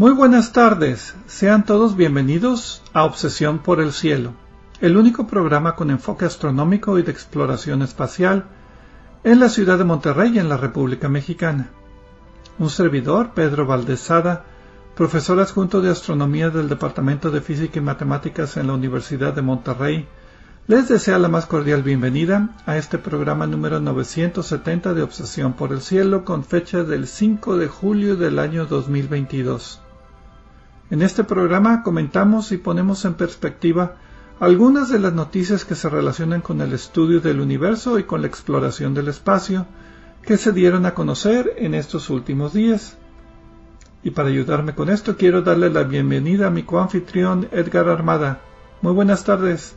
Muy 0.00 0.12
buenas 0.12 0.54
tardes, 0.54 1.14
sean 1.26 1.66
todos 1.66 1.94
bienvenidos 1.94 2.80
a 2.94 3.04
Obsesión 3.04 3.58
por 3.58 3.82
el 3.82 3.92
Cielo, 3.92 4.32
el 4.80 4.96
único 4.96 5.26
programa 5.26 5.74
con 5.74 5.90
enfoque 5.90 6.24
astronómico 6.24 6.98
y 6.98 7.02
de 7.02 7.12
exploración 7.12 7.82
espacial 7.82 8.46
en 9.24 9.40
la 9.40 9.50
ciudad 9.50 9.76
de 9.76 9.84
Monterrey, 9.84 10.38
en 10.38 10.48
la 10.48 10.56
República 10.56 11.10
Mexicana. 11.10 11.68
Un 12.58 12.70
servidor, 12.70 13.32
Pedro 13.34 13.66
Valdezada, 13.66 14.46
profesor 14.96 15.38
adjunto 15.38 15.82
de 15.82 15.90
Astronomía 15.90 16.48
del 16.48 16.70
Departamento 16.70 17.30
de 17.30 17.42
Física 17.42 17.78
y 17.78 17.82
Matemáticas 17.82 18.56
en 18.56 18.68
la 18.68 18.72
Universidad 18.72 19.34
de 19.34 19.42
Monterrey, 19.42 20.08
les 20.66 20.88
desea 20.88 21.18
la 21.18 21.28
más 21.28 21.44
cordial 21.44 21.82
bienvenida 21.82 22.56
a 22.64 22.78
este 22.78 22.96
programa 22.96 23.46
número 23.46 23.80
970 23.80 24.94
de 24.94 25.02
Obsesión 25.02 25.52
por 25.52 25.74
el 25.74 25.82
Cielo 25.82 26.24
con 26.24 26.42
fecha 26.42 26.84
del 26.84 27.06
5 27.06 27.58
de 27.58 27.68
julio 27.68 28.16
del 28.16 28.38
año 28.38 28.64
2022. 28.64 29.82
En 30.90 31.02
este 31.02 31.22
programa 31.22 31.84
comentamos 31.84 32.50
y 32.50 32.56
ponemos 32.56 33.04
en 33.04 33.14
perspectiva 33.14 33.94
algunas 34.40 34.90
de 34.90 34.98
las 34.98 35.12
noticias 35.12 35.64
que 35.64 35.76
se 35.76 35.88
relacionan 35.88 36.40
con 36.40 36.60
el 36.60 36.72
estudio 36.72 37.20
del 37.20 37.40
universo 37.40 38.00
y 38.00 38.02
con 38.02 38.22
la 38.22 38.26
exploración 38.26 38.92
del 38.92 39.06
espacio 39.06 39.66
que 40.22 40.36
se 40.36 40.50
dieron 40.50 40.86
a 40.86 40.94
conocer 40.94 41.54
en 41.58 41.74
estos 41.74 42.10
últimos 42.10 42.54
días. 42.54 42.96
Y 44.02 44.10
para 44.10 44.30
ayudarme 44.30 44.74
con 44.74 44.90
esto 44.90 45.16
quiero 45.16 45.42
darle 45.42 45.70
la 45.70 45.84
bienvenida 45.84 46.48
a 46.48 46.50
mi 46.50 46.64
coanfitrión 46.64 47.46
Edgar 47.52 47.88
Armada. 47.88 48.40
Muy 48.82 48.92
buenas 48.92 49.22
tardes. 49.22 49.76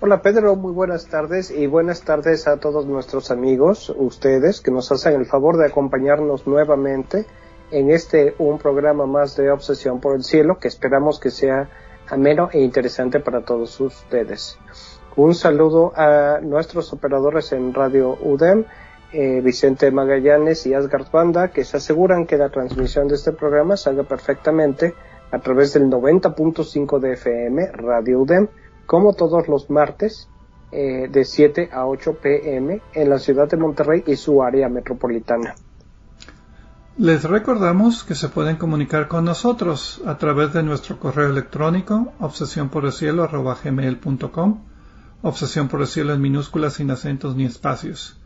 Hola 0.00 0.22
Pedro, 0.22 0.54
muy 0.54 0.72
buenas 0.72 1.08
tardes 1.08 1.50
y 1.50 1.66
buenas 1.66 2.02
tardes 2.02 2.46
a 2.46 2.58
todos 2.58 2.86
nuestros 2.86 3.32
amigos, 3.32 3.92
ustedes 3.96 4.60
que 4.60 4.70
nos 4.70 4.92
hacen 4.92 5.14
el 5.14 5.26
favor 5.26 5.56
de 5.56 5.66
acompañarnos 5.66 6.46
nuevamente 6.46 7.26
en 7.72 7.90
este 7.90 8.34
un 8.38 8.58
programa 8.58 9.06
más 9.06 9.36
de 9.36 9.50
Obsesión 9.50 10.00
por 10.00 10.14
el 10.14 10.22
Cielo 10.22 10.58
que 10.58 10.68
esperamos 10.68 11.18
que 11.18 11.30
sea 11.30 11.68
ameno 12.08 12.50
e 12.52 12.60
interesante 12.60 13.20
para 13.20 13.40
todos 13.40 13.80
ustedes. 13.80 14.58
Un 15.16 15.34
saludo 15.34 15.92
a 15.96 16.40
nuestros 16.42 16.92
operadores 16.92 17.52
en 17.52 17.74
Radio 17.74 18.16
UDEM, 18.22 18.64
eh, 19.12 19.40
Vicente 19.42 19.90
Magallanes 19.90 20.66
y 20.66 20.74
Asgard 20.74 21.10
Banda, 21.10 21.48
que 21.48 21.64
se 21.64 21.78
aseguran 21.78 22.26
que 22.26 22.38
la 22.38 22.50
transmisión 22.50 23.08
de 23.08 23.16
este 23.16 23.32
programa 23.32 23.76
salga 23.76 24.04
perfectamente 24.04 24.94
a 25.30 25.38
través 25.38 25.74
del 25.74 25.90
90.5 25.90 26.98
de 26.98 27.12
FM, 27.14 27.72
Radio 27.72 28.20
UDEM, 28.20 28.48
como 28.86 29.14
todos 29.14 29.48
los 29.48 29.70
martes, 29.70 30.28
eh, 30.70 31.08
de 31.10 31.24
7 31.26 31.68
a 31.70 31.86
8 31.86 32.14
pm 32.22 32.80
en 32.94 33.10
la 33.10 33.18
ciudad 33.18 33.48
de 33.48 33.58
Monterrey 33.58 34.04
y 34.06 34.16
su 34.16 34.42
área 34.42 34.70
metropolitana. 34.70 35.54
Les 36.98 37.24
recordamos 37.24 38.04
que 38.04 38.14
se 38.14 38.28
pueden 38.28 38.56
comunicar 38.56 39.08
con 39.08 39.24
nosotros 39.24 40.02
a 40.04 40.18
través 40.18 40.52
de 40.52 40.62
nuestro 40.62 41.00
correo 41.00 41.30
electrónico 41.30 42.12
obsesión 42.20 42.68
por 42.68 42.84
obsesión 45.22 45.68
por 45.68 45.80
el 45.80 45.86
cielo 45.86 46.12
en 46.12 46.20
minúsculas 46.20 46.74
sin 46.74 46.90
acentos 46.90 47.34
ni 47.34 47.46
espacios. 47.46 48.20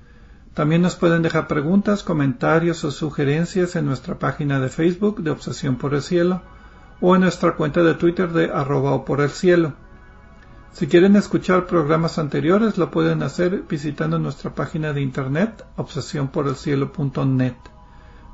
También 0.53 0.82
nos 0.82 0.97
pueden 0.97 1.22
dejar 1.22 1.47
preguntas, 1.47 2.03
comentarios 2.03 2.82
o 2.82 2.91
sugerencias 2.91 3.76
en 3.76 3.87
nuestra 3.87 4.19
página 4.19 4.59
de 4.59 4.69
Facebook 4.69 5.22
de 5.22 5.31
Obsesión 5.31 5.76
por 5.76 5.94
el 5.94 6.03
Cielo 6.03 6.43
o 7.00 7.15
en 7.15 7.21
nuestra 7.21 7.55
cuenta 7.55 7.84
de 7.84 7.94
Twitter 7.94 8.32
de 8.32 8.50
arroba 8.50 9.05
por 9.05 9.21
el 9.21 9.31
cielo. 9.31 9.75
Si 10.72 10.88
quieren 10.88 11.15
escuchar 11.15 11.66
programas 11.66 12.19
anteriores 12.19 12.78
lo 12.78 12.91
pueden 12.91 13.22
hacer 13.22 13.62
visitando 13.69 14.19
nuestra 14.19 14.56
página 14.56 14.93
de 14.93 15.03
internet 15.03 15.65
obsesiónporelcielo.net 15.76 17.75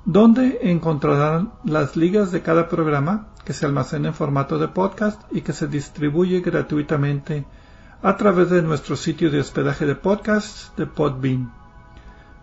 donde 0.04 0.58
encontrarán 0.62 1.52
las 1.64 1.96
ligas 1.96 2.32
de 2.32 2.42
cada 2.42 2.68
programa 2.68 3.28
que 3.44 3.52
se 3.52 3.66
almacena 3.66 4.08
en 4.08 4.14
formato 4.14 4.58
de 4.58 4.68
podcast 4.68 5.20
y 5.30 5.42
que 5.42 5.52
se 5.52 5.68
distribuye 5.68 6.40
gratuitamente 6.40 7.44
a 8.02 8.16
través 8.16 8.50
de 8.50 8.62
nuestro 8.62 8.96
sitio 8.96 9.30
de 9.30 9.40
hospedaje 9.40 9.86
de 9.86 9.94
podcasts 9.94 10.72
de 10.76 10.86
Podbean. 10.86 11.52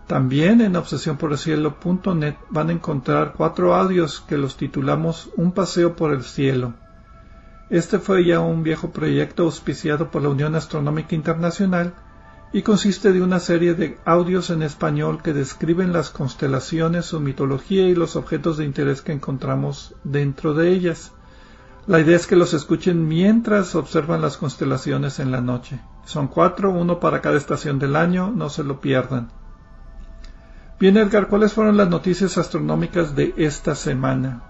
También 0.06 0.60
en 0.60 0.74
obsesiónporelcielo.net 0.74 2.34
van 2.48 2.70
a 2.70 2.72
encontrar 2.72 3.34
cuatro 3.36 3.74
audios 3.74 4.20
que 4.20 4.38
los 4.38 4.56
titulamos 4.56 5.30
Un 5.36 5.52
paseo 5.52 5.94
por 5.94 6.12
el 6.12 6.24
cielo. 6.24 6.74
Este 7.68 7.98
fue 7.98 8.24
ya 8.24 8.40
un 8.40 8.62
viejo 8.62 8.90
proyecto 8.90 9.44
auspiciado 9.44 10.10
por 10.10 10.22
la 10.22 10.30
Unión 10.30 10.56
Astronómica 10.56 11.14
Internacional 11.14 11.94
y 12.52 12.62
consiste 12.62 13.12
de 13.12 13.22
una 13.22 13.38
serie 13.38 13.74
de 13.74 13.98
audios 14.04 14.50
en 14.50 14.62
español 14.62 15.22
que 15.22 15.32
describen 15.32 15.92
las 15.92 16.10
constelaciones, 16.10 17.06
su 17.06 17.20
mitología 17.20 17.88
y 17.88 17.94
los 17.94 18.16
objetos 18.16 18.56
de 18.56 18.64
interés 18.64 19.02
que 19.02 19.12
encontramos 19.12 19.94
dentro 20.02 20.54
de 20.54 20.72
ellas. 20.72 21.12
La 21.86 22.00
idea 22.00 22.16
es 22.16 22.26
que 22.26 22.36
los 22.36 22.52
escuchen 22.52 23.06
mientras 23.06 23.74
observan 23.74 24.20
las 24.20 24.36
constelaciones 24.36 25.20
en 25.20 25.30
la 25.30 25.40
noche. 25.40 25.80
Son 26.04 26.26
cuatro, 26.26 26.70
uno 26.70 26.98
para 26.98 27.20
cada 27.20 27.36
estación 27.36 27.78
del 27.78 27.94
año, 27.94 28.32
no 28.34 28.50
se 28.50 28.64
lo 28.64 28.80
pierdan. 28.80 29.30
Bien, 30.80 30.96
Edgar, 30.96 31.28
¿cuáles 31.28 31.52
fueron 31.52 31.76
las 31.76 31.88
noticias 31.88 32.36
astronómicas 32.36 33.14
de 33.14 33.32
esta 33.36 33.74
semana? 33.74 34.49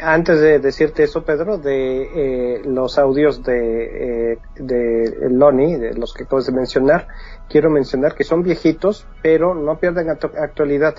Antes 0.00 0.40
de 0.40 0.58
decirte 0.58 1.04
eso, 1.04 1.24
Pedro, 1.24 1.58
de 1.58 2.56
eh, 2.56 2.62
los 2.64 2.98
audios 2.98 3.42
de, 3.42 4.32
eh, 4.32 4.38
de 4.56 5.28
Loni, 5.30 5.76
de 5.76 5.94
los 5.94 6.12
que 6.12 6.24
acabas 6.24 6.46
de 6.46 6.52
mencionar, 6.52 7.08
quiero 7.48 7.70
mencionar 7.70 8.14
que 8.14 8.24
son 8.24 8.42
viejitos, 8.42 9.06
pero 9.22 9.54
no 9.54 9.78
pierden 9.78 10.10
actualidad. 10.10 10.96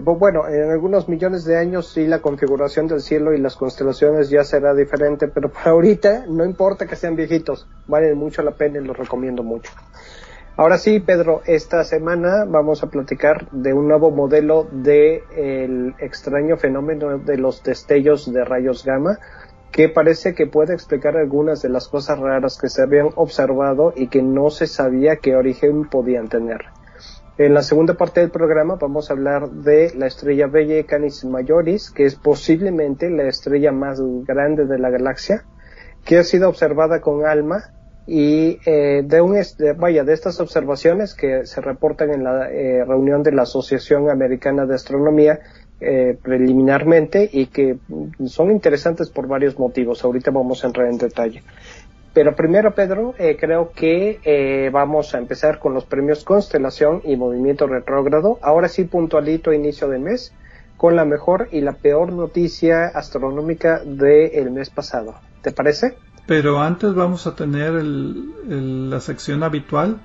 Bueno, 0.00 0.48
en 0.48 0.70
algunos 0.70 1.08
millones 1.08 1.44
de 1.44 1.56
años 1.56 1.92
sí 1.92 2.06
la 2.06 2.20
configuración 2.20 2.88
del 2.88 3.00
cielo 3.00 3.32
y 3.32 3.38
las 3.38 3.54
constelaciones 3.54 4.30
ya 4.30 4.42
será 4.42 4.74
diferente, 4.74 5.28
pero 5.28 5.48
por 5.48 5.68
ahorita 5.68 6.24
no 6.28 6.44
importa 6.44 6.86
que 6.86 6.96
sean 6.96 7.14
viejitos, 7.14 7.68
valen 7.86 8.18
mucho 8.18 8.42
la 8.42 8.50
pena 8.50 8.80
y 8.80 8.84
los 8.84 8.96
recomiendo 8.96 9.44
mucho. 9.44 9.70
Ahora 10.58 10.78
sí, 10.78 11.00
Pedro, 11.00 11.42
esta 11.44 11.84
semana 11.84 12.46
vamos 12.46 12.82
a 12.82 12.86
platicar 12.86 13.46
de 13.50 13.74
un 13.74 13.88
nuevo 13.88 14.10
modelo 14.10 14.66
de 14.72 15.22
el 15.36 15.94
extraño 15.98 16.56
fenómeno 16.56 17.18
de 17.18 17.36
los 17.36 17.62
destellos 17.62 18.32
de 18.32 18.42
rayos 18.42 18.82
gamma 18.82 19.18
que 19.70 19.90
parece 19.90 20.34
que 20.34 20.46
puede 20.46 20.72
explicar 20.72 21.18
algunas 21.18 21.60
de 21.60 21.68
las 21.68 21.88
cosas 21.88 22.18
raras 22.18 22.56
que 22.58 22.70
se 22.70 22.80
habían 22.80 23.10
observado 23.16 23.92
y 23.94 24.08
que 24.08 24.22
no 24.22 24.48
se 24.48 24.66
sabía 24.66 25.16
qué 25.16 25.36
origen 25.36 25.90
podían 25.90 26.28
tener. 26.28 26.64
En 27.36 27.52
la 27.52 27.62
segunda 27.62 27.92
parte 27.92 28.20
del 28.20 28.30
programa 28.30 28.76
vamos 28.76 29.10
a 29.10 29.12
hablar 29.12 29.50
de 29.50 29.92
la 29.94 30.06
estrella 30.06 30.46
Bella 30.46 30.82
Canis 30.86 31.22
Majoris, 31.26 31.90
que 31.90 32.06
es 32.06 32.14
posiblemente 32.14 33.10
la 33.10 33.24
estrella 33.24 33.72
más 33.72 34.00
grande 34.24 34.64
de 34.64 34.78
la 34.78 34.88
galaxia, 34.88 35.44
que 36.06 36.16
ha 36.16 36.24
sido 36.24 36.48
observada 36.48 37.02
con 37.02 37.26
ALMA 37.26 37.75
y 38.06 38.60
eh, 38.64 39.02
de 39.04 39.20
un 39.20 39.36
vaya 39.76 40.04
de 40.04 40.12
estas 40.12 40.38
observaciones 40.40 41.14
que 41.14 41.44
se 41.44 41.60
reportan 41.60 42.12
en 42.12 42.22
la 42.22 42.48
eh, 42.50 42.84
reunión 42.84 43.22
de 43.22 43.32
la 43.32 43.42
Asociación 43.42 44.10
Americana 44.10 44.64
de 44.64 44.74
Astronomía 44.74 45.40
eh, 45.80 46.16
preliminarmente 46.22 47.28
y 47.30 47.46
que 47.46 47.78
son 48.26 48.52
interesantes 48.52 49.10
por 49.10 49.26
varios 49.26 49.58
motivos. 49.58 50.04
Ahorita 50.04 50.30
vamos 50.30 50.62
a 50.62 50.68
entrar 50.68 50.86
en 50.88 50.98
detalle. 50.98 51.42
Pero 52.14 52.34
primero, 52.34 52.74
Pedro, 52.74 53.14
creo 53.38 53.72
que 53.72 54.70
vamos 54.72 55.14
a 55.14 55.18
empezar 55.18 55.58
con 55.58 55.74
los 55.74 55.84
premios 55.84 56.24
Constelación 56.24 57.02
y 57.04 57.14
Movimiento 57.14 57.66
Retrógrado. 57.66 58.38
Ahora 58.40 58.68
sí, 58.68 58.84
puntualito, 58.84 59.52
inicio 59.52 59.86
de 59.88 59.98
mes, 59.98 60.32
con 60.78 60.96
la 60.96 61.04
mejor 61.04 61.48
y 61.52 61.60
la 61.60 61.72
peor 61.72 62.14
noticia 62.14 62.86
astronómica 62.86 63.82
del 63.84 64.50
mes 64.50 64.70
pasado. 64.70 65.16
¿Te 65.42 65.52
parece? 65.52 65.98
Pero 66.26 66.60
antes 66.60 66.94
vamos 66.94 67.26
a 67.26 67.36
tener 67.36 67.82
la 67.82 69.00
sección 69.00 69.42
habitual 69.42 69.98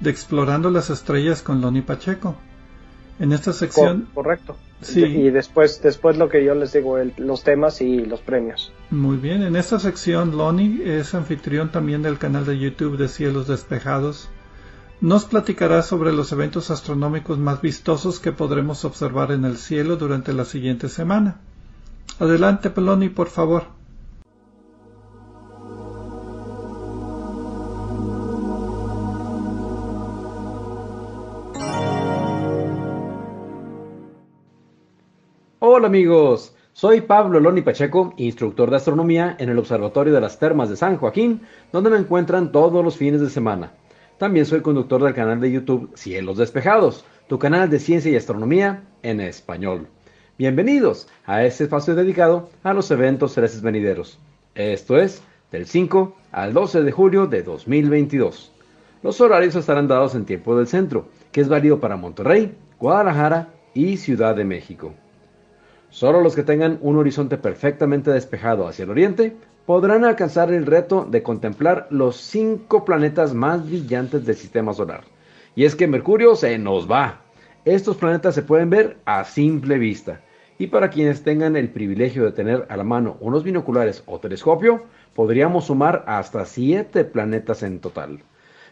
de 0.00 0.10
Explorando 0.10 0.70
las 0.70 0.90
Estrellas 0.90 1.42
con 1.42 1.60
Loni 1.60 1.82
Pacheco. 1.82 2.36
En 3.18 3.32
esta 3.32 3.52
sección... 3.52 4.08
correcto. 4.14 4.56
Sí. 4.80 5.04
Y 5.04 5.30
después, 5.30 5.82
después 5.82 6.16
lo 6.18 6.28
que 6.28 6.44
yo 6.44 6.54
les 6.54 6.72
digo, 6.72 6.98
los 7.16 7.42
temas 7.42 7.80
y 7.80 8.04
los 8.04 8.20
premios. 8.20 8.72
Muy 8.90 9.16
bien, 9.16 9.42
en 9.42 9.56
esta 9.56 9.80
sección 9.80 10.36
Loni 10.36 10.82
es 10.84 11.14
anfitrión 11.14 11.72
también 11.72 12.02
del 12.02 12.18
canal 12.18 12.44
de 12.44 12.58
YouTube 12.58 12.96
de 12.96 13.08
Cielos 13.08 13.48
Despejados, 13.48 14.28
nos 15.00 15.24
platicará 15.24 15.82
sobre 15.82 16.12
los 16.12 16.32
eventos 16.32 16.70
astronómicos 16.70 17.38
más 17.38 17.60
vistosos 17.60 18.18
que 18.18 18.32
podremos 18.32 18.84
observar 18.84 19.30
en 19.30 19.44
el 19.44 19.56
cielo 19.56 19.96
durante 19.96 20.32
la 20.32 20.44
siguiente 20.44 20.88
semana. 20.88 21.40
Adelante, 22.18 22.70
Peloni, 22.70 23.08
por 23.08 23.28
favor. 23.28 23.77
Hola 35.78 35.86
amigos, 35.86 36.56
soy 36.72 37.02
Pablo 37.02 37.38
Loni 37.38 37.62
Pacheco, 37.62 38.12
instructor 38.16 38.68
de 38.68 38.74
astronomía 38.74 39.36
en 39.38 39.48
el 39.48 39.60
Observatorio 39.60 40.12
de 40.12 40.20
las 40.20 40.36
Termas 40.36 40.68
de 40.68 40.76
San 40.76 40.96
Joaquín, 40.96 41.42
donde 41.70 41.88
me 41.88 41.98
encuentran 41.98 42.50
todos 42.50 42.84
los 42.84 42.96
fines 42.96 43.20
de 43.20 43.30
semana. 43.30 43.70
También 44.18 44.44
soy 44.44 44.60
conductor 44.60 45.00
del 45.00 45.14
canal 45.14 45.40
de 45.40 45.52
YouTube 45.52 45.92
Cielos 45.94 46.36
Despejados, 46.36 47.04
tu 47.28 47.38
canal 47.38 47.70
de 47.70 47.78
ciencia 47.78 48.10
y 48.10 48.16
astronomía 48.16 48.82
en 49.04 49.20
español. 49.20 49.86
Bienvenidos 50.36 51.06
a 51.26 51.44
este 51.44 51.62
espacio 51.62 51.94
dedicado 51.94 52.50
a 52.64 52.74
los 52.74 52.90
eventos 52.90 53.34
celestes 53.34 53.62
venideros. 53.62 54.18
Esto 54.56 54.96
es 54.96 55.22
del 55.52 55.64
5 55.64 56.12
al 56.32 56.54
12 56.54 56.82
de 56.82 56.90
julio 56.90 57.28
de 57.28 57.44
2022. 57.44 58.50
Los 59.04 59.20
horarios 59.20 59.54
estarán 59.54 59.86
dados 59.86 60.16
en 60.16 60.24
tiempo 60.24 60.56
del 60.56 60.66
centro, 60.66 61.06
que 61.30 61.40
es 61.40 61.48
válido 61.48 61.78
para 61.78 61.96
Monterrey, 61.96 62.52
Guadalajara 62.80 63.50
y 63.74 63.96
Ciudad 63.98 64.34
de 64.34 64.44
México. 64.44 64.92
Solo 65.90 66.20
los 66.20 66.36
que 66.36 66.42
tengan 66.42 66.78
un 66.82 66.96
horizonte 66.96 67.38
perfectamente 67.38 68.10
despejado 68.10 68.68
hacia 68.68 68.84
el 68.84 68.90
oriente 68.90 69.36
podrán 69.64 70.04
alcanzar 70.04 70.52
el 70.52 70.66
reto 70.66 71.06
de 71.10 71.22
contemplar 71.22 71.86
los 71.90 72.16
cinco 72.16 72.84
planetas 72.84 73.34
más 73.34 73.66
brillantes 73.66 74.24
del 74.24 74.36
sistema 74.36 74.72
solar. 74.72 75.04
Y 75.54 75.64
es 75.64 75.74
que 75.74 75.86
Mercurio 75.86 76.36
se 76.36 76.58
nos 76.58 76.90
va. 76.90 77.20
Estos 77.64 77.96
planetas 77.96 78.34
se 78.34 78.42
pueden 78.42 78.70
ver 78.70 78.98
a 79.04 79.24
simple 79.24 79.78
vista. 79.78 80.20
Y 80.58 80.68
para 80.68 80.90
quienes 80.90 81.22
tengan 81.22 81.56
el 81.56 81.70
privilegio 81.70 82.24
de 82.24 82.32
tener 82.32 82.66
a 82.68 82.76
la 82.76 82.84
mano 82.84 83.16
unos 83.20 83.44
binoculares 83.44 84.02
o 84.06 84.18
telescopio, 84.18 84.84
podríamos 85.14 85.66
sumar 85.66 86.04
hasta 86.06 86.44
siete 86.44 87.04
planetas 87.04 87.62
en 87.62 87.80
total. 87.80 88.20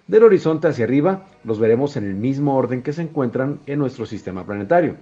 Del 0.06 0.24
horizonte 0.24 0.68
hacia 0.68 0.84
arriba 0.84 1.26
los 1.44 1.58
veremos 1.58 1.96
en 1.96 2.04
el 2.04 2.14
mismo 2.14 2.56
orden 2.56 2.82
que 2.82 2.92
se 2.92 3.02
encuentran 3.02 3.60
en 3.66 3.78
nuestro 3.78 4.06
sistema 4.06 4.46
planetario. 4.46 4.96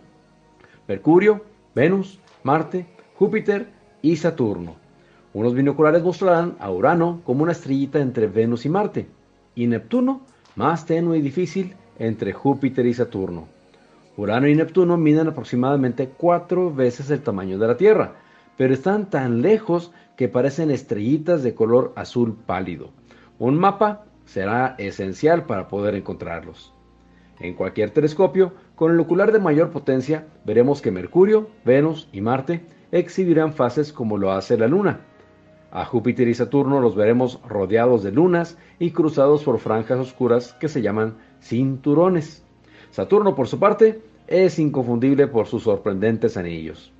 Mercurio, 0.89 1.43
Venus, 1.75 2.21
Marte, 2.44 2.87
Júpiter 3.17 3.69
y 4.00 4.17
Saturno. 4.17 4.76
Unos 5.32 5.55
binoculares 5.55 6.05
mostrarán 6.05 6.56
a 6.61 6.71
Urano 6.71 7.21
como 7.25 7.43
una 7.43 7.53
estrellita 7.53 7.99
entre 7.99 8.29
Venus 8.29 8.65
y 8.65 8.69
Marte, 8.69 9.09
y 9.56 9.67
Neptuno 9.67 10.21
más 10.55 10.87
tenue 10.87 11.19
y 11.19 11.21
difícil 11.21 11.75
entre 11.99 12.32
Júpiter 12.32 12.87
y 12.87 12.94
Saturno. 12.94 13.49
Urano 14.17 14.47
y 14.47 14.55
Neptuno 14.55 14.97
miden 14.97 15.26
aproximadamente 15.26 16.11
cuatro 16.17 16.73
veces 16.73 17.11
el 17.11 17.23
tamaño 17.23 17.59
de 17.59 17.67
la 17.67 17.77
Tierra, 17.77 18.12
pero 18.56 18.73
están 18.73 19.11
tan 19.11 19.43
lejos 19.43 19.91
que 20.17 20.29
parecen 20.29 20.70
estrellitas 20.70 21.43
de 21.43 21.55
color 21.56 21.93
azul 21.97 22.37
pálido. 22.47 22.91
Un 23.41 23.59
mapa 23.59 24.05
será 24.27 24.77
esencial 24.79 25.47
para 25.47 25.67
poder 25.67 25.97
encontrarlos. 25.97 26.73
En 27.41 27.55
cualquier 27.55 27.91
telescopio, 27.91 28.53
con 28.76 28.93
el 28.93 29.00
ocular 29.00 29.32
de 29.32 29.38
mayor 29.38 29.71
potencia, 29.71 30.26
veremos 30.44 30.82
que 30.82 30.91
Mercurio, 30.91 31.49
Venus 31.65 32.09
y 32.12 32.21
Marte 32.21 32.65
exhibirán 32.93 33.53
fases 33.53 33.93
como 33.93 34.19
lo 34.19 34.32
hace 34.32 34.56
la 34.56 34.69
Luna, 34.69 35.00
a 35.75 35.85
Júpiter 35.85 36.29
y 36.29 36.35
Saturno 36.35 36.81
los 36.81 36.94
veremos 36.94 37.41
rodeados 37.49 38.05
de 38.05 38.12
lunas 38.12 38.56
y 38.79 38.93
cruzados 38.93 39.43
por 39.43 39.59
franjas 39.59 39.99
oscuras 39.99 40.53
que 40.61 40.69
se 40.69 40.82
llaman 40.82 41.17
cinturones. 41.43 42.44
Saturno, 42.93 43.35
por 43.35 43.49
su 43.49 43.59
parte, 43.59 44.00
es 44.29 44.61
inconfundible 44.61 45.27
por 45.27 45.49
sus 45.49 45.65
sorprendentes 45.65 46.37
anillos. 46.37 46.93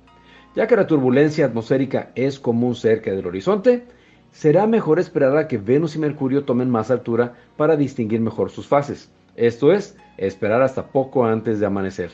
Ya 0.57 0.67
que 0.67 0.75
la 0.75 0.87
turbulencia 0.87 1.45
atmosférica 1.45 2.11
es 2.15 2.37
común 2.37 2.75
cerca 2.75 3.11
del 3.11 3.25
horizonte, 3.25 3.85
será 4.31 4.67
mejor 4.67 4.99
esperar 4.99 5.37
a 5.37 5.47
que 5.47 5.57
Venus 5.57 5.95
y 5.95 5.99
Mercurio 5.99 6.43
tomen 6.43 6.69
más 6.69 6.91
altura 6.91 7.33
para 7.55 7.77
distinguir 7.77 8.19
mejor 8.19 8.51
sus 8.51 8.67
fases, 8.67 9.09
esto 9.35 9.71
es, 9.71 9.97
esperar 10.17 10.61
hasta 10.61 10.87
poco 10.87 11.25
antes 11.25 11.59
de 11.59 11.65
amanecer. 11.65 12.11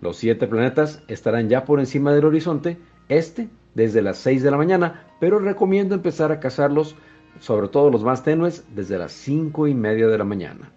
Los 0.00 0.16
siete 0.16 0.46
planetas 0.46 1.02
estarán 1.08 1.48
ya 1.48 1.64
por 1.64 1.80
encima 1.80 2.12
del 2.12 2.24
horizonte 2.24 2.78
este 3.08 3.48
desde 3.74 4.02
las 4.02 4.18
6 4.18 4.42
de 4.42 4.50
la 4.50 4.56
mañana, 4.56 5.04
pero 5.20 5.38
recomiendo 5.38 5.94
empezar 5.94 6.32
a 6.32 6.40
cazarlos, 6.40 6.96
sobre 7.40 7.68
todo 7.68 7.90
los 7.90 8.04
más 8.04 8.22
tenues, 8.22 8.64
desde 8.74 8.98
las 8.98 9.12
5 9.12 9.68
y 9.68 9.74
media 9.74 10.08
de 10.08 10.18
la 10.18 10.24
mañana. 10.24 10.72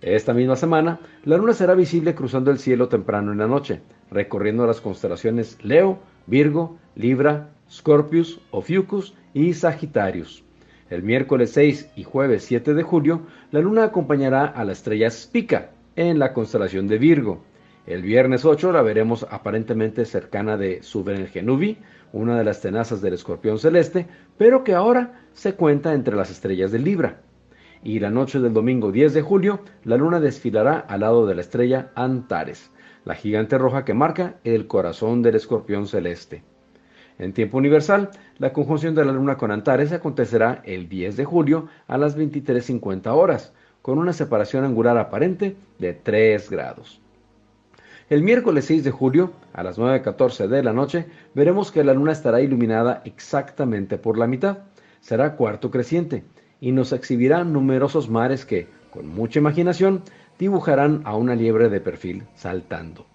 Esta 0.00 0.34
misma 0.34 0.56
semana, 0.56 1.00
la 1.24 1.36
luna 1.36 1.54
será 1.54 1.74
visible 1.74 2.14
cruzando 2.14 2.50
el 2.50 2.58
cielo 2.58 2.88
temprano 2.88 3.32
en 3.32 3.38
la 3.38 3.46
noche, 3.46 3.80
recorriendo 4.10 4.66
las 4.66 4.80
constelaciones 4.80 5.58
Leo, 5.62 5.98
Virgo, 6.26 6.78
Libra, 6.94 7.50
Scorpius, 7.70 8.40
Ophiuchus 8.50 9.14
y 9.32 9.54
Sagitarius. 9.54 10.45
El 10.88 11.02
miércoles 11.02 11.50
6 11.50 11.90
y 11.96 12.04
jueves 12.04 12.44
7 12.44 12.72
de 12.72 12.82
julio, 12.84 13.22
la 13.50 13.58
luna 13.58 13.82
acompañará 13.82 14.44
a 14.44 14.64
la 14.64 14.70
estrella 14.70 15.10
Spica 15.10 15.70
en 15.96 16.20
la 16.20 16.32
constelación 16.32 16.86
de 16.86 16.98
Virgo. 16.98 17.42
El 17.88 18.02
viernes 18.02 18.44
8 18.44 18.70
la 18.70 18.82
veremos 18.82 19.26
aparentemente 19.28 20.04
cercana 20.04 20.56
de 20.56 20.82
Genubi, 21.32 21.78
una 22.12 22.38
de 22.38 22.44
las 22.44 22.60
tenazas 22.60 23.02
del 23.02 23.14
escorpión 23.14 23.58
celeste, 23.58 24.06
pero 24.38 24.62
que 24.62 24.74
ahora 24.74 25.24
se 25.32 25.54
cuenta 25.54 25.92
entre 25.92 26.14
las 26.14 26.30
estrellas 26.30 26.70
de 26.70 26.78
Libra. 26.78 27.20
Y 27.82 27.98
la 27.98 28.10
noche 28.10 28.38
del 28.38 28.52
domingo 28.52 28.92
10 28.92 29.12
de 29.12 29.22
julio, 29.22 29.60
la 29.82 29.96
luna 29.96 30.20
desfilará 30.20 30.78
al 30.78 31.00
lado 31.00 31.26
de 31.26 31.34
la 31.34 31.40
estrella 31.40 31.90
Antares, 31.96 32.70
la 33.04 33.16
gigante 33.16 33.58
roja 33.58 33.84
que 33.84 33.94
marca 33.94 34.36
el 34.44 34.68
corazón 34.68 35.22
del 35.22 35.34
escorpión 35.34 35.88
celeste. 35.88 36.44
En 37.18 37.32
tiempo 37.32 37.58
universal, 37.58 38.10
la 38.38 38.52
conjunción 38.52 38.94
de 38.94 39.04
la 39.04 39.12
luna 39.12 39.36
con 39.36 39.50
Antares 39.50 39.92
acontecerá 39.92 40.60
el 40.64 40.88
10 40.88 41.16
de 41.16 41.24
julio 41.24 41.68
a 41.86 41.96
las 41.96 42.16
23.50 42.18 43.06
horas, 43.14 43.52
con 43.80 43.98
una 43.98 44.12
separación 44.12 44.64
angular 44.64 44.98
aparente 44.98 45.56
de 45.78 45.94
3 45.94 46.50
grados. 46.50 47.00
El 48.08 48.22
miércoles 48.22 48.66
6 48.66 48.84
de 48.84 48.90
julio, 48.90 49.32
a 49.52 49.62
las 49.62 49.78
9.14 49.78 50.46
de 50.46 50.62
la 50.62 50.72
noche, 50.72 51.06
veremos 51.34 51.72
que 51.72 51.82
la 51.82 51.94
luna 51.94 52.12
estará 52.12 52.40
iluminada 52.40 53.02
exactamente 53.04 53.98
por 53.98 54.18
la 54.18 54.26
mitad. 54.26 54.58
Será 55.00 55.34
cuarto 55.36 55.70
creciente 55.70 56.22
y 56.60 56.72
nos 56.72 56.92
exhibirá 56.92 57.42
numerosos 57.44 58.08
mares 58.08 58.44
que, 58.44 58.68
con 58.90 59.08
mucha 59.08 59.40
imaginación, 59.40 60.02
dibujarán 60.38 61.02
a 61.04 61.16
una 61.16 61.34
liebre 61.34 61.68
de 61.68 61.80
perfil 61.80 62.24
saltando. 62.34 63.06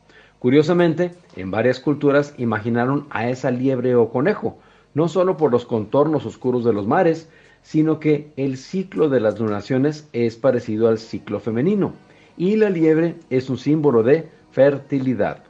Curiosamente, 0.42 1.12
en 1.36 1.52
varias 1.52 1.80
culturas 1.80 2.34
imaginaron 2.40 3.06
a 3.12 3.30
esa 3.30 3.52
liebre 3.52 3.94
o 3.94 4.10
conejo, 4.10 4.58
no 4.96 5.08
solo 5.08 5.38
por 5.38 5.52
los 5.52 5.68
contornos 5.68 6.26
oscuros 6.26 6.66
de 6.66 6.74
los 6.74 6.88
mares, 6.88 7.30
sino 7.62 8.00
que 8.00 8.34
el 8.38 8.58
ciclo 8.58 9.08
de 9.08 9.20
las 9.20 9.40
lunaciones 9.40 10.10
es 10.14 10.38
parecido 10.38 10.88
al 10.88 10.98
ciclo 10.98 11.40
femenino, 11.40 11.94
y 12.38 12.56
la 12.56 12.72
liebre 12.72 13.18
es 13.30 13.52
un 13.52 13.60
símbolo 13.60 14.02
de 14.02 14.32
fertilidad. 14.50 15.44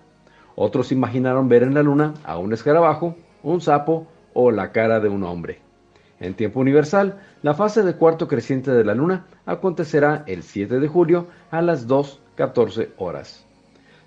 Otros 0.57 0.91
imaginaron 0.91 1.47
ver 1.47 1.63
en 1.63 1.73
la 1.73 1.83
luna 1.83 2.13
a 2.25 2.37
un 2.37 2.51
escarabajo, 2.51 3.15
un 3.43 3.61
sapo 3.61 4.07
o 4.33 4.51
la 4.51 4.73
cara 4.73 4.99
de 4.99 5.07
un 5.07 5.23
hombre. 5.23 5.59
En 6.19 6.33
tiempo 6.33 6.59
universal, 6.59 7.17
la 7.43 7.53
fase 7.53 7.83
de 7.83 7.95
cuarto 7.95 8.27
creciente 8.27 8.71
de 8.71 8.83
la 8.83 8.93
luna 8.93 9.25
acontecerá 9.45 10.25
el 10.27 10.43
7 10.43 10.81
de 10.81 10.87
julio 10.89 11.27
a 11.49 11.61
las 11.61 11.87
2.14 11.87 12.89
horas. 12.97 13.45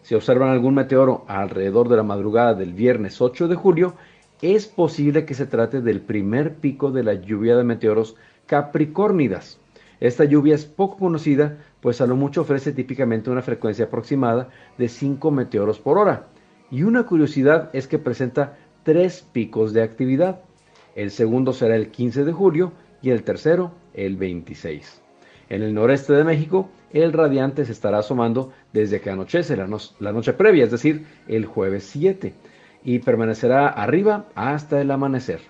Si 0.04 0.14
observan 0.14 0.50
algún 0.50 0.74
meteoro 0.74 1.24
alrededor 1.28 1.88
de 1.88 1.96
la 1.96 2.02
madrugada 2.02 2.52
del 2.52 2.74
viernes 2.74 3.22
8 3.22 3.48
de 3.48 3.54
julio, 3.54 3.94
es 4.42 4.66
posible 4.66 5.24
que 5.24 5.32
se 5.32 5.46
trate 5.46 5.80
del 5.80 6.02
primer 6.02 6.56
pico 6.56 6.90
de 6.90 7.02
la 7.02 7.14
lluvia 7.14 7.56
de 7.56 7.64
meteoros 7.64 8.14
capricornidas. 8.44 9.58
Esta 10.00 10.26
lluvia 10.26 10.56
es 10.56 10.66
poco 10.66 10.98
conocida 10.98 11.56
pues 11.80 12.02
a 12.02 12.06
lo 12.06 12.16
mucho 12.16 12.42
ofrece 12.42 12.72
típicamente 12.72 13.30
una 13.30 13.40
frecuencia 13.40 13.86
aproximada 13.86 14.50
de 14.76 14.90
5 14.90 15.30
meteoros 15.30 15.78
por 15.78 15.96
hora. 15.96 16.26
Y 16.70 16.82
una 16.82 17.04
curiosidad 17.06 17.70
es 17.72 17.88
que 17.88 17.98
presenta 17.98 18.58
tres 18.82 19.26
picos 19.32 19.72
de 19.72 19.82
actividad. 19.82 20.42
El 20.94 21.12
segundo 21.12 21.54
será 21.54 21.76
el 21.76 21.88
15 21.88 22.24
de 22.24 22.32
julio 22.32 22.72
y 23.00 23.08
el 23.08 23.22
tercero 23.22 23.72
el 23.94 24.16
26. 24.18 25.00
En 25.48 25.62
el 25.62 25.72
noreste 25.72 26.12
de 26.12 26.24
México, 26.24 26.68
el 26.94 27.12
radiante 27.12 27.64
se 27.64 27.72
estará 27.72 27.98
asomando 27.98 28.52
desde 28.72 29.00
que 29.00 29.10
anochece 29.10 29.56
la, 29.56 29.66
noche 29.66 30.32
previa, 30.32 30.64
es 30.64 30.70
decir, 30.70 31.06
el 31.26 31.44
jueves 31.44 31.84
7, 31.84 32.32
y 32.84 33.00
permanecerá 33.00 33.66
arriba 33.66 34.26
hasta 34.36 34.80
el 34.80 34.92
amanecer. 34.92 35.40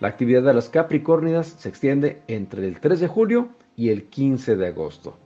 La 0.00 0.08
actividad 0.08 0.42
de 0.42 0.54
las 0.54 0.68
Capricornidas 0.68 1.46
se 1.46 1.68
extiende 1.68 2.22
entre 2.26 2.66
el 2.66 2.80
3 2.80 2.98
de 2.98 3.06
julio 3.06 3.50
y 3.76 3.90
el 3.90 4.08
15 4.08 4.56
de 4.56 4.66
agosto. 4.66 5.16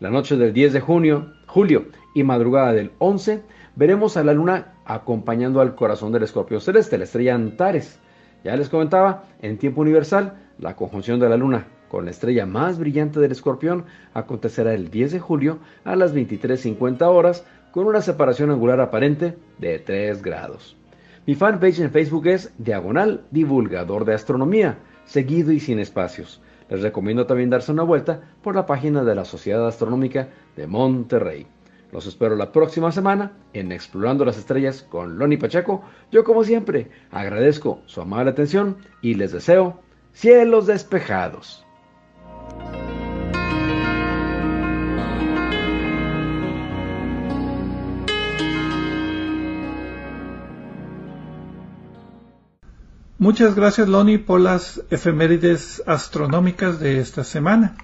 La 0.00 0.10
noche 0.10 0.36
del 0.36 0.52
10 0.52 0.72
de 0.72 0.80
junio, 0.80 1.32
julio 1.46 1.86
y 2.16 2.24
madrugada 2.24 2.72
del 2.72 2.90
11, 2.98 3.42
veremos 3.76 4.16
a 4.16 4.24
la 4.24 4.34
luna 4.34 4.74
acompañando 4.84 5.60
al 5.60 5.76
corazón 5.76 6.10
del 6.10 6.24
escorpión 6.24 6.60
celeste, 6.60 6.98
la 6.98 7.04
estrella 7.04 7.36
Antares. 7.36 8.00
Ya 8.42 8.56
les 8.56 8.68
comentaba, 8.68 9.26
en 9.40 9.58
tiempo 9.58 9.80
universal, 9.80 10.40
la 10.58 10.74
conjunción 10.74 11.20
de 11.20 11.28
la 11.28 11.36
luna 11.36 11.68
con 11.94 12.06
la 12.06 12.10
estrella 12.10 12.44
más 12.44 12.76
brillante 12.76 13.20
del 13.20 13.30
escorpión 13.30 13.84
acontecerá 14.14 14.74
el 14.74 14.90
10 14.90 15.12
de 15.12 15.20
julio 15.20 15.60
a 15.84 15.94
las 15.94 16.12
23.50 16.12 17.02
horas 17.02 17.46
con 17.70 17.86
una 17.86 18.00
separación 18.00 18.50
angular 18.50 18.80
aparente 18.80 19.36
de 19.58 19.78
3 19.78 20.20
grados. 20.20 20.76
Mi 21.24 21.36
fanpage 21.36 21.78
en 21.78 21.92
Facebook 21.92 22.26
es 22.26 22.52
Diagonal 22.58 23.22
Divulgador 23.30 24.04
de 24.04 24.14
Astronomía, 24.14 24.78
seguido 25.04 25.52
y 25.52 25.60
sin 25.60 25.78
espacios. 25.78 26.42
Les 26.68 26.82
recomiendo 26.82 27.26
también 27.26 27.48
darse 27.48 27.70
una 27.70 27.84
vuelta 27.84 28.22
por 28.42 28.56
la 28.56 28.66
página 28.66 29.04
de 29.04 29.14
la 29.14 29.24
Sociedad 29.24 29.64
Astronómica 29.64 30.30
de 30.56 30.66
Monterrey. 30.66 31.46
Los 31.92 32.08
espero 32.08 32.34
la 32.34 32.50
próxima 32.50 32.90
semana 32.90 33.30
en 33.52 33.70
Explorando 33.70 34.24
las 34.24 34.36
Estrellas 34.36 34.82
con 34.82 35.16
Loni 35.16 35.36
Pacheco. 35.36 35.84
Yo 36.10 36.24
como 36.24 36.42
siempre 36.42 36.90
agradezco 37.12 37.82
su 37.86 38.00
amable 38.00 38.32
atención 38.32 38.78
y 39.00 39.14
les 39.14 39.30
deseo 39.30 39.78
cielos 40.12 40.66
despejados. 40.66 41.63
Muchas 53.24 53.54
gracias 53.54 53.88
Loni 53.88 54.18
por 54.18 54.38
las 54.38 54.82
efemérides 54.90 55.82
astronómicas 55.86 56.78
de 56.78 56.98
esta 56.98 57.24
semana. 57.24 57.74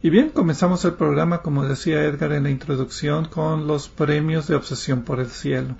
Y 0.00 0.10
bien, 0.10 0.28
comenzamos 0.28 0.84
el 0.84 0.92
programa, 0.92 1.42
como 1.42 1.64
decía 1.64 2.04
Edgar 2.04 2.30
en 2.30 2.44
la 2.44 2.50
introducción, 2.50 3.24
con 3.24 3.66
los 3.66 3.88
premios 3.88 4.46
de 4.46 4.54
obsesión 4.54 5.02
por 5.02 5.18
el 5.18 5.26
cielo. 5.26 5.74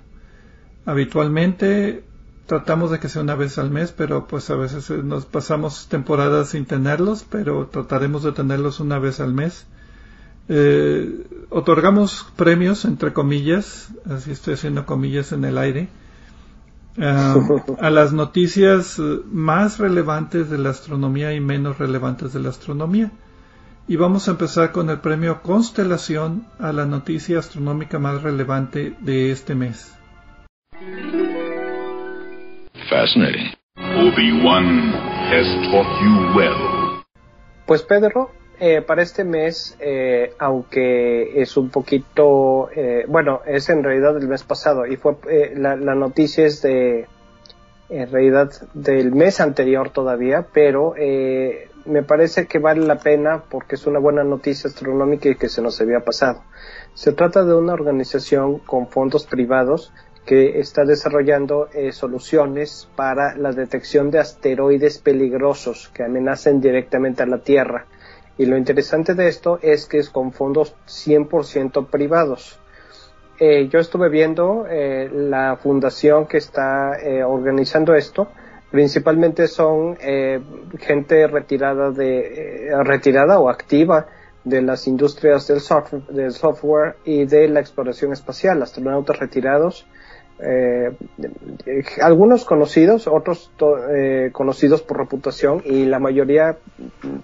Habitualmente 0.85 2.03
tratamos 2.45 2.91
de 2.91 2.99
que 2.99 3.07
sea 3.07 3.21
una 3.21 3.35
vez 3.35 3.57
al 3.57 3.71
mes, 3.71 3.93
pero 3.93 4.27
pues 4.27 4.49
a 4.49 4.55
veces 4.55 4.89
nos 4.89 5.25
pasamos 5.25 5.87
temporadas 5.87 6.49
sin 6.49 6.65
tenerlos, 6.65 7.23
pero 7.23 7.67
trataremos 7.67 8.23
de 8.23 8.33
tenerlos 8.33 8.81
una 8.81 8.99
vez 8.99 9.21
al 9.21 9.33
mes. 9.33 9.67
Eh, 10.49 11.45
otorgamos 11.49 12.27
premios, 12.35 12.83
entre 12.83 13.13
comillas, 13.13 13.87
así 14.03 14.31
estoy 14.31 14.55
haciendo 14.55 14.85
comillas 14.85 15.31
en 15.31 15.45
el 15.45 15.57
aire, 15.57 15.87
a 17.79 17.89
las 17.89 18.13
noticias 18.13 18.99
más 19.25 19.79
relevantes 19.79 20.49
de 20.49 20.57
la 20.57 20.69
astronomía 20.69 21.33
y 21.33 21.39
menos 21.39 21.77
relevantes 21.77 22.33
de 22.33 22.39
la 22.39 22.49
astronomía. 22.49 23.11
Y 23.87 23.97
vamos 23.97 24.27
a 24.27 24.31
empezar 24.31 24.71
con 24.71 24.89
el 24.89 24.99
premio 24.99 25.41
Constelación 25.41 26.45
a 26.59 26.71
la 26.71 26.85
noticia 26.85 27.39
astronómica 27.39 27.99
más 27.99 28.23
relevante 28.23 28.95
de 29.01 29.31
este 29.31 29.55
mes. 29.55 29.93
Fascinating. 32.89 33.53
Obi-Wan 33.77 34.93
has 35.31 35.47
taught 35.69 35.87
you 36.01 36.37
well. 36.37 37.03
Pues 37.65 37.81
Pedro, 37.81 38.31
eh, 38.59 38.81
para 38.81 39.01
este 39.01 39.23
mes, 39.23 39.75
eh, 39.79 40.33
aunque 40.37 41.41
es 41.41 41.57
un 41.57 41.69
poquito, 41.69 42.69
eh, 42.71 43.03
bueno, 43.07 43.41
es 43.45 43.67
en 43.69 43.83
realidad 43.83 44.13
del 44.13 44.27
mes 44.27 44.43
pasado 44.43 44.85
y 44.85 44.95
fue 44.95 45.15
la, 45.55 45.75
noticia 45.75 46.45
es 46.45 46.61
de, 46.61 47.07
en 47.89 48.11
realidad 48.11 48.51
del 48.73 49.11
mes 49.11 49.41
anterior 49.41 49.89
todavía, 49.89 50.45
pero 50.53 50.93
me 51.85 52.03
parece 52.03 52.45
que 52.45 52.59
vale 52.59 52.85
la 52.85 52.99
pena 52.99 53.43
porque 53.49 53.75
es 53.75 53.87
una 53.87 53.99
buena 53.99 54.23
noticia 54.23 54.69
astronómica 54.69 55.29
y 55.29 55.35
que 55.35 55.49
se 55.49 55.61
nos 55.61 55.81
había 55.81 56.01
pasado. 56.01 56.43
Se 56.93 57.11
trata 57.11 57.43
de 57.43 57.55
una 57.55 57.73
organización 57.73 58.59
con 58.59 58.87
fondos 58.87 59.25
privados 59.25 59.91
que 60.25 60.59
está 60.59 60.85
desarrollando 60.85 61.67
soluciones 61.91 62.87
para 62.95 63.35
la 63.35 63.51
detección 63.51 64.11
de 64.11 64.19
asteroides 64.19 64.99
peligrosos 64.99 65.89
que 65.93 66.03
amenazan 66.03 66.61
directamente 66.61 67.23
a 67.23 67.25
la 67.25 67.39
Tierra. 67.39 67.87
Y 68.37 68.45
lo 68.45 68.57
interesante 68.57 69.13
de 69.13 69.27
esto 69.27 69.59
es 69.61 69.85
que 69.85 69.99
es 69.99 70.09
con 70.09 70.31
fondos 70.31 70.75
100% 70.87 71.87
privados. 71.87 72.59
Eh, 73.39 73.67
yo 73.67 73.79
estuve 73.79 74.09
viendo 74.09 74.65
eh, 74.69 75.09
la 75.11 75.57
fundación 75.57 76.27
que 76.27 76.37
está 76.37 76.97
eh, 76.99 77.23
organizando 77.23 77.95
esto. 77.95 78.27
Principalmente 78.71 79.47
son 79.47 79.95
gente 80.79 81.27
retirada 81.27 81.91
de 81.91 82.71
retirada 82.83 83.39
o 83.39 83.47
activa 83.47 84.07
de 84.43 84.63
las 84.63 84.87
industrias 84.87 85.47
del 85.47 85.61
del 86.09 86.31
software 86.31 86.95
y 87.05 87.25
de 87.25 87.49
la 87.49 87.59
exploración 87.59 88.13
espacial, 88.13 88.63
astronautas 88.63 89.19
retirados 89.19 89.85
eh, 90.39 90.91
algunos 92.01 92.43
conocidos, 92.43 93.07
otros 93.07 93.51
eh, 93.91 94.29
conocidos 94.33 94.81
por 94.81 94.97
reputación 94.97 95.61
y 95.63 95.85
la 95.85 95.99
mayoría 95.99 96.57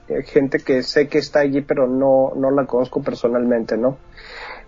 eh, 0.08 0.24
gente 0.24 0.60
que 0.60 0.84
sé 0.84 1.08
que 1.08 1.18
está 1.18 1.40
allí 1.40 1.62
pero 1.62 1.88
no, 1.88 2.34
no 2.36 2.52
la 2.52 2.66
conozco 2.66 3.02
personalmente, 3.02 3.78
¿no? 3.78 3.98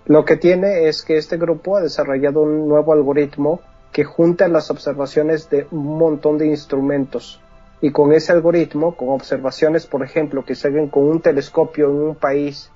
Lo 0.06 0.26
que 0.26 0.38
tiene 0.38 0.88
es 0.88 1.04
que 1.04 1.18
este 1.18 1.38
grupo 1.38 1.78
ha 1.78 1.82
desarrollado 1.82 2.42
un 2.42 2.68
nuevo 2.68 2.94
algoritmo 2.94 3.62
que 3.92 4.04
junta 4.04 4.48
las 4.48 4.72
observaciones 4.72 5.50
de 5.50 5.68
un 5.70 6.00
montón 6.00 6.40
de 6.40 6.48
instrumentos 6.48 7.40
y 7.80 7.92
con 7.92 8.12
ese 8.12 8.32
algoritmo, 8.32 8.96
con 8.96 9.10
observaciones, 9.10 9.86
por 9.86 10.04
ejemplo, 10.04 10.44
que 10.44 10.56
se 10.56 10.72
con 10.90 11.04
un 11.04 11.22
telescopio 11.22 11.90
en 11.90 11.96
un 11.96 12.16
país 12.16 12.72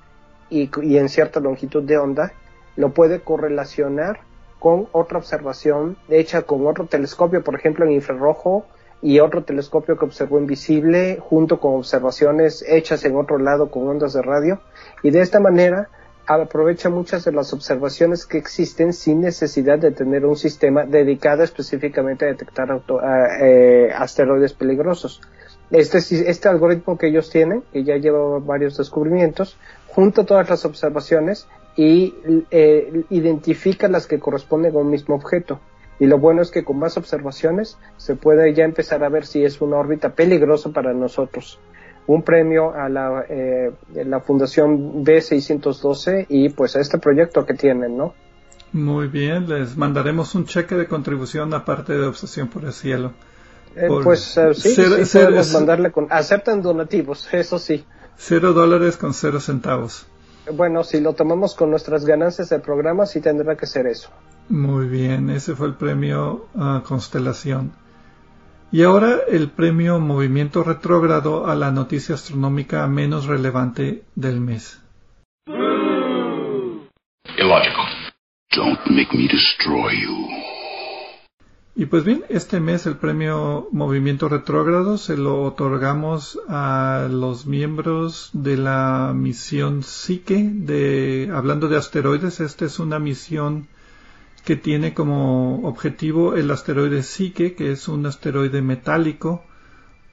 y 0.50 0.98
en 0.98 1.10
cierta 1.10 1.39
longitud 1.39 1.84
de 1.84 1.98
onda, 1.98 2.34
lo 2.75 2.93
puede 2.93 3.22
correlacionar 3.22 4.19
con 4.59 4.88
otra 4.91 5.17
observación 5.17 5.97
hecha 6.09 6.43
con 6.43 6.65
otro 6.67 6.85
telescopio, 6.85 7.43
por 7.43 7.55
ejemplo 7.55 7.85
en 7.85 7.91
infrarrojo, 7.91 8.65
y 9.01 9.19
otro 9.19 9.43
telescopio 9.43 9.97
que 9.97 10.05
observó 10.05 10.39
invisible, 10.39 11.19
junto 11.21 11.59
con 11.59 11.75
observaciones 11.75 12.65
hechas 12.67 13.05
en 13.05 13.15
otro 13.15 13.38
lado 13.38 13.69
con 13.69 13.88
ondas 13.88 14.13
de 14.13 14.21
radio, 14.21 14.59
y 15.03 15.12
de 15.12 15.21
esta 15.21 15.39
manera 15.39 15.89
aprovecha 16.25 16.89
muchas 16.89 17.24
de 17.24 17.31
las 17.31 17.53
observaciones 17.53 18.25
que 18.25 18.38
existen 18.38 18.93
sin 18.93 19.21
necesidad 19.21 19.77
de 19.77 19.91
tener 19.91 20.25
un 20.25 20.35
sistema 20.35 20.83
dedicado 20.83 21.43
específicamente 21.43 22.25
a 22.25 22.29
detectar 22.29 22.81
eh, 23.41 23.91
asteroides 23.95 24.53
peligrosos. 24.53 25.21
Este, 25.71 25.97
este 25.97 26.47
algoritmo 26.47 26.97
que 26.97 27.07
ellos 27.07 27.29
tienen, 27.29 27.63
que 27.71 27.83
ya 27.83 27.97
lleva 27.97 28.39
varios 28.39 28.77
descubrimientos, 28.77 29.57
junta 29.88 30.24
todas 30.24 30.50
las 30.50 30.65
observaciones 30.65 31.47
y 31.75 32.15
eh, 32.51 33.03
identifica 33.10 33.88
las 33.88 34.08
que 34.08 34.20
corresponden 34.20 34.75
a 34.75 34.79
un 34.79 34.89
mismo 34.89 35.15
objeto. 35.15 35.60
Y 36.00 36.08
lo 36.08 36.20
bueno 36.20 36.41
es 36.41 36.51
que 36.51 36.63
con 36.63 36.77
más 36.79 36.98
observaciones 36.98 37.77
se 37.98 38.15
puede 38.15 38.53
ya 38.53 38.65
empezar 38.65 39.03
a 39.03 39.10
ver 39.10 39.25
si 39.25 39.44
es 39.44 39.62
una 39.62 39.77
órbita 39.77 40.13
peligrosa 40.13 40.72
para 40.72 40.94
nosotros. 40.94 41.60
Un 42.08 42.22
premio 42.22 42.74
a 42.74 42.89
la, 42.89 43.25
eh, 43.29 43.72
la 43.94 44.20
Fundación 44.20 45.03
B612 45.03 46.27
y 46.29 46.50
pues 46.50 46.75
a 46.75 46.82
este 46.82 46.98
proyecto 46.98 47.46
que 47.46 47.53
tienen, 47.53 47.98
¿no? 47.98 48.13
Muy 48.74 49.08
bien, 49.08 49.48
les 49.48 49.77
mandaremos 49.77 50.36
un 50.36 50.46
cheque 50.46 50.75
de 50.75 50.88
contribución 50.88 51.53
aparte 51.53 51.94
de 51.94 52.05
Obsesión 52.05 52.50
por 52.50 52.65
el 52.65 52.74
Cielo. 52.74 53.13
Eh, 53.75 53.88
pues 54.03 54.38
eh, 54.38 54.53
sí, 54.53 54.75
podemos 55.13 55.53
mandarle 55.53 55.91
con... 55.91 56.08
Aceptan 56.10 56.62
donativos, 56.62 57.27
eso 57.34 57.58
sí. 57.58 57.86
Cero 58.17 58.53
dólares 58.53 58.98
con 58.98 59.13
cero 59.13 59.39
centavos. 59.39 60.08
Bueno, 60.53 60.83
si 60.83 61.01
lo 61.01 61.13
tomamos 61.13 61.55
con 61.55 61.71
nuestras 61.71 62.05
ganancias 62.05 62.49
del 62.49 62.61
programa, 62.61 63.05
sí 63.05 63.21
tendrá 63.21 63.55
que 63.55 63.65
ser 63.65 63.87
eso. 63.87 64.09
Muy 64.49 64.87
bien, 64.87 65.29
ese 65.29 65.55
fue 65.55 65.67
el 65.67 65.73
premio 65.73 66.47
uh, 66.53 66.81
Constelación. 66.81 67.73
Y 68.71 68.83
ahora 68.83 69.19
el 69.27 69.49
premio 69.49 69.99
Movimiento 69.99 70.63
Retrógrado 70.63 71.47
a 71.47 71.55
la 71.55 71.71
noticia 71.71 72.15
astronómica 72.15 72.85
menos 72.87 73.25
relevante 73.25 74.03
del 74.15 74.39
mes. 74.39 74.81
Illogical. 77.37 77.85
Don't 78.55 78.79
make 78.87 79.13
me 79.13 79.27
destroy 79.27 79.93
you. 80.01 80.54
Y 81.77 81.88
pues 81.88 82.05
bien, 82.05 82.24
este 82.29 82.62
mes 82.62 82.86
el 82.86 82.96
premio 82.96 83.67
Movimiento 83.74 84.29
Retrógrado 84.29 84.98
se 84.98 85.17
lo 85.17 85.44
otorgamos 85.44 86.39
a 86.48 87.10
los 87.12 87.48
miembros 87.48 88.29
de 88.32 88.55
la 88.55 89.12
misión 89.13 89.84
Psique, 89.84 90.50
de, 90.53 91.29
hablando 91.34 91.67
de 91.67 91.75
asteroides, 91.75 92.39
esta 92.39 92.63
es 92.63 92.79
una 92.79 92.98
misión 92.98 93.67
que 94.46 94.55
tiene 94.55 94.94
como 94.94 95.67
objetivo 95.67 96.36
el 96.36 96.50
asteroide 96.50 97.03
Psique, 97.03 97.55
que 97.55 97.74
es 97.74 97.89
un 97.89 98.05
asteroide 98.05 98.62
metálico, 98.62 99.44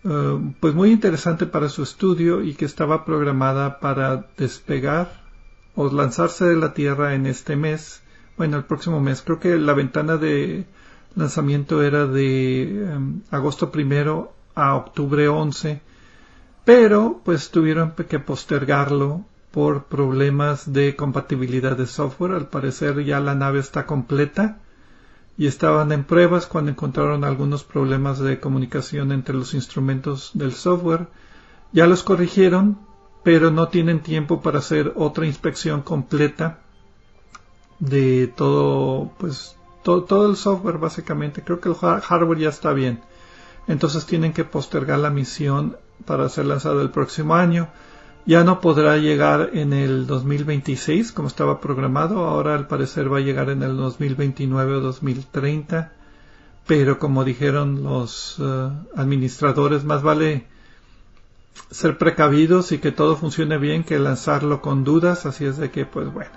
eh, 0.02 0.40
pues 0.58 0.74
muy 0.74 0.90
interesante 0.90 1.46
para 1.46 1.68
su 1.68 1.84
estudio 1.84 2.42
y 2.42 2.54
que 2.54 2.64
estaba 2.64 3.04
programada 3.04 3.78
para 3.78 4.26
despegar 4.36 5.22
o 5.76 5.88
lanzarse 5.92 6.44
de 6.44 6.56
la 6.56 6.74
Tierra 6.74 7.14
en 7.14 7.26
este 7.26 7.54
mes, 7.54 8.02
bueno, 8.36 8.56
el 8.56 8.64
próximo 8.64 9.00
mes. 9.00 9.22
Creo 9.22 9.38
que 9.38 9.56
la 9.58 9.74
ventana 9.74 10.16
de 10.16 10.66
lanzamiento 11.14 11.82
era 11.82 12.06
de 12.06 12.92
em, 12.92 13.20
agosto 13.30 13.70
primero 13.70 14.32
a 14.54 14.74
octubre 14.76 15.28
11, 15.28 15.80
pero 16.64 17.20
pues 17.24 17.50
tuvieron 17.50 17.92
que 17.92 18.18
postergarlo 18.18 19.24
por 19.50 19.84
problemas 19.84 20.72
de 20.72 20.96
compatibilidad 20.96 21.76
de 21.76 21.86
software. 21.86 22.32
Al 22.32 22.48
parecer 22.48 23.04
ya 23.04 23.20
la 23.20 23.34
nave 23.34 23.60
está 23.60 23.86
completa 23.86 24.58
y 25.36 25.46
estaban 25.46 25.92
en 25.92 26.04
pruebas 26.04 26.46
cuando 26.46 26.70
encontraron 26.70 27.24
algunos 27.24 27.64
problemas 27.64 28.18
de 28.18 28.40
comunicación 28.40 29.12
entre 29.12 29.34
los 29.34 29.54
instrumentos 29.54 30.30
del 30.34 30.52
software 30.52 31.08
Ya 31.72 31.86
los 31.86 32.02
corrigieron, 32.02 32.78
pero 33.22 33.50
no 33.50 33.68
tienen 33.68 34.00
tiempo 34.00 34.42
para 34.42 34.58
hacer 34.58 34.92
otra 34.94 35.26
inspección 35.26 35.80
completa 35.80 36.58
de 37.78 38.26
todo, 38.26 39.10
pues, 39.18 39.56
todo, 39.82 40.30
el 40.30 40.36
software 40.36 40.78
básicamente. 40.78 41.42
Creo 41.42 41.60
que 41.60 41.68
el 41.68 41.74
hardware 41.74 42.38
ya 42.38 42.48
está 42.48 42.72
bien. 42.72 43.00
Entonces 43.66 44.06
tienen 44.06 44.32
que 44.32 44.44
postergar 44.44 44.98
la 44.98 45.10
misión 45.10 45.76
para 46.04 46.28
ser 46.28 46.46
lanzada 46.46 46.82
el 46.82 46.90
próximo 46.90 47.34
año. 47.34 47.68
Ya 48.24 48.44
no 48.44 48.60
podrá 48.60 48.96
llegar 48.98 49.50
en 49.52 49.72
el 49.72 50.06
2026 50.06 51.12
como 51.12 51.28
estaba 51.28 51.60
programado. 51.60 52.24
Ahora 52.24 52.54
al 52.54 52.68
parecer 52.68 53.12
va 53.12 53.18
a 53.18 53.22
llegar 53.22 53.50
en 53.50 53.62
el 53.62 53.76
2029 53.76 54.76
o 54.76 54.80
2030. 54.80 55.92
Pero 56.66 56.98
como 56.98 57.24
dijeron 57.24 57.82
los 57.82 58.36
eh, 58.38 58.70
administradores, 58.94 59.84
más 59.84 60.02
vale 60.02 60.46
ser 61.70 61.98
precavidos 61.98 62.72
y 62.72 62.78
que 62.78 62.92
todo 62.92 63.16
funcione 63.16 63.58
bien 63.58 63.82
que 63.82 63.98
lanzarlo 63.98 64.60
con 64.60 64.84
dudas. 64.84 65.26
Así 65.26 65.44
es 65.44 65.56
de 65.56 65.70
que, 65.70 65.86
pues 65.86 66.12
bueno, 66.12 66.30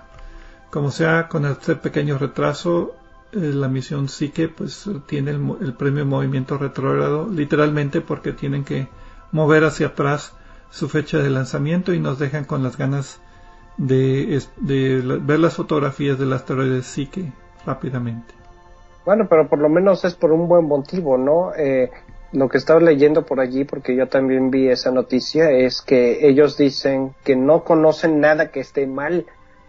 como 0.72 0.92
sea, 0.92 1.28
con 1.28 1.46
este 1.46 1.76
pequeño 1.76 2.18
retraso, 2.18 2.96
la 3.36 3.68
misión 3.68 4.10
sí 4.10 4.30
que 4.30 4.48
pues 4.48 4.90
tiene 5.06 5.32
el, 5.32 5.42
el 5.62 5.74
premio 5.74 6.06
movimiento 6.06 6.58
retrógrado, 6.58 7.28
literalmente 7.30 8.02
porque 8.02 8.32
tienen 8.32 8.64
que 8.64 8.88
mover 9.32 9.66
hacia 9.66 9.88
atrás 9.88 10.34
su 10.70 10.90
fecha 10.90 11.20
de 11.20 11.30
lanzamiento 11.30 11.94
y 11.94 12.00
nos 12.00 12.20
dejan 12.20 12.46
con 12.46 12.64
las 12.64 12.78
ganas 12.78 13.22
de, 13.78 14.42
ver 14.58 15.40
las 15.40 15.56
fotografías 15.56 16.18
del 16.18 16.34
asteroide 16.34 16.82
Psyche 16.82 17.32
rápidamente. 17.66 18.34
Bueno, 19.06 19.28
pero 19.30 19.48
por 19.48 19.60
lo 19.60 19.70
menos 19.70 20.04
es 20.06 20.16
por 20.16 20.32
un 20.32 20.48
buen 20.48 20.66
motivo, 20.66 21.18
¿no? 21.18 21.54
Eh, 21.56 21.92
lo 22.32 22.50
que 22.50 22.58
estaba 22.58 22.80
leyendo 22.80 23.26
por 23.26 23.40
allí, 23.40 23.64
porque 23.64 23.96
yo 23.96 24.08
también 24.08 24.50
vi 24.50 24.68
esa 24.68 24.92
noticia, 24.92 25.52
es 25.52 25.82
que 25.82 26.28
ellos 26.28 26.58
dicen 26.58 27.14
que 27.24 27.36
no 27.36 27.64
conocen 27.64 28.20
nada 28.20 28.52
que 28.52 28.60
esté 28.60 28.88
mal, 28.88 29.26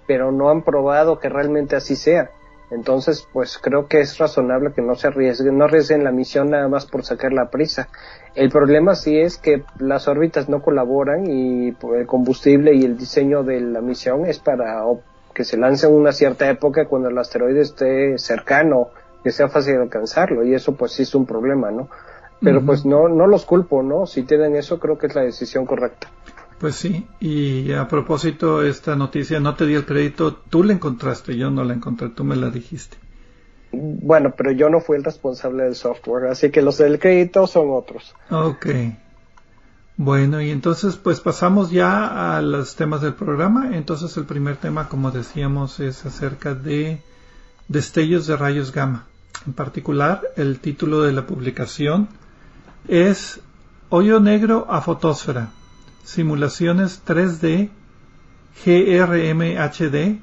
pero 0.07 0.33
no 0.33 0.49
han 0.51 0.63
probado 0.63 1.19
que 1.19 1.29
realmente 1.29 1.77
así 1.77 1.97
sea. 1.97 2.31
Entonces, 2.71 3.29
pues 3.33 3.59
creo 3.59 3.87
que 3.87 4.01
es 4.01 4.19
razonable 4.19 4.73
que 4.73 4.83
no 4.83 4.97
se 4.97 5.07
arriesguen, 5.07 5.57
no 5.57 5.65
arriesguen 5.65 6.03
la 6.03 6.11
misión 6.11 6.51
nada 6.51 6.67
más 6.69 6.87
por 6.87 7.05
sacar 7.05 7.33
la 7.33 7.49
prisa. 7.49 7.89
El 8.35 8.51
problema 8.51 8.95
sí 8.97 9.19
es 9.19 9.39
que 9.39 9.63
las 9.79 10.09
órbitas 10.09 10.49
no 10.49 10.63
colaboran 10.63 11.27
y 11.29 11.73
pues, 11.73 12.01
el 12.01 12.07
combustible 12.07 12.75
y 12.75 12.85
el 12.85 12.97
diseño 12.97 13.45
de 13.45 13.61
la 13.61 13.81
misión 13.81 14.27
es 14.27 14.41
para 14.41 14.83
que 15.33 15.45
se 15.45 15.57
lance 15.57 15.87
en 15.87 15.93
una 15.93 16.13
cierta 16.13 16.49
época 16.51 16.87
cuando 16.87 17.09
el 17.09 17.19
asteroide 17.19 17.61
esté 17.61 18.19
cercano, 18.19 18.89
que 19.23 19.31
sea 19.31 19.49
fácil 19.49 19.77
alcanzarlo 19.77 20.45
y 20.45 20.55
eso 20.55 20.75
pues 20.75 20.93
sí 20.93 21.03
es 21.03 21.15
un 21.15 21.27
problema, 21.27 21.71
¿no? 21.71 21.89
Pero 22.41 22.65
pues 22.65 22.85
no, 22.85 23.09
no 23.09 23.27
los 23.27 23.47
culpo, 23.47 23.83
¿no? 23.83 24.07
Si 24.07 24.23
tienen 24.25 24.57
eso 24.57 24.79
creo 24.79 24.99
que 24.99 25.07
es 25.07 25.15
la 25.15 25.23
decisión 25.23 25.65
correcta. 25.67 26.09
Pues 26.59 26.77
sí, 26.77 27.07
y 27.21 27.73
a 27.73 27.87
propósito, 27.87 28.63
esta 28.63 28.97
noticia 28.97 29.41
no 29.41 29.55
te 29.55 29.67
di 29.67 29.75
el 29.75 29.85
crédito, 29.85 30.35
tú 30.35 30.65
la 30.65 30.73
encontraste, 30.73 31.37
yo 31.37 31.51
no 31.51 31.65
la 31.65 31.75
encontré, 31.75 32.09
tú 32.09 32.25
me 32.25 32.35
la 32.35 32.49
dijiste. 32.49 32.97
Bueno, 33.73 34.33
pero 34.35 34.53
yo 34.53 34.71
no 34.71 34.81
fui 34.81 34.97
el 34.97 35.05
responsable 35.05 35.65
del 35.65 35.75
software, 35.75 36.29
así 36.31 36.51
que 36.51 36.63
los 36.63 36.79
del 36.79 36.99
crédito 36.99 37.47
son 37.47 37.69
otros. 37.71 38.15
Ok. 38.31 38.67
Bueno, 39.99 40.41
y 40.41 40.51
entonces 40.51 40.97
pues 40.97 41.21
pasamos 41.21 41.71
ya 41.71 42.37
a 42.37 42.41
los 42.41 42.75
temas 42.75 43.03
del 43.03 43.15
programa. 43.15 43.77
Entonces 43.77 44.17
el 44.17 44.25
primer 44.25 44.57
tema, 44.57 44.89
como 44.89 45.11
decíamos, 45.11 45.81
es 45.81 46.07
acerca 46.07 46.55
de 46.55 47.01
destellos 47.69 48.27
de 48.27 48.37
rayos 48.37 48.73
gamma. 48.73 49.07
En 49.47 49.53
particular, 49.53 50.23
el 50.37 50.59
título 50.61 51.03
de 51.03 51.13
la 51.13 51.27
publicación 51.27 52.09
es 52.89 53.41
Hoyo 53.91 54.21
negro 54.21 54.67
a 54.71 54.81
fotosfera 54.81 55.51
simulaciones 56.07 57.03
3D, 57.05 57.69
GRMHD, 58.65 60.21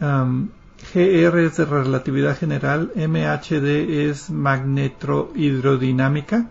GR 0.00 1.44
es 1.44 1.56
de 1.56 1.64
relatividad 1.64 2.38
general, 2.38 2.92
MHD 2.94 4.06
es 4.08 4.30
magnetrohidrodinámica, 4.30 6.46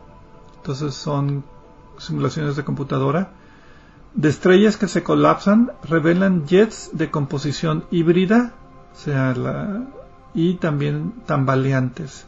entonces 0.58 0.94
son 0.94 1.46
simulaciones 1.98 2.58
de 2.58 2.66
computadora. 2.66 3.32
De 4.14 4.28
estrellas 4.28 4.76
que 4.76 4.90
se 4.90 5.04
colapsan 5.04 5.72
revelan 5.84 6.46
jets 6.46 6.90
de 6.94 7.10
composición 7.10 7.86
híbrida, 7.92 8.52
sea, 8.94 9.34
la, 9.36 9.86
y 10.34 10.56
también 10.56 11.14
tambaleantes. 11.26 12.28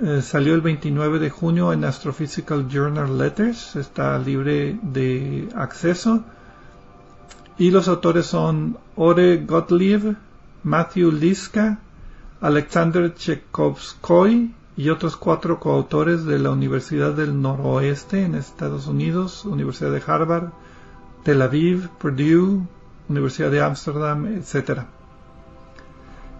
Eh, 0.00 0.22
salió 0.22 0.54
el 0.54 0.60
29 0.60 1.18
de 1.18 1.28
junio 1.28 1.72
en 1.72 1.84
Astrophysical 1.84 2.68
Journal 2.68 3.18
Letters, 3.18 3.74
está 3.74 4.16
libre 4.16 4.78
de 4.80 5.48
acceso. 5.56 6.22
Y 7.58 7.72
los 7.72 7.88
autores 7.88 8.26
son 8.26 8.78
Ore 8.94 9.44
Gottlieb, 9.44 10.14
Matthew 10.62 11.10
Liska, 11.10 11.80
Alexander 12.40 13.12
Chekovskoy 13.12 14.54
y 14.76 14.88
otros 14.90 15.16
cuatro 15.16 15.58
coautores 15.58 16.24
de 16.24 16.38
la 16.38 16.50
Universidad 16.50 17.12
del 17.14 17.42
Noroeste 17.42 18.22
en 18.22 18.36
Estados 18.36 18.86
Unidos, 18.86 19.44
Universidad 19.44 19.90
de 19.90 20.02
Harvard, 20.06 20.50
Tel 21.24 21.42
Aviv, 21.42 21.88
Purdue, 21.98 22.60
Universidad 23.08 23.50
de 23.50 23.62
Ámsterdam, 23.62 24.26
etc. 24.26 24.82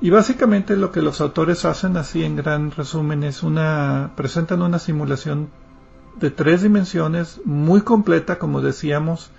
Y 0.00 0.10
básicamente 0.10 0.76
lo 0.76 0.92
que 0.92 1.02
los 1.02 1.20
autores 1.20 1.64
hacen 1.64 1.96
así 1.96 2.22
en 2.22 2.36
gran 2.36 2.70
resumen 2.70 3.24
es 3.24 3.42
una 3.42 4.12
presentan 4.16 4.62
una 4.62 4.78
simulación 4.78 5.48
de 6.20 6.30
tres 6.30 6.62
dimensiones 6.62 7.40
muy 7.44 7.80
completa, 7.80 8.38
como 8.38 8.60
decíamos, 8.60 9.30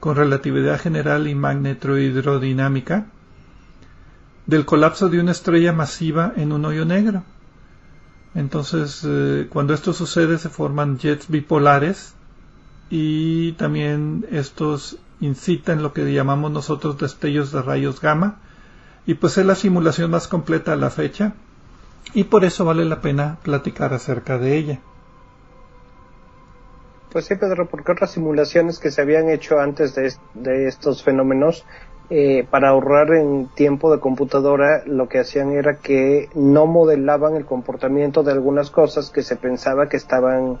con 0.00 0.16
relatividad 0.16 0.80
general 0.80 1.28
y 1.28 1.34
magnetrohidrodinámica 1.34 3.06
del 4.46 4.64
colapso 4.64 5.08
de 5.08 5.20
una 5.20 5.32
estrella 5.32 5.72
masiva 5.72 6.32
en 6.36 6.52
un 6.52 6.64
hoyo 6.64 6.84
negro. 6.84 7.24
Entonces, 8.34 9.02
eh, 9.06 9.48
cuando 9.50 9.74
esto 9.74 9.92
sucede 9.92 10.38
se 10.38 10.48
forman 10.48 10.98
jets 10.98 11.28
bipolares 11.28 12.14
y 12.90 13.52
también 13.52 14.26
estos 14.30 14.98
incitan 15.20 15.82
lo 15.82 15.92
que 15.92 16.12
llamamos 16.12 16.52
nosotros 16.52 16.98
destellos 16.98 17.50
de 17.50 17.62
rayos 17.62 18.00
gamma, 18.00 18.38
y 19.06 19.14
pues 19.14 19.38
es 19.38 19.46
la 19.46 19.54
simulación 19.54 20.10
más 20.10 20.28
completa 20.28 20.72
a 20.72 20.76
la 20.76 20.90
fecha 20.90 21.34
y 22.12 22.24
por 22.24 22.44
eso 22.44 22.64
vale 22.64 22.84
la 22.84 23.00
pena 23.00 23.38
platicar 23.42 23.94
acerca 23.94 24.38
de 24.38 24.56
ella. 24.56 24.80
Pues 27.12 27.26
sí, 27.26 27.36
Pedro, 27.36 27.66
porque 27.66 27.92
otras 27.92 28.10
simulaciones 28.10 28.78
que 28.78 28.90
se 28.90 29.00
habían 29.00 29.30
hecho 29.30 29.58
antes 29.58 29.94
de, 29.94 30.66
estos 30.66 31.02
fenómenos, 31.02 31.64
eh, 32.10 32.46
para 32.50 32.68
ahorrar 32.68 33.12
en 33.14 33.48
tiempo 33.54 33.92
de 33.92 34.00
computadora, 34.00 34.82
lo 34.86 35.08
que 35.08 35.20
hacían 35.20 35.52
era 35.52 35.78
que 35.78 36.28
no 36.34 36.66
modelaban 36.66 37.34
el 37.36 37.44
comportamiento 37.44 38.22
de 38.22 38.32
algunas 38.32 38.70
cosas 38.70 39.10
que 39.10 39.22
se 39.22 39.36
pensaba 39.36 39.88
que 39.88 39.96
estaban 39.96 40.58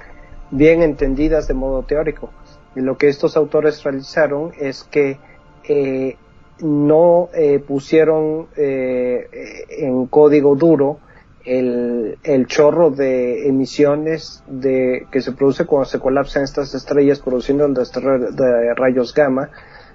bien 0.50 0.82
entendidas 0.82 1.46
de 1.46 1.54
modo 1.54 1.82
teórico. 1.82 2.30
Y 2.74 2.80
lo 2.80 2.96
que 2.96 3.08
estos 3.08 3.36
autores 3.36 3.82
realizaron 3.84 4.52
es 4.58 4.84
que 4.84 5.18
eh, 5.64 6.16
no 6.60 7.28
eh, 7.34 7.58
pusieron 7.58 8.48
eh, 8.56 9.28
en 9.70 10.06
código 10.06 10.56
duro 10.56 10.98
el, 11.44 12.18
el, 12.24 12.46
chorro 12.46 12.90
de 12.90 13.46
emisiones 13.48 14.42
de, 14.48 15.06
que 15.12 15.20
se 15.20 15.32
produce 15.32 15.64
cuando 15.64 15.84
se 15.84 16.00
colapsan 16.00 16.42
estas 16.42 16.74
estrellas 16.74 17.20
produciendo 17.20 17.66
el 17.66 17.74
de 17.74 18.74
rayos 18.74 19.14
gamma, 19.14 19.50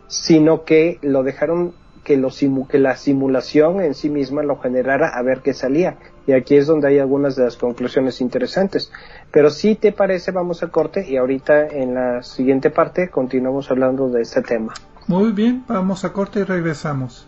sino 0.07 0.63
que 0.63 0.97
lo 1.01 1.23
dejaron 1.23 1.73
que, 2.03 2.17
lo 2.17 2.29
que 2.69 2.79
la 2.79 2.95
simulación 2.95 3.81
en 3.81 3.93
sí 3.93 4.09
misma 4.09 4.43
lo 4.43 4.57
generara 4.59 5.09
a 5.09 5.21
ver 5.21 5.41
qué 5.41 5.53
salía. 5.53 5.97
Y 6.25 6.33
aquí 6.33 6.55
es 6.55 6.67
donde 6.67 6.87
hay 6.87 6.99
algunas 6.99 7.35
de 7.35 7.43
las 7.43 7.57
conclusiones 7.57 8.21
interesantes. 8.21 8.91
Pero 9.31 9.49
si 9.49 9.75
te 9.75 9.91
parece, 9.91 10.31
vamos 10.31 10.63
a 10.63 10.69
corte 10.69 11.05
y 11.07 11.17
ahorita 11.17 11.67
en 11.67 11.93
la 11.95 12.23
siguiente 12.23 12.69
parte 12.69 13.09
continuamos 13.09 13.69
hablando 13.71 14.09
de 14.09 14.21
este 14.21 14.41
tema. 14.41 14.73
Muy 15.07 15.31
bien, 15.31 15.65
vamos 15.67 16.05
a 16.05 16.13
corte 16.13 16.39
y 16.39 16.43
regresamos. 16.43 17.27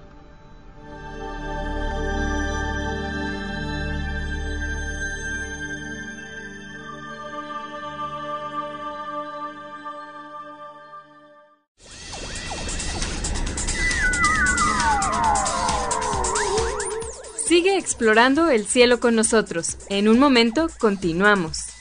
Sigue 17.45 17.77
explorando 17.77 18.49
el 18.49 18.65
cielo 18.65 18.99
con 18.99 19.15
nosotros. 19.15 19.77
En 19.89 20.07
un 20.07 20.17
momento 20.17 20.69
continuamos. 20.79 21.72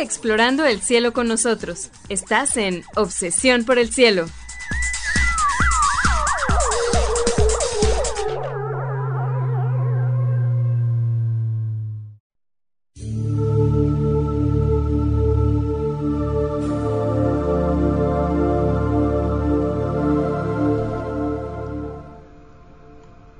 Explorando 0.00 0.64
el 0.64 0.80
cielo 0.80 1.12
con 1.12 1.28
nosotros. 1.28 1.90
Estás 2.08 2.56
en 2.56 2.84
Obsesión 2.96 3.66
por 3.66 3.78
el 3.78 3.92
Cielo. 3.92 4.24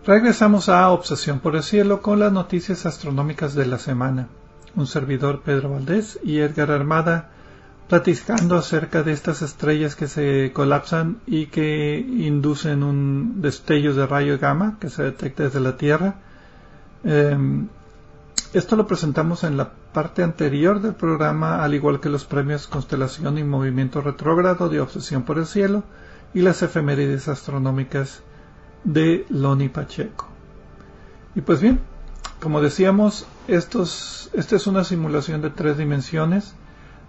Regresamos 0.05 0.68
a 0.68 0.90
Obsesión 0.90 1.40
por 1.40 1.57
el 1.57 1.62
Cielo 1.62 2.03
con 2.03 2.18
las 2.18 2.31
noticias 2.31 2.85
astronómicas 2.85 3.55
de 3.55 3.64
la 3.64 3.79
semana. 3.79 4.29
Un 4.77 4.87
servidor 4.87 5.43
Pedro 5.43 5.71
Valdés 5.71 6.19
y 6.23 6.39
Edgar 6.39 6.71
Armada 6.71 7.31
platicando 7.91 8.57
acerca 8.57 9.03
de 9.03 9.11
estas 9.13 9.43
estrellas 9.43 9.97
que 9.97 10.07
se 10.07 10.53
colapsan 10.53 11.19
y 11.27 11.47
que 11.47 11.99
inducen 11.99 12.85
un 12.85 13.43
destello 13.43 13.95
de 13.95 14.07
rayos 14.07 14.39
gamma 14.39 14.77
que 14.81 14.89
se 14.89 15.03
detecta 15.03 15.43
desde 15.43 15.59
la 15.59 15.77
Tierra. 15.77 16.15
Em, 17.03 17.67
esto 18.53 18.77
lo 18.77 18.87
presentamos 18.87 19.43
en 19.43 19.57
la 19.57 19.73
parte 19.93 20.23
anterior 20.23 20.81
del 20.81 20.95
programa, 20.95 21.65
al 21.65 21.75
igual 21.75 21.99
que 21.99 22.09
los 22.09 22.25
premios 22.25 22.69
Constelación 22.69 23.39
y 23.39 23.45
Movimiento 23.45 24.01
Retrógrado 24.01 24.69
de 24.69 24.81
Obsesión 24.81 25.25
por 25.25 25.39
el 25.39 25.47
Cielo 25.47 25.83
y 26.33 26.43
las 26.43 26.63
efemérides 26.63 27.27
astronómicas 27.27 28.23
de 28.85 29.27
Loni 29.31 29.69
Pacheco. 29.69 30.29
Y 31.35 31.41
pues 31.41 31.61
bien, 31.61 31.81
como 32.40 32.61
decíamos, 32.61 33.26
esta 33.48 33.83
es 33.83 34.66
una 34.66 34.85
simulación 34.85 35.42
de 35.42 35.50
tres 35.50 35.79
dimensiones. 35.79 36.55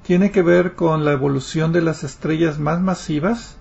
Tiene 0.03 0.31
que 0.31 0.41
ver 0.41 0.73
con 0.75 1.05
la 1.05 1.13
evolución 1.13 1.71
de 1.71 1.81
las 1.81 2.03
estrellas 2.03 2.59
más 2.59 2.81
masivas. 2.81 3.55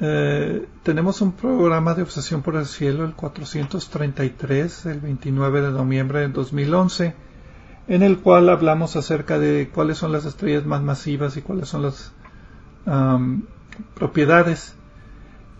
Eh, 0.00 0.66
tenemos 0.82 1.20
un 1.20 1.32
programa 1.32 1.94
de 1.94 2.02
obsesión 2.02 2.42
por 2.42 2.56
el 2.56 2.66
cielo, 2.66 3.04
el 3.04 3.14
433, 3.14 4.86
el 4.86 5.00
29 5.00 5.60
de 5.60 5.70
noviembre 5.70 6.20
de 6.20 6.28
2011, 6.28 7.14
en 7.88 8.02
el 8.02 8.18
cual 8.18 8.48
hablamos 8.48 8.96
acerca 8.96 9.38
de 9.38 9.70
cuáles 9.72 9.98
son 9.98 10.12
las 10.12 10.24
estrellas 10.24 10.64
más 10.64 10.82
masivas 10.82 11.36
y 11.36 11.42
cuáles 11.42 11.68
son 11.68 11.82
las 11.82 12.12
propiedades 13.94 14.74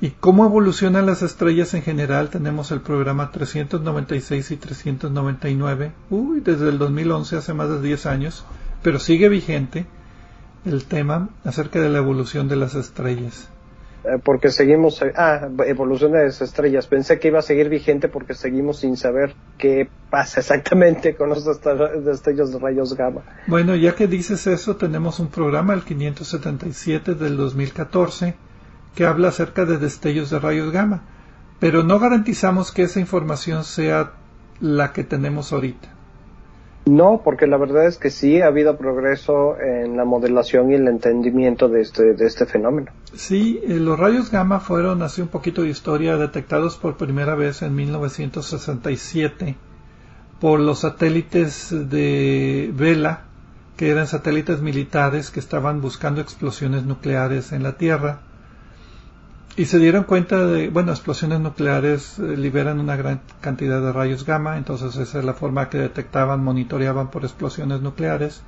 y 0.03 0.11
cómo 0.11 0.45
evolucionan 0.45 1.07
las 1.07 1.23
estrellas 1.23 1.75
en 1.75 1.83
general. 1.83 2.29
Tenemos 2.29 2.73
el 2.73 2.81
programa 2.81 3.31
396 3.31 4.51
y 4.51 4.57
399, 4.57 5.93
uy, 6.11 6.41
desde 6.41 6.71
el 6.71 6.79
2011, 6.79 7.37
hace 7.37 7.55
más 7.55 7.71
de 7.71 7.81
10 7.81 8.07
años, 8.07 8.45
pero 8.83 8.99
sigue 8.99 9.29
vigente 9.29 9.87
el 10.65 10.87
tema 10.87 11.29
acerca 11.45 11.81
de 11.81 11.89
la 11.89 11.99
evolución 11.99 12.49
de 12.49 12.57
las 12.57 12.75
estrellas. 12.75 13.49
Eh, 14.03 14.19
porque 14.25 14.51
seguimos, 14.51 15.01
eh, 15.03 15.13
ah, 15.17 15.49
evolución 15.67 16.11
de 16.11 16.25
las 16.25 16.43
estrellas. 16.43 16.89
Pensé 16.89 17.21
que 17.21 17.29
iba 17.29 17.39
a 17.39 17.43
seguir 17.43 17.69
vigente 17.69 18.09
porque 18.09 18.35
seguimos 18.35 18.81
sin 18.81 18.97
saber 18.97 19.37
qué 19.57 19.89
pasa 20.11 20.41
exactamente 20.41 21.15
con 21.15 21.29
los 21.29 21.45
destellos 22.05 22.53
de 22.53 22.59
rayos 22.59 22.97
gamma. 22.97 23.23
Bueno, 23.47 23.77
ya 23.77 23.95
que 23.95 24.09
dices 24.09 24.49
eso, 24.49 24.75
tenemos 24.75 25.21
un 25.21 25.29
programa, 25.29 25.75
el 25.75 25.83
577 25.83 27.15
del 27.15 27.37
2014, 27.37 28.35
que 28.95 29.07
habla 29.07 29.29
acerca 29.29 29.65
de 29.65 29.79
destellos 29.79 30.31
de 30.31 30.39
rayos 30.39 30.73
gamma, 30.73 31.03
pero 31.61 31.83
no 31.83 31.99
garantizamos 31.99 32.73
que 32.73 32.83
esa 32.83 33.01
información 33.01 33.65
sea 33.65 34.13
la 34.61 34.93
que 34.93 35.05
tenemos 35.05 35.53
ahorita. 35.53 35.89
No, 36.85 37.21
porque 37.23 37.47
la 37.47 37.59
verdad 37.59 37.87
es 37.87 37.97
que 37.97 38.11
sí 38.11 38.41
ha 38.41 38.49
habido 38.49 38.77
progreso 38.77 39.57
en 39.61 39.97
la 39.97 40.05
modelación 40.05 40.73
y 40.73 40.75
el 40.75 40.89
entendimiento 40.89 41.69
de 41.69 41.81
este, 41.81 42.15
de 42.15 42.27
este 42.27 42.45
fenómeno. 42.45 42.91
Sí, 43.15 43.61
eh, 43.63 43.75
los 43.75 43.99
rayos 43.99 44.33
gamma 44.33 44.59
fueron, 44.59 45.03
hace 45.03 45.23
un 45.23 45.29
poquito 45.29 45.63
de 45.63 45.69
historia, 45.69 46.17
detectados 46.17 46.77
por 46.77 46.97
primera 46.97 47.37
vez 47.37 47.63
en 47.63 47.77
1967 47.77 49.57
por 50.41 50.59
los 50.59 50.81
satélites 50.81 51.69
de 51.71 52.73
Vela, 52.75 53.27
que 53.77 53.91
eran 53.91 54.09
satélites 54.09 54.61
militares 54.61 55.31
que 55.31 55.39
estaban 55.39 55.81
buscando 55.81 56.21
explosiones 56.21 56.83
nucleares 56.85 57.53
en 57.53 57.63
la 57.63 57.77
Tierra 57.77 58.23
y 59.55 59.67
se 59.67 59.79
dieron 59.79 60.05
cuenta 60.05 60.47
de, 60.47 60.71
bueno, 60.71 60.93
explosiones 60.93 61.41
nucleares 61.41 62.19
eh, 62.19 62.37
liberan 62.39 62.81
una 62.81 62.97
gran 62.97 63.21
cantidad 63.41 63.83
de 63.83 63.93
rayos 63.93 64.25
gamma, 64.25 64.57
entonces 64.57 64.97
esa 64.97 65.19
es 65.19 65.25
la 65.25 65.35
forma 65.35 65.69
que 65.69 65.79
detectaban, 65.79 66.43
monitoreaban 66.43 67.11
por 67.11 67.25
explosiones 67.25 67.83
nucleares, 67.83 68.43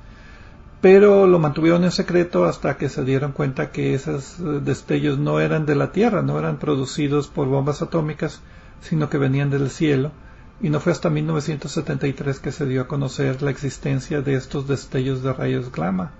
pero 0.81 1.27
lo 1.27 1.37
mantuvieron 1.37 1.83
en 1.83 1.91
secreto 1.91 2.45
hasta 2.45 2.77
que 2.77 2.89
se 2.89 3.03
dieron 3.03 3.33
cuenta 3.33 3.71
que 3.71 3.93
esos 3.93 4.39
eh, 4.39 4.61
destellos 4.63 5.19
no 5.19 5.39
eran 5.39 5.67
de 5.67 5.75
la 5.75 5.91
Tierra, 5.91 6.23
no 6.23 6.39
eran 6.39 6.57
producidos 6.57 7.27
por 7.27 7.47
bombas 7.47 7.83
atómicas, 7.83 8.41
sino 8.81 9.07
que 9.07 9.19
venían 9.19 9.51
del 9.51 9.69
cielo, 9.69 10.11
y 10.59 10.71
no 10.71 10.79
fue 10.79 10.91
hasta 10.91 11.11
1973 11.11 12.39
que 12.39 12.51
se 12.51 12.65
dio 12.65 12.81
a 12.81 12.87
conocer 12.87 13.43
la 13.43 13.51
existencia 13.51 14.21
de 14.21 14.33
estos 14.33 14.67
destellos 14.67 15.21
de 15.21 15.33
rayos 15.33 15.71
gamma. 15.71 16.13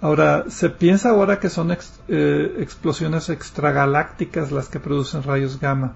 Ahora, 0.00 0.44
se 0.48 0.70
piensa 0.70 1.10
ahora 1.10 1.40
que 1.40 1.48
son 1.48 1.72
eh, 1.72 2.56
explosiones 2.58 3.30
extragalácticas 3.30 4.52
las 4.52 4.68
que 4.68 4.78
producen 4.78 5.24
rayos 5.24 5.58
gamma. 5.58 5.94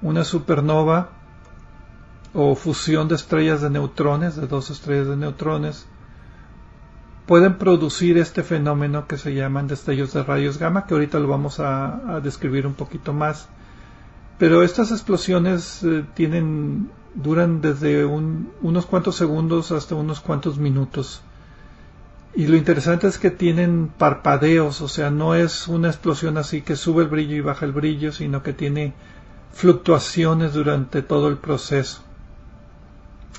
Una 0.00 0.22
supernova 0.22 1.10
o 2.34 2.54
fusión 2.54 3.08
de 3.08 3.16
estrellas 3.16 3.62
de 3.62 3.70
neutrones, 3.70 4.36
de 4.36 4.46
dos 4.46 4.70
estrellas 4.70 5.08
de 5.08 5.16
neutrones, 5.16 5.86
pueden 7.26 7.58
producir 7.58 8.16
este 8.18 8.44
fenómeno 8.44 9.08
que 9.08 9.18
se 9.18 9.34
llaman 9.34 9.66
destellos 9.66 10.12
de 10.12 10.22
rayos 10.22 10.58
gamma, 10.58 10.86
que 10.86 10.94
ahorita 10.94 11.18
lo 11.18 11.26
vamos 11.26 11.58
a, 11.58 12.20
describir 12.22 12.66
un 12.66 12.74
poquito 12.74 13.12
más. 13.12 13.48
Pero 14.38 14.62
estas 14.62 14.92
explosiones 14.92 15.82
eh, 15.82 16.04
tienen, 16.14 16.90
duran 17.14 17.60
desde 17.60 18.04
unos 18.04 18.86
cuantos 18.86 19.16
segundos 19.16 19.72
hasta 19.72 19.96
unos 19.96 20.20
cuantos 20.20 20.58
minutos. 20.58 21.22
Y 22.36 22.48
lo 22.48 22.56
interesante 22.58 23.06
es 23.06 23.18
que 23.18 23.30
tienen 23.30 23.88
parpadeos, 23.88 24.82
o 24.82 24.88
sea, 24.88 25.10
no 25.10 25.34
es 25.34 25.68
una 25.68 25.88
explosión 25.88 26.36
así 26.36 26.60
que 26.60 26.76
sube 26.76 27.04
el 27.04 27.08
brillo 27.08 27.34
y 27.34 27.40
baja 27.40 27.64
el 27.64 27.72
brillo, 27.72 28.12
sino 28.12 28.42
que 28.42 28.52
tiene 28.52 28.92
fluctuaciones 29.54 30.52
durante 30.52 31.00
todo 31.00 31.28
el 31.28 31.38
proceso. 31.38 32.02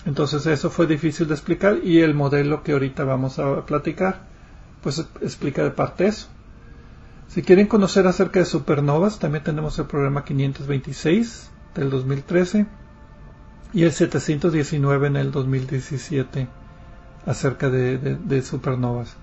Entonces 0.08 0.48
eso 0.48 0.72
fue 0.72 0.88
difícil 0.88 1.28
de 1.28 1.36
explicar 1.36 1.78
y 1.84 2.00
el 2.00 2.16
modelo 2.16 2.64
que 2.64 2.72
ahorita 2.72 3.04
vamos 3.04 3.38
a 3.38 3.68
platicar, 3.68 4.22
pues 4.82 5.06
explica 5.22 5.64
de 5.64 5.70
parte 5.70 6.08
eso. 6.08 6.28
Si 7.28 7.44
quieren 7.44 7.68
conocer 7.68 8.08
acerca 8.08 8.40
de 8.40 8.46
supernovas, 8.46 9.20
también 9.20 9.44
tenemos 9.44 9.78
el 9.78 9.86
programa 9.86 10.26
526 10.26 11.52
del 11.76 11.92
2013 11.92 12.66
y 13.74 13.84
el 13.84 13.92
719 13.92 15.06
en 15.06 15.18
el 15.18 15.32
2017 15.32 16.48
acerca 17.28 17.70
de, 17.70 18.42
supernovas. 18.42 19.16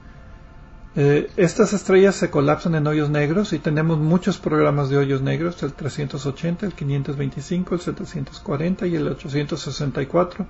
Eh, 0.97 1.31
estas 1.37 1.73
estrellas 1.73 2.15
se 2.15 2.31
colapsan 2.31 2.77
en 2.77 2.87
hoyos 2.87 3.11
negros 3.11 3.53
y 3.53 3.59
tenemos 3.59 3.99
muchos 3.99 4.39
programas 4.39 4.91
de 4.91 4.99
hoyos 4.99 5.23
negros, 5.23 5.61
el 5.65 5.73
380, 5.73 6.67
el 6.67 6.73
525, 6.75 7.75
el 7.75 7.81
740 7.81 8.87
y 8.87 8.95
el 8.95 9.09
864. 9.09 10.47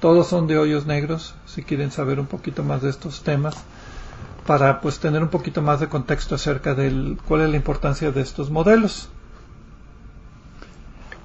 Todos 0.00 0.26
son 0.26 0.46
de 0.46 0.58
hoyos 0.58 0.86
negros, 0.86 1.34
si 1.46 1.62
quieren 1.62 1.90
saber 1.90 2.20
un 2.20 2.26
poquito 2.26 2.62
más 2.62 2.82
de 2.82 2.90
estos 2.90 3.22
temas, 3.22 3.54
para 4.46 4.80
pues 4.80 4.98
tener 4.98 5.22
un 5.22 5.28
poquito 5.28 5.62
más 5.62 5.80
de 5.80 5.88
contexto 5.88 6.34
acerca 6.34 6.74
de 6.74 7.16
cuál 7.26 7.42
es 7.42 7.50
la 7.50 7.56
importancia 7.56 8.10
de 8.10 8.20
estos 8.20 8.50
modelos. 8.50 9.08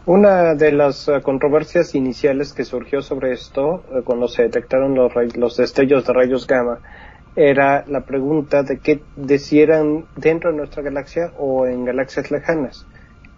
Una 0.07 0.53
de 0.53 0.71
las 0.71 1.07
eh, 1.07 1.19
controversias 1.23 1.95
iniciales 1.95 2.53
que 2.53 2.63
surgió 2.63 3.01
sobre 3.01 3.31
esto, 3.31 3.83
eh, 3.89 4.03
cuando 4.03 4.27
se 4.27 4.43
detectaron 4.43 4.93
los, 4.93 5.11
los 5.35 5.57
destellos 5.57 6.05
de 6.05 6.13
rayos 6.13 6.45
gamma, 6.45 6.79
era 7.35 7.83
la 7.87 8.01
pregunta 8.01 8.61
de 8.61 8.77
qué 8.77 9.01
de 9.15 10.05
dentro 10.15 10.51
de 10.51 10.57
nuestra 10.57 10.83
galaxia 10.83 11.31
o 11.39 11.65
en 11.65 11.85
galaxias 11.85 12.29
lejanas. 12.29 12.85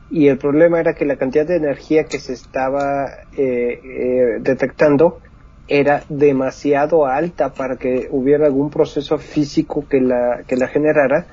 Y 0.09 0.27
el 0.27 0.37
problema 0.37 0.81
era 0.81 0.93
que 0.93 1.05
la 1.05 1.15
cantidad 1.15 1.45
de 1.45 1.55
energía 1.55 2.03
que 2.03 2.19
se 2.19 2.33
estaba 2.33 3.11
eh, 3.37 4.37
detectando 4.41 5.19
era 5.69 6.03
demasiado 6.09 7.05
alta 7.05 7.53
para 7.53 7.77
que 7.77 8.09
hubiera 8.11 8.45
algún 8.45 8.69
proceso 8.69 9.17
físico 9.17 9.85
que 9.87 10.01
la, 10.01 10.43
que 10.45 10.57
la 10.57 10.67
generara 10.67 11.27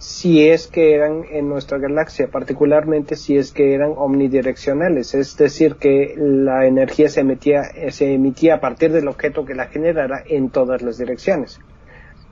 si 0.00 0.48
es 0.48 0.66
que 0.66 0.94
eran 0.94 1.26
en 1.30 1.50
nuestra 1.50 1.76
galaxia, 1.76 2.28
particularmente 2.28 3.16
si 3.16 3.36
es 3.36 3.52
que 3.52 3.74
eran 3.74 3.92
omnidireccionales, 3.94 5.14
es 5.14 5.36
decir, 5.36 5.76
que 5.76 6.14
la 6.16 6.64
energía 6.64 7.10
se 7.10 7.20
emitía, 7.20 7.64
se 7.90 8.14
emitía 8.14 8.54
a 8.54 8.60
partir 8.60 8.92
del 8.92 9.08
objeto 9.08 9.44
que 9.44 9.54
la 9.54 9.66
generara 9.66 10.22
en 10.26 10.48
todas 10.48 10.80
las 10.80 10.96
direcciones. 10.96 11.60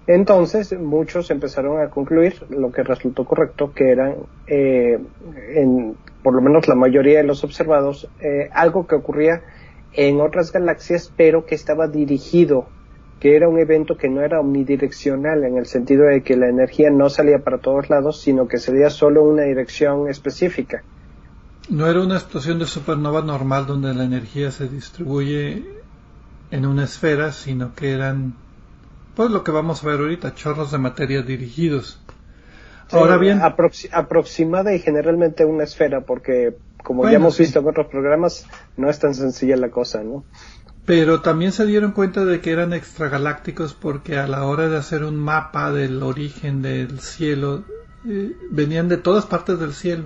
Entonces, 0.07 0.73
muchos 0.79 1.31
empezaron 1.31 1.83
a 1.83 1.91
concluir, 1.91 2.43
lo 2.49 2.73
que 2.73 2.83
resultó 2.83 3.27
correcto, 3.27 3.75
que 3.75 3.91
eran, 3.91 4.15
eh, 4.47 4.99
en, 5.55 5.95
por 6.23 6.35
lo 6.35 6.41
menos 6.41 6.69
la 6.69 6.75
mayoría 6.75 7.19
de 7.19 7.25
los 7.25 7.45
observados, 7.45 8.09
eh, 8.23 8.49
algo 8.51 8.87
que 8.87 8.95
ocurría 8.95 9.43
en 9.93 10.23
otras 10.23 10.53
galaxias, 10.53 11.13
pero 11.15 11.45
que 11.45 11.55
estaba 11.55 11.87
dirigido 11.87 12.67
que 13.21 13.35
era 13.35 13.49
un 13.49 13.59
evento 13.59 13.97
que 13.97 14.09
no 14.09 14.23
era 14.23 14.41
omnidireccional 14.41 15.45
en 15.45 15.57
el 15.57 15.67
sentido 15.67 16.07
de 16.07 16.23
que 16.23 16.37
la 16.37 16.49
energía 16.49 16.91
no 16.91 17.11
salía 17.11 17.41
para 17.41 17.59
todos 17.59 17.91
lados, 17.91 18.21
sino 18.21 18.47
que 18.47 18.59
salía 18.59 18.91
solo 18.91 19.25
una 19.25 19.43
dirección 19.43 20.09
específica. 20.09 20.83
No 21.69 21.87
era 21.87 22.01
una 22.01 22.15
explosión 22.15 22.59
de 22.59 22.67
supernova 22.67 23.23
normal 23.23 23.67
donde 23.67 23.93
la 23.93 24.05
energía 24.05 24.51
se 24.51 24.69
distribuye 24.69 25.65
en 26.51 26.67
una 26.67 26.85
esfera, 26.85 27.33
sino 27.33 27.75
que 27.75 27.93
eran, 27.93 28.35
pues 29.15 29.31
lo 29.31 29.45
que 29.45 29.51
vamos 29.51 29.83
a 29.83 29.89
ver 29.89 30.01
ahorita, 30.01 30.35
chorros 30.35 30.71
de 30.71 30.79
materia 30.79 31.23
dirigidos. 31.23 32.01
Ahora 32.91 33.19
bien, 33.19 33.43
aproximada 33.43 34.75
y 34.75 34.79
generalmente 34.79 35.45
una 35.45 35.65
esfera, 35.65 36.01
porque 36.01 36.57
como 36.83 37.05
ya 37.05 37.17
hemos 37.17 37.37
visto 37.37 37.59
en 37.59 37.69
otros 37.69 37.89
programas, 37.89 38.47
no 38.79 38.89
es 38.89 38.99
tan 38.99 39.13
sencilla 39.13 39.57
la 39.57 39.69
cosa, 39.69 40.03
¿no? 40.03 40.25
Pero 40.89 41.21
también 41.21 41.53
se 41.53 41.67
dieron 41.67 41.93
cuenta 41.93 42.25
de 42.25 42.41
que 42.41 42.51
eran 42.51 42.73
extragalácticos 42.73 43.75
porque 43.75 44.17
a 44.17 44.27
la 44.27 44.45
hora 44.45 44.71
de 44.71 44.79
hacer 44.79 45.05
un 45.05 45.19
mapa 45.19 45.71
del 45.71 46.03
origen 46.03 46.63
del 46.63 47.01
cielo, 47.01 47.63
eh, 48.07 48.35
venían 48.51 48.89
de 48.89 48.97
todas 48.97 49.27
partes 49.27 49.61
del 49.61 49.75
cielo. 49.75 50.05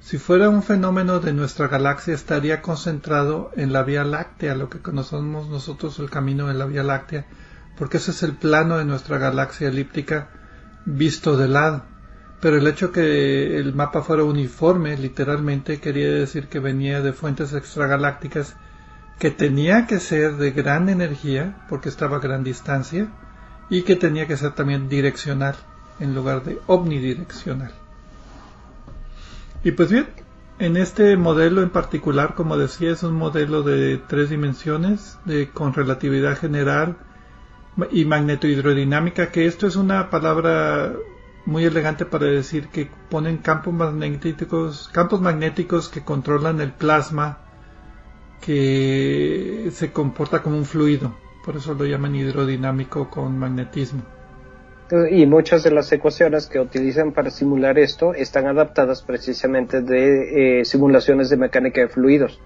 Si 0.00 0.18
fuera 0.18 0.50
un 0.50 0.62
fenómeno 0.62 1.18
de 1.20 1.32
nuestra 1.32 1.68
galaxia 1.68 2.12
estaría 2.12 2.60
concentrado 2.60 3.52
en 3.56 3.72
la 3.72 3.84
Vía 3.84 4.04
Láctea, 4.04 4.54
lo 4.54 4.68
que 4.68 4.80
conocemos 4.80 5.48
nosotros 5.48 5.98
el 5.98 6.10
camino 6.10 6.48
de 6.48 6.54
la 6.54 6.66
Vía 6.66 6.82
Láctea, 6.82 7.24
porque 7.78 7.96
ese 7.96 8.10
es 8.10 8.22
el 8.22 8.32
plano 8.32 8.76
de 8.76 8.84
nuestra 8.84 9.16
galaxia 9.16 9.68
elíptica 9.68 10.28
visto 10.84 11.38
de 11.38 11.48
lado. 11.48 11.84
Pero 12.42 12.58
el 12.58 12.66
hecho 12.66 12.92
que 12.92 13.56
el 13.56 13.74
mapa 13.74 14.02
fuera 14.02 14.24
uniforme, 14.24 14.94
literalmente, 14.98 15.80
quería 15.80 16.10
decir 16.10 16.48
que 16.48 16.58
venía 16.58 17.00
de 17.00 17.14
fuentes 17.14 17.54
extragalácticas 17.54 18.56
que 19.18 19.30
tenía 19.30 19.86
que 19.86 20.00
ser 20.00 20.36
de 20.36 20.50
gran 20.50 20.88
energía, 20.88 21.64
porque 21.68 21.88
estaba 21.88 22.16
a 22.16 22.20
gran 22.20 22.42
distancia, 22.44 23.08
y 23.70 23.82
que 23.82 23.96
tenía 23.96 24.26
que 24.26 24.36
ser 24.36 24.52
también 24.52 24.88
direccional 24.88 25.54
en 26.00 26.14
lugar 26.14 26.42
de 26.44 26.58
omnidireccional. 26.66 27.72
Y 29.64 29.72
pues 29.72 29.90
bien, 29.90 30.08
en 30.58 30.76
este 30.76 31.16
modelo 31.16 31.62
en 31.62 31.70
particular, 31.70 32.34
como 32.34 32.56
decía, 32.56 32.92
es 32.92 33.02
un 33.02 33.14
modelo 33.14 33.62
de 33.62 33.98
tres 33.98 34.30
dimensiones, 34.30 35.18
de, 35.24 35.48
con 35.50 35.72
relatividad 35.72 36.36
general 36.36 36.96
y 37.90 38.04
magnetohidrodinámica, 38.04 39.30
que 39.30 39.46
esto 39.46 39.66
es 39.66 39.76
una 39.76 40.10
palabra 40.10 40.92
muy 41.46 41.64
elegante 41.64 42.04
para 42.04 42.26
decir 42.26 42.68
que 42.68 42.90
ponen 43.08 43.38
campos 43.38 43.72
magnéticos, 43.72 44.88
campos 44.92 45.20
magnéticos 45.20 45.88
que 45.88 46.04
controlan 46.04 46.60
el 46.60 46.72
plasma 46.72 47.38
que 48.44 49.68
se 49.70 49.92
comporta 49.92 50.42
como 50.42 50.56
un 50.56 50.64
fluido, 50.64 51.14
por 51.44 51.56
eso 51.56 51.74
lo 51.74 51.84
llaman 51.86 52.14
hidrodinámico 52.14 53.08
con 53.08 53.38
magnetismo. 53.38 54.02
Y 55.10 55.24
muchas 55.24 55.62
de 55.62 55.70
las 55.70 55.90
ecuaciones 55.90 56.48
que 56.48 56.60
utilizan 56.60 57.12
para 57.12 57.30
simular 57.30 57.78
esto 57.78 58.12
están 58.12 58.46
adaptadas 58.46 59.02
precisamente 59.02 59.80
de 59.80 60.60
eh, 60.60 60.64
simulaciones 60.66 61.30
de 61.30 61.38
mecánica 61.38 61.80
de 61.80 61.88
fluidos 61.88 62.38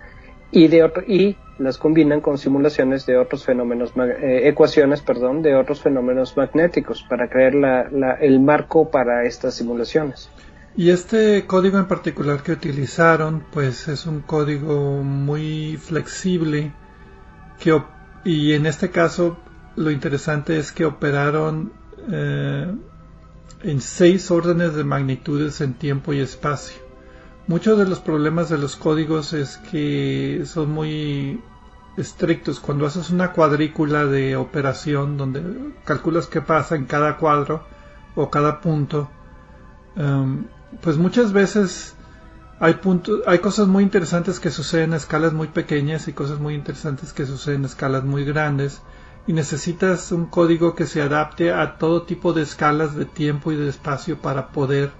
y 0.53 0.69
de 0.69 0.89
y 1.09 1.37
las 1.59 1.79
combinan 1.79 2.21
con 2.21 2.39
simulaciones 2.39 3.05
de 3.05 3.17
otros 3.17 3.45
fenómenos 3.45 3.93
eh, 3.97 4.43
ecuaciones 4.45 5.01
perdón 5.01 5.43
de 5.43 5.57
otros 5.57 5.81
fenómenos 5.81 6.37
magnéticos 6.37 7.05
para 7.09 7.29
crear 7.29 7.55
el 8.21 8.41
marco 8.41 8.91
para 8.91 9.25
estas 9.25 9.55
simulaciones 9.55 10.31
y 10.77 10.91
este 10.91 11.47
código 11.47 11.79
en 11.79 11.87
particular 11.87 12.43
que 12.43 12.53
utilizaron 12.53 13.45
pues 13.51 13.89
es 13.89 14.07
un 14.07 14.21
código 14.21 15.03
muy 15.03 15.79
flexible 15.79 16.73
que 17.59 17.83
y 18.25 18.53
en 18.53 18.67
este 18.67 18.91
caso 18.91 19.39
lo 19.77 19.91
interesante 19.91 20.59
es 20.59 20.73
que 20.73 20.85
operaron 20.85 21.73
eh, 22.11 22.75
en 23.63 23.81
seis 23.81 24.31
órdenes 24.31 24.75
de 24.75 24.85
magnitudes 24.85 25.61
en 25.61 25.75
tiempo 25.75 26.13
y 26.13 26.21
espacio. 26.21 26.81
Muchos 27.47 27.79
de 27.79 27.87
los 27.87 28.01
problemas 28.01 28.49
de 28.49 28.59
los 28.59 28.77
códigos 28.77 29.33
es 29.33 29.59
que 29.71 30.43
son 30.47 30.73
muy 30.73 31.41
estrictos. 31.97 32.59
Cuando 32.59 32.87
haces 32.87 33.11
una 33.11 33.33
cuadrícula 33.33 34.07
de 34.07 34.37
operación 34.37 35.17
donde 35.17 35.43
calculas 35.85 36.27
qué 36.27 36.41
pasa 36.41 36.75
en 36.75 36.87
cada 36.87 37.17
cuadro 37.17 37.65
o 38.15 38.31
cada 38.31 38.61
punto, 38.61 39.09
em, 39.95 40.47
pues 40.81 40.97
muchas 40.97 41.33
veces 41.33 41.95
hay, 42.59 42.75
puntos, 42.75 43.21
hay 43.27 43.39
cosas 43.39 43.69
muy 43.69 43.83
interesantes 43.83 44.41
que 44.41 44.51
suceden 44.51 44.93
a 44.95 44.97
escalas 44.97 45.33
muy 45.33 45.49
pequeñas 45.49 46.09
y 46.09 46.13
cosas 46.13 46.39
muy 46.39 46.55
interesantes 46.55 47.13
que 47.13 47.27
suceden 47.27 47.65
a 47.65 47.67
escalas 47.67 48.05
muy 48.05 48.25
grandes. 48.25 48.83
Y 49.27 49.33
necesitas 49.33 50.13
un 50.13 50.27
código 50.27 50.75
que 50.75 50.87
se 50.87 51.03
adapte 51.03 51.53
a 51.53 51.79
todo 51.79 52.03
tipo 52.03 52.33
de 52.33 52.43
escalas 52.43 52.95
de 52.95 53.05
tiempo 53.05 53.51
y 53.51 53.57
de 53.57 53.69
espacio 53.69 54.19
para 54.19 54.49
poder 54.49 54.93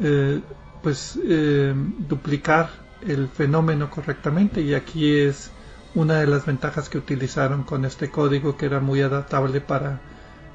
eh, 0.00 0.40
pues 0.82 1.18
eh, 1.24 1.74
duplicar 2.08 2.70
el 3.06 3.28
fenómeno 3.28 3.90
correctamente. 3.90 4.60
Y 4.60 4.74
aquí 4.74 5.18
es 5.18 5.50
una 5.94 6.20
de 6.20 6.28
las 6.28 6.46
ventajas 6.46 6.88
que 6.88 6.98
utilizaron 6.98 7.64
con 7.64 7.84
este 7.84 8.10
código 8.10 8.56
que 8.56 8.66
era 8.66 8.80
muy 8.80 9.00
adaptable 9.00 9.60
para 9.60 10.00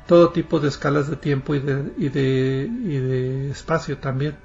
todo 0.08 0.32
tipo 0.32 0.60
de 0.60 0.70
escalas 0.70 1.10
de 1.10 1.16
tiempo 1.16 1.56
y 1.56 1.60
de, 1.60 1.92
y 1.98 2.10
de, 2.10 2.70
y 2.84 2.98
de 2.98 3.52
espacio 3.52 3.98
también. 3.98 4.36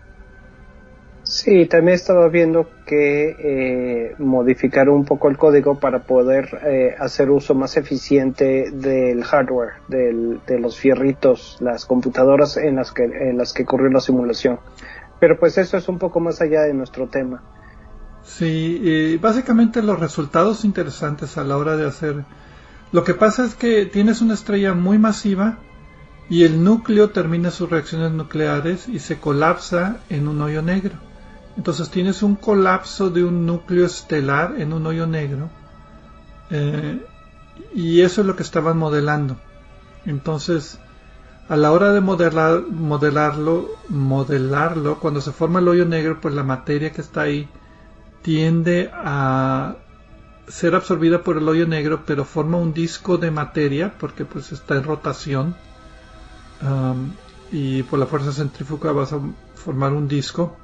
Sí, 1.23 1.67
también 1.67 1.95
estaba 1.95 2.29
viendo 2.29 2.69
que 2.87 3.37
eh, 3.39 4.15
modificar 4.19 4.89
un 4.89 5.05
poco 5.05 5.29
el 5.29 5.37
código 5.37 5.79
para 5.79 6.01
poder 6.01 6.49
eh, 6.65 6.97
hacer 6.99 7.31
uso 7.31 7.55
más 7.55 7.77
eficiente 7.77 8.71
del 8.73 9.23
hardware, 9.23 9.75
de 9.87 10.59
los 10.59 10.79
fierritos, 10.79 11.59
las 11.61 11.85
computadoras 11.85 12.57
en 12.57 12.77
las 12.77 12.91
que 12.91 13.05
en 13.05 13.39
las 13.39 13.53
que 13.53 13.65
corrió 13.65 13.91
la 13.91 14.01
simulación. 14.01 14.59
Pero 15.21 15.39
pues 15.39 15.57
eso 15.59 15.77
es 15.77 15.89
un 15.89 15.99
poco 15.99 16.19
más 16.21 16.41
allá 16.41 16.63
de 16.63 16.75
nuestro 16.75 17.07
tema. 17.07 17.43
Sí, 18.23 19.17
básicamente 19.21 19.83
los 19.83 20.01
resultados 20.01 20.65
interesantes 20.65 21.39
a 21.39 21.45
la 21.45 21.57
hora 21.59 21.77
de 21.77 21.87
hacer. 21.87 22.25
Lo 22.93 23.05
que 23.05 23.15
pasa 23.15 23.45
es 23.45 23.55
que 23.55 23.87
tienes 23.87 24.21
una 24.21 24.35
estrella 24.35 24.75
muy 24.75 24.99
masiva 24.99 25.59
y 26.29 26.45
el 26.45 26.63
núcleo 26.63 27.11
termina 27.11 27.51
sus 27.51 27.71
reacciones 27.71 28.13
nucleares 28.13 28.89
y 28.89 28.99
se 28.99 29.19
colapsa 29.19 29.99
en 30.09 30.29
un 30.29 30.41
hoyo 30.43 30.63
negro. 30.63 30.95
Entonces 31.57 31.91
tienes 31.91 32.23
un 32.23 32.37
colapso 32.37 33.11
de 33.11 33.25
un 33.25 33.47
núcleo 33.47 33.87
estelar 33.87 34.55
en 34.59 34.73
un 34.73 34.87
hoyo 34.87 35.07
negro 35.07 35.51
eh, 36.51 37.05
y 37.75 38.01
eso 38.01 38.21
es 38.23 38.27
lo 38.27 38.37
que 38.37 38.43
estaban 38.43 38.79
modelando. 38.79 39.37
Entonces, 40.07 40.79
a 41.49 41.57
la 41.57 41.73
hora 41.73 41.93
de 41.93 42.01
modelar, 42.01 42.63
modelarlo, 42.63 43.69
modelarlo, 43.89 44.99
cuando 44.99 45.21
se 45.21 45.33
forma 45.33 45.61
el 45.61 45.69
hoyo 45.69 45.85
negro, 45.85 46.21
pues 46.21 46.35
la 46.35 46.43
materia 46.43 46.93
que 46.93 47.01
está 47.01 47.23
ahí 47.23 47.49
tiende 48.23 48.91
a 48.93 49.77
ser 50.51 50.75
absorbida 50.75 51.23
por 51.23 51.39
el 51.39 51.49
hoyo 51.49 51.67
negro, 51.67 52.03
pero 52.05 52.25
forma 52.25 52.59
un 52.59 52.73
disco 52.73 53.19
de 53.19 53.31
materia 53.31 53.95
porque 53.99 54.25
pues 54.25 54.53
está 54.53 54.77
en 54.77 54.85
rotación 54.85 55.55
y 57.53 57.83
por 57.85 57.99
la 57.99 58.07
fuerza 58.07 58.33
centrífuga 58.33 58.93
vas 58.93 59.13
a 59.13 59.21
formar 59.55 59.93
un 59.93 60.09
disco 60.09 60.57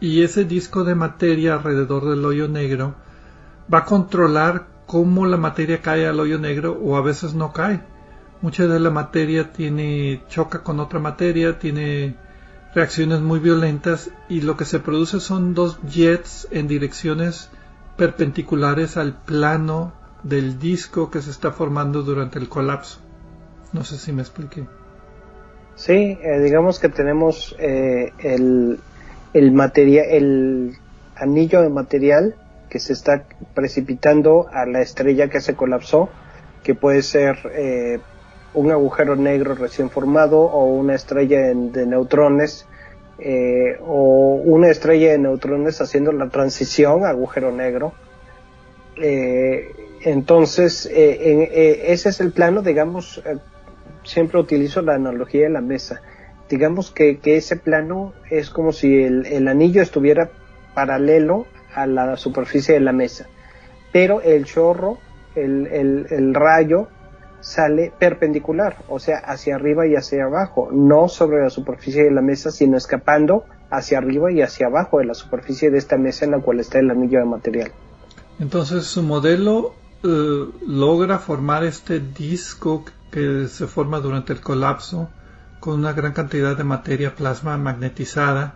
y 0.00 0.22
ese 0.22 0.44
disco 0.44 0.84
de 0.84 0.94
materia 0.94 1.54
alrededor 1.54 2.08
del 2.08 2.24
hoyo 2.24 2.48
negro 2.48 2.94
va 3.72 3.78
a 3.78 3.84
controlar 3.84 4.66
cómo 4.86 5.26
la 5.26 5.36
materia 5.36 5.80
cae 5.80 6.06
al 6.06 6.20
hoyo 6.20 6.38
negro 6.38 6.72
o 6.72 6.96
a 6.96 7.02
veces 7.02 7.34
no 7.34 7.52
cae. 7.52 7.80
Mucha 8.40 8.66
de 8.66 8.80
la 8.80 8.90
materia 8.90 9.52
tiene 9.52 10.22
choca 10.28 10.64
con 10.64 10.80
otra 10.80 10.98
materia, 10.98 11.58
tiene 11.60 12.16
reacciones 12.74 13.20
muy 13.20 13.38
violentas 13.38 14.10
y 14.28 14.40
lo 14.40 14.56
que 14.56 14.64
se 14.64 14.80
produce 14.80 15.20
son 15.20 15.54
dos 15.54 15.78
jets 15.88 16.48
en 16.50 16.66
direcciones 16.66 17.50
perpendiculares 17.96 18.96
al 18.96 19.14
plano 19.14 19.92
del 20.22 20.58
disco 20.58 21.10
que 21.10 21.20
se 21.22 21.30
está 21.30 21.52
formando 21.52 22.02
durante 22.02 22.38
el 22.38 22.48
colapso. 22.48 23.00
No 23.72 23.84
sé 23.84 23.98
si 23.98 24.12
me 24.12 24.22
expliqué. 24.22 24.66
Sí, 25.74 26.18
eh, 26.22 26.40
digamos 26.40 26.78
que 26.78 26.88
tenemos 26.88 27.56
eh, 27.58 28.12
el, 28.18 28.78
el 29.32 29.52
material, 29.52 30.06
el 30.10 30.76
anillo 31.16 31.62
de 31.62 31.70
material 31.70 32.36
que 32.68 32.78
se 32.78 32.92
está 32.92 33.24
precipitando 33.54 34.48
a 34.52 34.66
la 34.66 34.80
estrella 34.80 35.28
que 35.28 35.40
se 35.40 35.54
colapsó, 35.54 36.08
que 36.62 36.74
puede 36.74 37.02
ser 37.02 37.38
eh, 37.52 38.00
un 38.54 38.70
agujero 38.70 39.16
negro 39.16 39.54
recién 39.54 39.90
formado 39.90 40.40
o 40.40 40.66
una 40.66 40.94
estrella 40.94 41.40
de 41.54 41.86
neutrones 41.86 42.66
eh, 43.18 43.78
o 43.80 44.40
una 44.44 44.68
estrella 44.68 45.12
de 45.12 45.18
neutrones 45.18 45.80
haciendo 45.80 46.12
la 46.12 46.28
transición 46.28 47.04
a 47.04 47.10
agujero 47.10 47.52
negro. 47.52 47.92
Eh, 48.96 49.72
entonces, 50.04 50.86
ese 50.86 52.08
es 52.08 52.20
el 52.20 52.32
plano, 52.32 52.62
digamos, 52.62 53.22
siempre 54.04 54.40
utilizo 54.40 54.82
la 54.82 54.94
analogía 54.94 55.42
de 55.42 55.50
la 55.50 55.60
mesa 55.60 56.02
digamos 56.52 56.90
que, 56.90 57.18
ese 57.24 57.56
plano 57.56 58.12
es 58.28 58.50
como 58.50 58.72
si 58.72 59.02
el, 59.02 59.48
anillo 59.48 59.80
estuviera 59.80 60.28
paralelo 60.74 61.46
a 61.74 61.86
la 61.86 62.18
superficie 62.18 62.74
de 62.74 62.80
la 62.80 62.92
mesa, 62.92 63.26
pero 63.90 64.20
el 64.20 64.44
chorro, 64.44 64.98
el, 65.34 66.34
rayo, 66.34 66.88
sale 67.42 67.92
perpendicular, 67.98 68.76
o 68.88 68.98
sea, 68.98 69.18
hacia 69.18 69.56
arriba 69.56 69.86
y 69.86 69.96
hacia 69.96 70.24
abajo, 70.24 70.70
no 70.72 71.08
sobre 71.08 71.42
la 71.42 71.50
superficie 71.50 72.04
de 72.04 72.10
la 72.10 72.22
mesa, 72.22 72.50
sino 72.50 72.76
escapando 72.76 73.44
hacia 73.68 73.98
arriba 73.98 74.30
y 74.30 74.40
hacia 74.40 74.68
abajo 74.68 74.98
de 74.98 75.06
la 75.06 75.14
superficie 75.14 75.70
de 75.70 75.78
esta 75.78 75.98
mesa 75.98 76.24
en 76.24 76.30
la 76.30 76.40
cual 76.40 76.60
está 76.60 76.78
el 76.78 76.90
anillo 76.90 77.18
de 77.18 77.24
material. 77.24 77.72
Entonces 78.38 78.86
su 78.86 79.02
modelo 79.02 79.74
eh, 80.04 80.48
logra 80.66 81.18
formar 81.18 81.64
este 81.64 82.00
disco 82.00 82.84
que 83.10 83.48
se 83.48 83.66
forma 83.66 84.00
durante 84.00 84.32
el 84.32 84.40
colapso 84.40 85.10
con 85.60 85.74
una 85.74 85.92
gran 85.92 86.12
cantidad 86.12 86.56
de 86.56 86.64
materia 86.64 87.14
plasma 87.14 87.56
magnetizada 87.56 88.54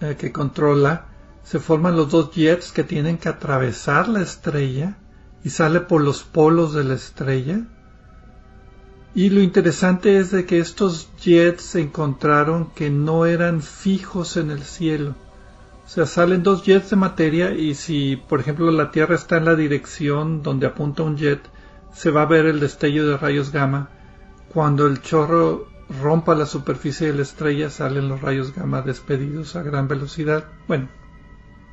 eh, 0.00 0.16
que 0.18 0.32
controla. 0.32 1.06
Se 1.42 1.58
forman 1.58 1.96
los 1.96 2.10
dos 2.10 2.32
jets 2.32 2.72
que 2.72 2.84
tienen 2.84 3.18
que 3.18 3.28
atravesar 3.28 4.08
la 4.08 4.20
estrella 4.20 4.98
y 5.42 5.50
sale 5.50 5.80
por 5.80 6.02
los 6.02 6.24
polos 6.24 6.74
de 6.74 6.84
la 6.84 6.94
estrella. 6.94 7.60
Y 9.14 9.30
lo 9.30 9.40
interesante 9.40 10.18
es 10.18 10.30
de 10.30 10.46
que 10.46 10.58
estos 10.58 11.08
jets 11.20 11.62
se 11.62 11.80
encontraron 11.80 12.70
que 12.74 12.90
no 12.90 13.26
eran 13.26 13.62
fijos 13.62 14.36
en 14.36 14.50
el 14.50 14.62
cielo 14.62 15.14
o 15.88 15.90
sea, 15.90 16.04
salen 16.04 16.42
dos 16.42 16.64
jets 16.64 16.90
de 16.90 16.96
materia 16.96 17.52
y 17.52 17.74
si, 17.74 18.16
por 18.16 18.40
ejemplo, 18.40 18.70
la 18.70 18.90
Tierra 18.90 19.14
está 19.14 19.38
en 19.38 19.46
la 19.46 19.54
dirección 19.54 20.42
donde 20.42 20.66
apunta 20.66 21.02
un 21.02 21.16
jet, 21.16 21.40
se 21.94 22.10
va 22.10 22.22
a 22.22 22.26
ver 22.26 22.44
el 22.44 22.60
destello 22.60 23.08
de 23.08 23.16
rayos 23.16 23.52
gamma. 23.52 23.88
Cuando 24.52 24.86
el 24.86 25.00
chorro 25.00 25.66
rompa 26.02 26.34
la 26.34 26.44
superficie 26.44 27.06
de 27.06 27.14
la 27.14 27.22
estrella, 27.22 27.70
salen 27.70 28.10
los 28.10 28.20
rayos 28.20 28.54
gamma 28.54 28.82
despedidos 28.82 29.56
a 29.56 29.62
gran 29.62 29.88
velocidad. 29.88 30.44
Bueno, 30.66 30.90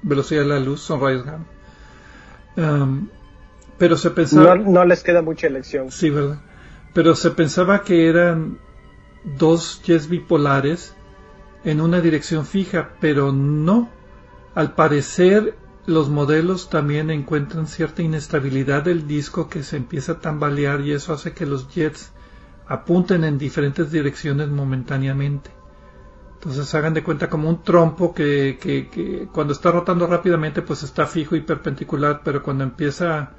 velocidad 0.01 0.43
de 0.43 0.47
la 0.47 0.59
luz 0.61 0.79
son 0.79 1.01
rayos 1.01 1.25
gamma. 1.25 1.45
Um, 2.55 3.09
pero 3.77 3.97
se 3.97 4.11
pensaba... 4.11 4.55
No, 4.55 4.71
no 4.71 4.85
les 4.85 5.03
queda 5.03 5.23
mucha 5.23 5.47
elección. 5.47 5.91
Sí, 5.91 6.09
¿verdad? 6.09 6.37
Pero 6.95 7.13
se 7.15 7.31
pensaba 7.31 7.83
que 7.83 8.07
eran 8.07 8.57
dos 9.37 9.81
jets 9.83 10.07
bipolares 10.07 10.95
en 11.65 11.81
una 11.81 11.99
dirección 11.99 12.45
fija, 12.45 12.91
pero 13.01 13.33
no. 13.33 13.89
Al 14.53 14.75
parecer, 14.75 15.57
los 15.87 16.07
modelos 16.07 16.69
también 16.69 17.11
encuentran 17.11 17.67
cierta 17.67 18.01
inestabilidad 18.01 18.83
del 18.83 19.07
disco 19.07 19.49
que 19.49 19.61
se 19.61 19.75
empieza 19.75 20.13
a 20.13 20.19
tambalear 20.21 20.79
y 20.81 20.93
eso 20.93 21.11
hace 21.11 21.33
que 21.33 21.45
los 21.45 21.67
jets 21.67 22.13
apunten 22.65 23.25
en 23.25 23.37
diferentes 23.37 23.91
direcciones 23.91 24.47
momentáneamente. 24.47 25.51
Entonces 26.35 26.73
hagan 26.75 26.93
de 26.93 27.03
cuenta 27.03 27.29
como 27.29 27.49
un 27.49 27.61
trompo 27.61 28.13
que, 28.13 28.57
que, 28.61 29.27
cuando 29.33 29.51
está 29.51 29.69
rotando 29.69 30.07
rápidamente 30.07 30.61
pues 30.61 30.83
está 30.83 31.07
fijo 31.07 31.35
y 31.35 31.41
perpendicular, 31.41 32.21
pero 32.23 32.41
cuando 32.41 32.63
empieza 32.63 33.33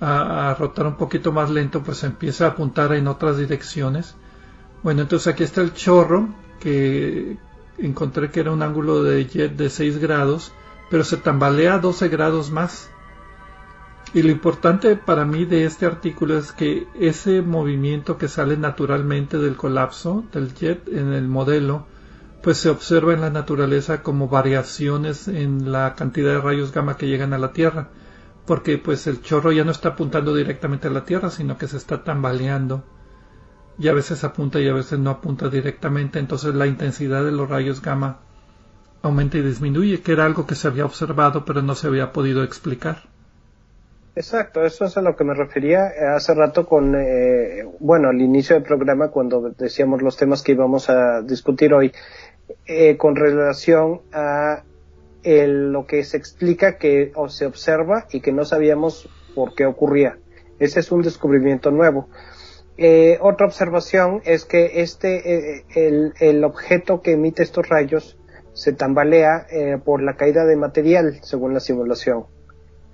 a, 0.00 0.54
rotar 0.58 0.86
un 0.86 0.96
poquito 0.96 1.32
más 1.32 1.50
lento 1.50 1.82
pues 1.82 2.02
empieza 2.04 2.46
a 2.46 2.48
apuntar 2.50 2.92
en 2.94 3.06
otras 3.06 3.36
direcciones. 3.38 4.14
Bueno, 4.82 5.02
entonces 5.02 5.32
aquí 5.32 5.42
está 5.42 5.60
el 5.60 5.74
chorro 5.74 6.28
que, 6.58 7.36
encontré 7.78 8.30
que 8.30 8.40
era 8.40 8.52
un 8.52 8.62
ángulo 8.62 9.02
de 9.02 9.26
jet 9.26 9.56
de 9.56 9.70
6 9.70 9.98
grados, 9.98 10.52
pero 10.90 11.04
se 11.04 11.16
tambalea 11.16 11.78
12 11.78 12.08
grados 12.08 12.50
más. 12.50 12.90
Y 14.12 14.22
lo 14.22 14.30
importante 14.30 14.96
para 14.96 15.24
mí 15.24 15.44
de 15.44 15.64
este 15.64 15.86
artículo 15.86 16.36
es 16.36 16.52
que 16.52 16.88
ese 16.98 17.42
movimiento 17.42 18.18
que 18.18 18.26
sale 18.26 18.56
naturalmente 18.56 19.38
del 19.38 19.56
colapso 19.56 20.24
del 20.32 20.52
jet 20.54 20.88
en 20.88 21.12
el 21.12 21.28
modelo, 21.28 21.86
pues 22.42 22.58
se 22.58 22.70
observa 22.70 23.12
en 23.12 23.20
la 23.20 23.30
naturaleza 23.30 24.02
como 24.02 24.28
variaciones 24.28 25.28
en 25.28 25.70
la 25.70 25.94
cantidad 25.94 26.32
de 26.32 26.40
rayos 26.40 26.72
gamma 26.72 26.96
que 26.96 27.06
llegan 27.06 27.34
a 27.34 27.38
la 27.38 27.52
Tierra, 27.52 27.88
porque 28.50 28.78
pues 28.78 29.06
el 29.06 29.22
chorro 29.22 29.52
ya 29.52 29.62
no 29.62 29.70
está 29.70 29.90
apuntando 29.90 30.34
directamente 30.34 30.88
a 30.88 30.90
la 30.90 31.04
Tierra, 31.04 31.30
sino 31.30 31.56
que 31.56 31.68
se 31.68 31.76
está 31.76 32.02
tambaleando. 32.02 32.82
Y 33.78 33.86
a 33.86 33.92
veces 33.92 34.24
apunta 34.24 34.58
y 34.58 34.68
a 34.68 34.74
veces 34.74 34.98
no 34.98 35.10
apunta 35.10 35.48
directamente, 35.48 36.18
entonces 36.18 36.52
la 36.56 36.66
intensidad 36.66 37.24
de 37.24 37.30
los 37.30 37.48
rayos 37.48 37.80
gamma 37.80 38.18
aumenta 39.02 39.38
y 39.38 39.42
disminuye, 39.42 40.02
que 40.02 40.10
era 40.10 40.24
algo 40.24 40.48
que 40.48 40.56
se 40.56 40.66
había 40.66 40.84
observado 40.84 41.44
pero 41.44 41.62
no 41.62 41.76
se 41.76 41.86
había 41.86 42.10
podido 42.10 42.42
explicar. 42.42 43.04
Exacto, 44.16 44.64
eso 44.64 44.84
es 44.84 44.96
a 44.96 45.00
lo 45.00 45.14
que 45.14 45.22
me 45.22 45.34
refería. 45.34 45.84
Hace 46.16 46.34
rato 46.34 46.66
con, 46.66 46.96
eh, 46.96 47.64
bueno, 47.78 48.08
al 48.08 48.20
inicio 48.20 48.56
del 48.56 48.64
programa 48.64 49.12
cuando 49.12 49.54
decíamos 49.56 50.02
los 50.02 50.16
temas 50.16 50.42
que 50.42 50.50
íbamos 50.50 50.90
a 50.90 51.22
discutir 51.22 51.72
hoy, 51.72 51.92
eh, 52.66 52.96
con 52.96 53.14
relación 53.14 54.00
a 54.12 54.64
lo 55.24 55.86
que 55.86 56.04
se 56.04 56.16
explica 56.16 56.78
que 56.78 57.12
o 57.14 57.28
se 57.28 57.46
observa 57.46 58.06
y 58.10 58.20
que 58.20 58.32
no 58.32 58.44
sabíamos 58.44 59.08
por 59.34 59.54
qué 59.54 59.66
ocurría. 59.66 60.18
Ese 60.58 60.80
es 60.80 60.92
un 60.92 61.02
descubrimiento 61.02 61.70
nuevo. 61.70 62.08
Eh, 62.76 63.18
otra 63.20 63.46
observación 63.46 64.22
es 64.24 64.44
que 64.44 64.80
este, 64.80 65.58
eh, 65.58 65.64
el, 65.74 66.14
el, 66.18 66.44
objeto 66.44 67.02
que 67.02 67.12
emite 67.12 67.42
estos 67.42 67.68
rayos 67.68 68.18
se 68.54 68.72
tambalea 68.72 69.46
eh, 69.50 69.78
por 69.84 70.02
la 70.02 70.16
caída 70.16 70.46
de 70.46 70.56
material, 70.56 71.18
según 71.22 71.52
la 71.52 71.60
simulación. 71.60 72.24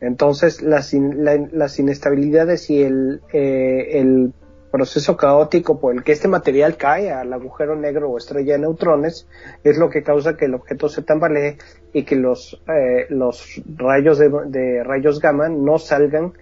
Entonces, 0.00 0.60
las, 0.60 0.92
las 0.92 1.78
inestabilidades 1.78 2.68
y 2.68 2.82
el, 2.82 3.22
el 3.32 4.32
proceso 4.70 5.16
caótico 5.16 5.80
por 5.80 5.94
el 5.94 6.02
que 6.02 6.12
este 6.12 6.28
material 6.28 6.76
cae 6.76 7.10
al 7.10 7.32
agujero 7.32 7.76
negro 7.76 8.10
o 8.10 8.18
estrella 8.18 8.54
de 8.54 8.60
neutrones 8.60 9.26
es 9.64 9.78
lo 9.78 9.88
que 9.90 10.02
causa 10.02 10.36
que 10.36 10.46
el 10.46 10.54
objeto 10.54 10.88
se 10.88 11.02
tambalee 11.02 11.58
y 11.92 12.04
que 12.04 12.16
los, 12.16 12.60
los 13.08 13.62
rayos 13.76 14.18
de, 14.18 14.30
de 14.46 14.84
rayos 14.84 15.20
gamma 15.20 15.48
no 15.48 15.78
salgan 15.78 16.32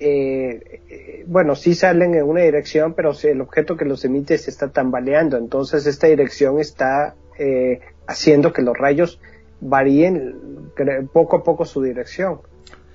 eh, 0.00 1.24
bueno, 1.26 1.54
sí 1.54 1.74
salen 1.74 2.14
en 2.14 2.24
una 2.24 2.42
dirección, 2.42 2.94
pero 2.94 3.12
el 3.22 3.40
objeto 3.40 3.76
que 3.76 3.84
los 3.84 4.04
emite 4.04 4.36
se 4.38 4.50
está 4.50 4.68
tambaleando, 4.68 5.36
entonces 5.36 5.86
esta 5.86 6.08
dirección 6.08 6.58
está 6.58 7.14
eh, 7.38 7.80
haciendo 8.06 8.52
que 8.52 8.62
los 8.62 8.76
rayos 8.76 9.20
varíen 9.60 10.70
poco 11.12 11.36
a 11.38 11.42
poco 11.42 11.64
su 11.64 11.82
dirección. 11.82 12.40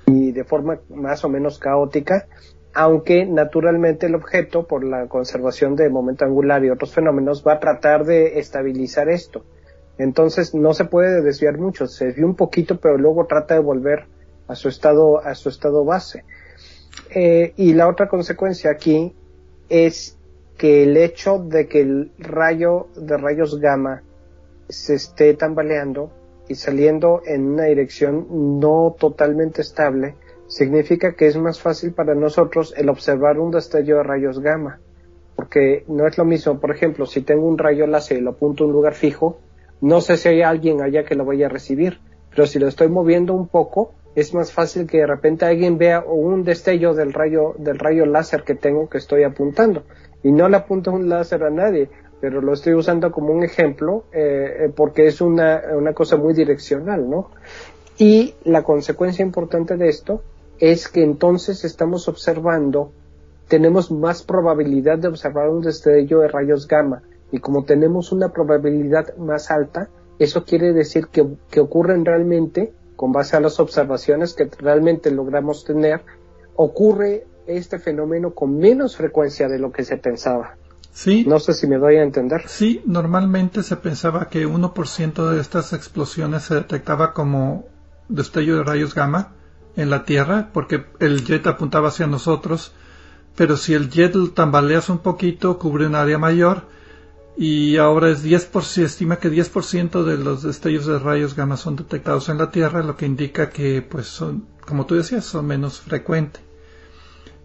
Y 0.05 0.31
de 0.31 0.43
forma 0.43 0.79
más 0.89 1.23
o 1.23 1.29
menos 1.29 1.59
caótica, 1.59 2.27
aunque 2.73 3.25
naturalmente 3.25 4.05
el 4.05 4.15
objeto, 4.15 4.67
por 4.67 4.83
la 4.83 5.07
conservación 5.07 5.75
de 5.75 5.89
momento 5.89 6.25
angular 6.25 6.63
y 6.63 6.69
otros 6.69 6.93
fenómenos, 6.93 7.43
va 7.45 7.53
a 7.53 7.59
tratar 7.59 8.05
de 8.05 8.39
estabilizar 8.39 9.09
esto. 9.09 9.43
Entonces 9.97 10.55
no 10.55 10.73
se 10.73 10.85
puede 10.85 11.21
desviar 11.21 11.57
mucho, 11.57 11.87
se 11.87 12.05
desvía 12.05 12.25
un 12.25 12.35
poquito, 12.35 12.79
pero 12.79 12.97
luego 12.97 13.25
trata 13.25 13.55
de 13.55 13.59
volver 13.59 14.05
a 14.47 14.55
su 14.55 14.69
estado, 14.69 15.19
a 15.19 15.35
su 15.35 15.49
estado 15.49 15.83
base. 15.83 16.23
Eh, 17.13 17.53
y 17.57 17.73
la 17.73 17.87
otra 17.87 18.07
consecuencia 18.07 18.71
aquí 18.71 19.13
es 19.67 20.17
que 20.57 20.83
el 20.83 20.97
hecho 20.97 21.39
de 21.39 21.67
que 21.67 21.81
el 21.81 22.11
rayo 22.17 22.87
de 22.95 23.17
rayos 23.17 23.59
gamma 23.59 24.03
se 24.67 24.95
esté 24.95 25.33
tambaleando 25.33 26.11
y 26.47 26.55
saliendo 26.55 27.21
en 27.25 27.47
una 27.53 27.65
dirección 27.65 28.59
no 28.59 28.95
totalmente 28.99 29.61
estable, 29.61 30.15
significa 30.49 31.13
que 31.13 31.27
es 31.27 31.37
más 31.37 31.61
fácil 31.61 31.93
para 31.93 32.15
nosotros 32.15 32.73
el 32.75 32.89
observar 32.89 33.39
un 33.39 33.51
destello 33.51 33.97
de 33.97 34.03
rayos 34.03 34.39
gamma. 34.39 34.79
Porque 35.35 35.85
no 35.87 36.05
es 36.05 36.17
lo 36.17 36.25
mismo, 36.25 36.59
por 36.59 36.71
ejemplo, 36.71 37.05
si 37.05 37.21
tengo 37.21 37.47
un 37.47 37.57
rayo 37.57 37.87
láser 37.87 38.17
y 38.17 38.21
lo 38.21 38.31
apunto 38.31 38.63
a 38.63 38.67
un 38.67 38.73
lugar 38.73 38.95
fijo, 38.95 39.39
no 39.79 40.01
sé 40.01 40.17
si 40.17 40.27
hay 40.27 40.41
alguien 40.41 40.81
allá 40.81 41.05
que 41.05 41.15
lo 41.15 41.23
vaya 41.23 41.45
a 41.45 41.49
recibir, 41.49 41.99
pero 42.31 42.45
si 42.45 42.59
lo 42.59 42.67
estoy 42.67 42.89
moviendo 42.89 43.33
un 43.33 43.47
poco, 43.47 43.93
es 44.15 44.33
más 44.33 44.51
fácil 44.51 44.87
que 44.87 44.97
de 44.97 45.07
repente 45.07 45.45
alguien 45.45 45.77
vea 45.77 46.01
un 46.01 46.43
destello 46.43 46.93
del 46.93 47.13
rayo, 47.13 47.53
del 47.57 47.79
rayo 47.79 48.05
láser 48.05 48.43
que 48.43 48.55
tengo 48.55 48.89
que 48.89 48.97
estoy 48.97 49.23
apuntando. 49.23 49.83
Y 50.23 50.31
no 50.31 50.49
le 50.49 50.57
apunto 50.57 50.91
un 50.91 51.07
láser 51.07 51.43
a 51.43 51.49
nadie, 51.49 51.89
pero 52.19 52.41
lo 52.41 52.53
estoy 52.53 52.73
usando 52.73 53.11
como 53.11 53.31
un 53.31 53.43
ejemplo 53.43 54.05
eh, 54.11 54.65
eh, 54.65 54.71
porque 54.75 55.05
es 55.05 55.21
una, 55.21 55.61
una 55.73 55.93
cosa 55.93 56.17
muy 56.17 56.33
direccional, 56.33 57.09
¿no? 57.09 57.29
Y 57.97 58.33
la 58.43 58.63
consecuencia 58.63 59.23
importante 59.23 59.77
de 59.77 59.87
esto 59.87 60.23
es 60.59 60.89
que 60.89 61.03
entonces 61.03 61.63
estamos 61.63 62.07
observando, 62.07 62.91
tenemos 63.47 63.91
más 63.91 64.23
probabilidad 64.23 64.99
de 64.99 65.07
observar 65.07 65.49
un 65.49 65.61
destello 65.61 66.19
de 66.19 66.27
rayos 66.27 66.67
gamma. 66.67 67.01
Y 67.31 67.39
como 67.39 67.63
tenemos 67.63 68.11
una 68.11 68.29
probabilidad 68.29 69.15
más 69.17 69.51
alta, 69.51 69.89
eso 70.19 70.43
quiere 70.43 70.73
decir 70.73 71.07
que, 71.07 71.25
que 71.49 71.59
ocurren 71.59 72.03
realmente 72.03 72.73
con 72.95 73.11
base 73.11 73.37
a 73.37 73.39
las 73.39 73.59
observaciones 73.59 74.33
que 74.33 74.49
realmente 74.59 75.11
logramos 75.11 75.63
tener, 75.63 76.03
ocurre 76.55 77.25
este 77.47 77.79
fenómeno 77.79 78.31
con 78.31 78.57
menos 78.57 78.97
frecuencia 78.97 79.47
de 79.47 79.59
lo 79.59 79.71
que 79.71 79.85
se 79.85 79.97
pensaba. 79.97 80.57
Sí. 80.91 81.23
No 81.25 81.39
sé 81.39 81.53
si 81.53 81.67
me 81.67 81.77
doy 81.77 81.95
a 81.95 82.03
entender. 82.03 82.43
Sí, 82.47 82.81
normalmente 82.85 83.63
se 83.63 83.77
pensaba 83.77 84.27
que 84.27 84.45
1% 84.45 85.29
de 85.31 85.39
estas 85.39 85.71
explosiones 85.71 86.43
se 86.43 86.55
detectaba 86.55 87.13
como 87.13 87.65
destello 88.09 88.57
de 88.57 88.63
rayos 88.63 88.93
gamma 88.93 89.35
en 89.79 89.89
la 89.89 90.03
Tierra, 90.05 90.49
porque 90.53 90.85
el 90.99 91.25
jet 91.25 91.47
apuntaba 91.47 91.89
hacia 91.89 92.07
nosotros, 92.07 92.73
pero 93.35 93.57
si 93.57 93.73
el 93.73 93.89
jet 93.89 94.13
tambaleas 94.33 94.89
un 94.89 94.99
poquito, 94.99 95.57
cubre 95.57 95.87
un 95.87 95.95
área 95.95 96.17
mayor, 96.17 96.63
y 97.37 97.77
ahora 97.77 98.09
es 98.09 98.23
10%, 98.23 98.61
se 98.61 98.83
estima 98.83 99.17
que 99.17 99.31
10% 99.31 100.03
de 100.03 100.17
los 100.17 100.43
destellos 100.43 100.85
de 100.85 100.99
rayos 100.99 101.35
gamma 101.35 101.55
son 101.55 101.77
detectados 101.77 102.27
en 102.29 102.37
la 102.37 102.51
Tierra, 102.51 102.83
lo 102.83 102.97
que 102.97 103.05
indica 103.05 103.49
que, 103.49 103.81
pues, 103.81 104.07
son, 104.07 104.45
como 104.65 104.85
tú 104.85 104.95
decías, 104.95 105.25
son 105.25 105.47
menos 105.47 105.79
frecuentes. 105.79 106.41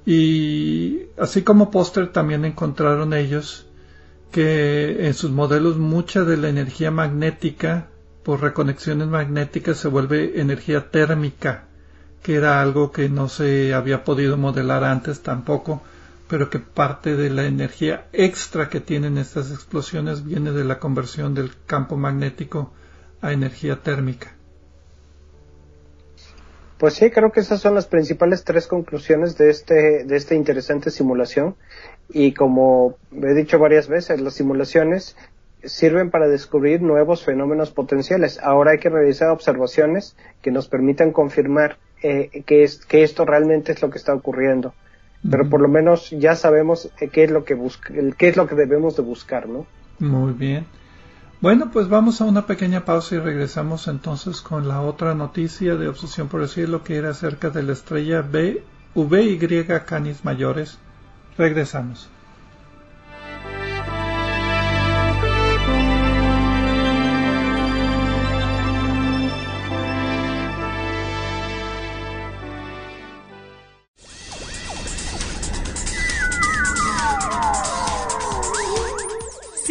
Y 0.07 1.03
así 1.17 1.43
como 1.43 1.71
póster 1.71 2.13
también 2.13 2.45
encontraron 2.45 3.15
ellos 3.15 3.67
que 4.31 5.07
en 5.07 5.15
sus 5.15 5.31
modelos 5.31 5.77
mucha 5.79 6.25
de 6.25 6.37
la 6.37 6.49
energía 6.49 6.91
magnética 6.91 7.89
por 8.25 8.43
reconexiones 8.43 9.07
magnéticas 9.07 9.77
se 9.77 9.89
vuelve 9.89 10.41
energía 10.41 10.91
térmica, 10.91 11.69
que 12.25 12.37
era 12.37 12.63
algo 12.63 12.91
que 12.91 13.11
no 13.11 13.29
se 13.29 13.75
había 13.75 14.03
podido 14.03 14.39
modelar 14.39 14.83
antes 14.83 15.21
tampoco, 15.21 15.83
pero 16.27 16.49
que 16.49 16.59
parte 16.59 17.17
de 17.17 17.29
la 17.29 17.45
energía 17.45 18.07
extra 18.15 18.71
que 18.71 18.81
tienen 18.81 19.19
estas 19.19 19.51
explosiones 19.51 20.25
viene 20.25 20.51
de 20.51 20.65
la 20.65 20.79
conversión 20.79 21.35
del 21.35 21.53
campo 21.67 21.99
magnético 21.99 22.73
a 23.21 23.33
energía 23.33 23.83
térmica. 23.83 24.33
Pues 26.79 26.95
sí, 26.95 27.11
creo 27.11 27.31
que 27.31 27.41
esas 27.41 27.61
son 27.61 27.75
las 27.75 27.87
principales 27.87 28.43
tres 28.43 28.67
conclusiones 28.69 29.37
de 29.37 29.51
este 29.51 30.05
de 30.05 30.17
esta 30.17 30.35
interesante 30.35 30.91
simulación 30.91 31.57
y 32.09 32.33
como 32.33 32.97
he 33.13 33.35
dicho 33.35 33.59
varias 33.59 33.87
veces, 33.87 34.19
las 34.23 34.33
simulaciones 34.33 35.15
sirven 35.63 36.11
para 36.11 36.27
descubrir 36.27 36.81
nuevos 36.81 37.23
fenómenos 37.23 37.71
potenciales. 37.71 38.41
Ahora 38.43 38.73
hay 38.73 38.79
que 38.79 38.89
realizar 38.89 39.29
observaciones 39.29 40.17
que 40.41 40.51
nos 40.51 40.69
permitan 40.69 41.13
confirmar 41.13 41.77
eh, 42.05 42.43
que, 42.45 42.65
es, 42.65 42.85
que 42.85 43.03
esto 43.03 43.25
realmente 43.25 43.73
es 43.73 43.81
lo 43.81 43.89
que 43.89 43.97
está 43.97 44.13
ocurriendo. 44.13 44.75
Pero 45.31 45.49
por 45.49 45.63
lo 45.63 45.69
menos 45.69 46.11
ya 46.11 46.37
sabemos 46.37 46.91
eh, 47.01 47.09
qué 47.09 47.25
es 47.25 47.31
lo 47.31 47.45
que 47.45 47.55
busca, 47.55 47.95
qué 48.19 48.29
es 48.29 48.37
lo 48.37 48.47
que 48.47 48.55
debemos 48.55 48.95
de 48.95 49.03
buscar, 49.03 49.49
¿no? 49.49 49.67
Muy 49.99 50.35
bien. 50.35 50.67
Bueno, 51.41 51.71
pues 51.73 51.89
vamos 51.89 52.21
a 52.21 52.25
una 52.25 52.47
pequeña 52.47 52.85
pausa 52.85 53.15
y 53.15 53.19
regresamos 53.21 53.89
entonces 53.89 54.43
con 54.43 54.69
la 54.69 54.83
otra 54.83 55.15
noticia 55.15 55.77
de 55.77 55.89
Obsesión 55.89 56.29
por 56.29 56.43
el 56.43 56.49
Cielo 56.49 56.85
que 56.85 56.97
era 56.97 57.11
acerca 57.11 57.49
de 57.49 57.63
la 57.63 57.73
estrella 57.73 58.21
B, 58.21 58.63
VY 58.95 59.65
Canis 59.87 60.27
Mayores. 60.27 60.79
Regresamos. 61.39 62.11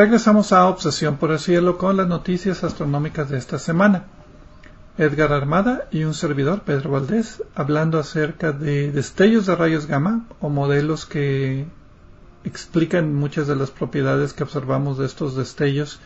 Regresamos 0.00 0.54
a 0.54 0.66
Obsesión 0.66 1.18
por 1.18 1.30
el 1.30 1.38
Cielo 1.38 1.76
con 1.76 1.98
las 1.98 2.08
noticias 2.08 2.64
astronómicas 2.64 3.28
de 3.28 3.36
esta 3.36 3.58
semana. 3.58 4.04
Edgar 4.96 5.30
Armada 5.30 5.88
y 5.90 6.04
un 6.04 6.14
servidor, 6.14 6.62
Pedro 6.62 6.92
Valdés, 6.92 7.42
hablando 7.54 7.98
acerca 7.98 8.52
de 8.52 8.92
destellos 8.92 9.44
de 9.44 9.56
rayos 9.56 9.84
gamma 9.84 10.24
o 10.40 10.48
modelos 10.48 11.04
que 11.04 11.66
explican 12.44 13.14
muchas 13.14 13.46
de 13.46 13.56
las 13.56 13.70
propiedades 13.70 14.32
que 14.32 14.42
observamos 14.42 14.96
de 14.96 15.04
estos 15.04 15.36
destellos 15.36 16.00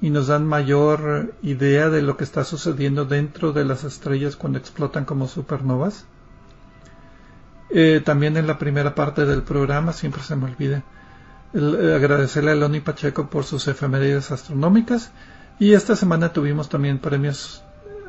y 0.00 0.10
nos 0.10 0.26
dan 0.26 0.44
mayor 0.44 1.32
idea 1.40 1.88
de 1.88 2.02
lo 2.02 2.16
que 2.16 2.24
está 2.24 2.42
sucediendo 2.42 3.04
dentro 3.04 3.52
de 3.52 3.64
las 3.64 3.84
estrellas 3.84 4.34
cuando 4.34 4.58
explotan 4.58 5.04
como 5.04 5.28
supernovas. 5.28 6.04
Eh, 7.70 8.02
también 8.04 8.36
en 8.36 8.48
la 8.48 8.58
primera 8.58 8.96
parte 8.96 9.24
del 9.24 9.44
programa, 9.44 9.92
siempre 9.92 10.24
se 10.24 10.34
me 10.34 10.46
olvida, 10.46 10.82
eh, 11.56 11.94
agradecerle 11.94 12.50
a 12.50 12.54
Loni 12.54 12.80
Pacheco 12.80 13.30
por 13.30 13.44
sus 13.44 13.66
efemérides 13.66 14.30
astronómicas 14.30 15.10
y 15.58 15.72
esta 15.72 15.96
semana 15.96 16.34
tuvimos 16.34 16.68
también 16.68 16.98
premios 16.98 17.64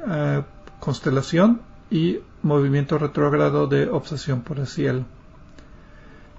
eh, 0.06 0.44
Constelación 0.82 1.62
y 1.90 2.20
Movimiento 2.42 2.98
Retrógrado 2.98 3.68
de 3.68 3.88
Obsesión 3.88 4.42
por 4.42 4.60
el 4.60 4.68
Cielo. 4.68 5.06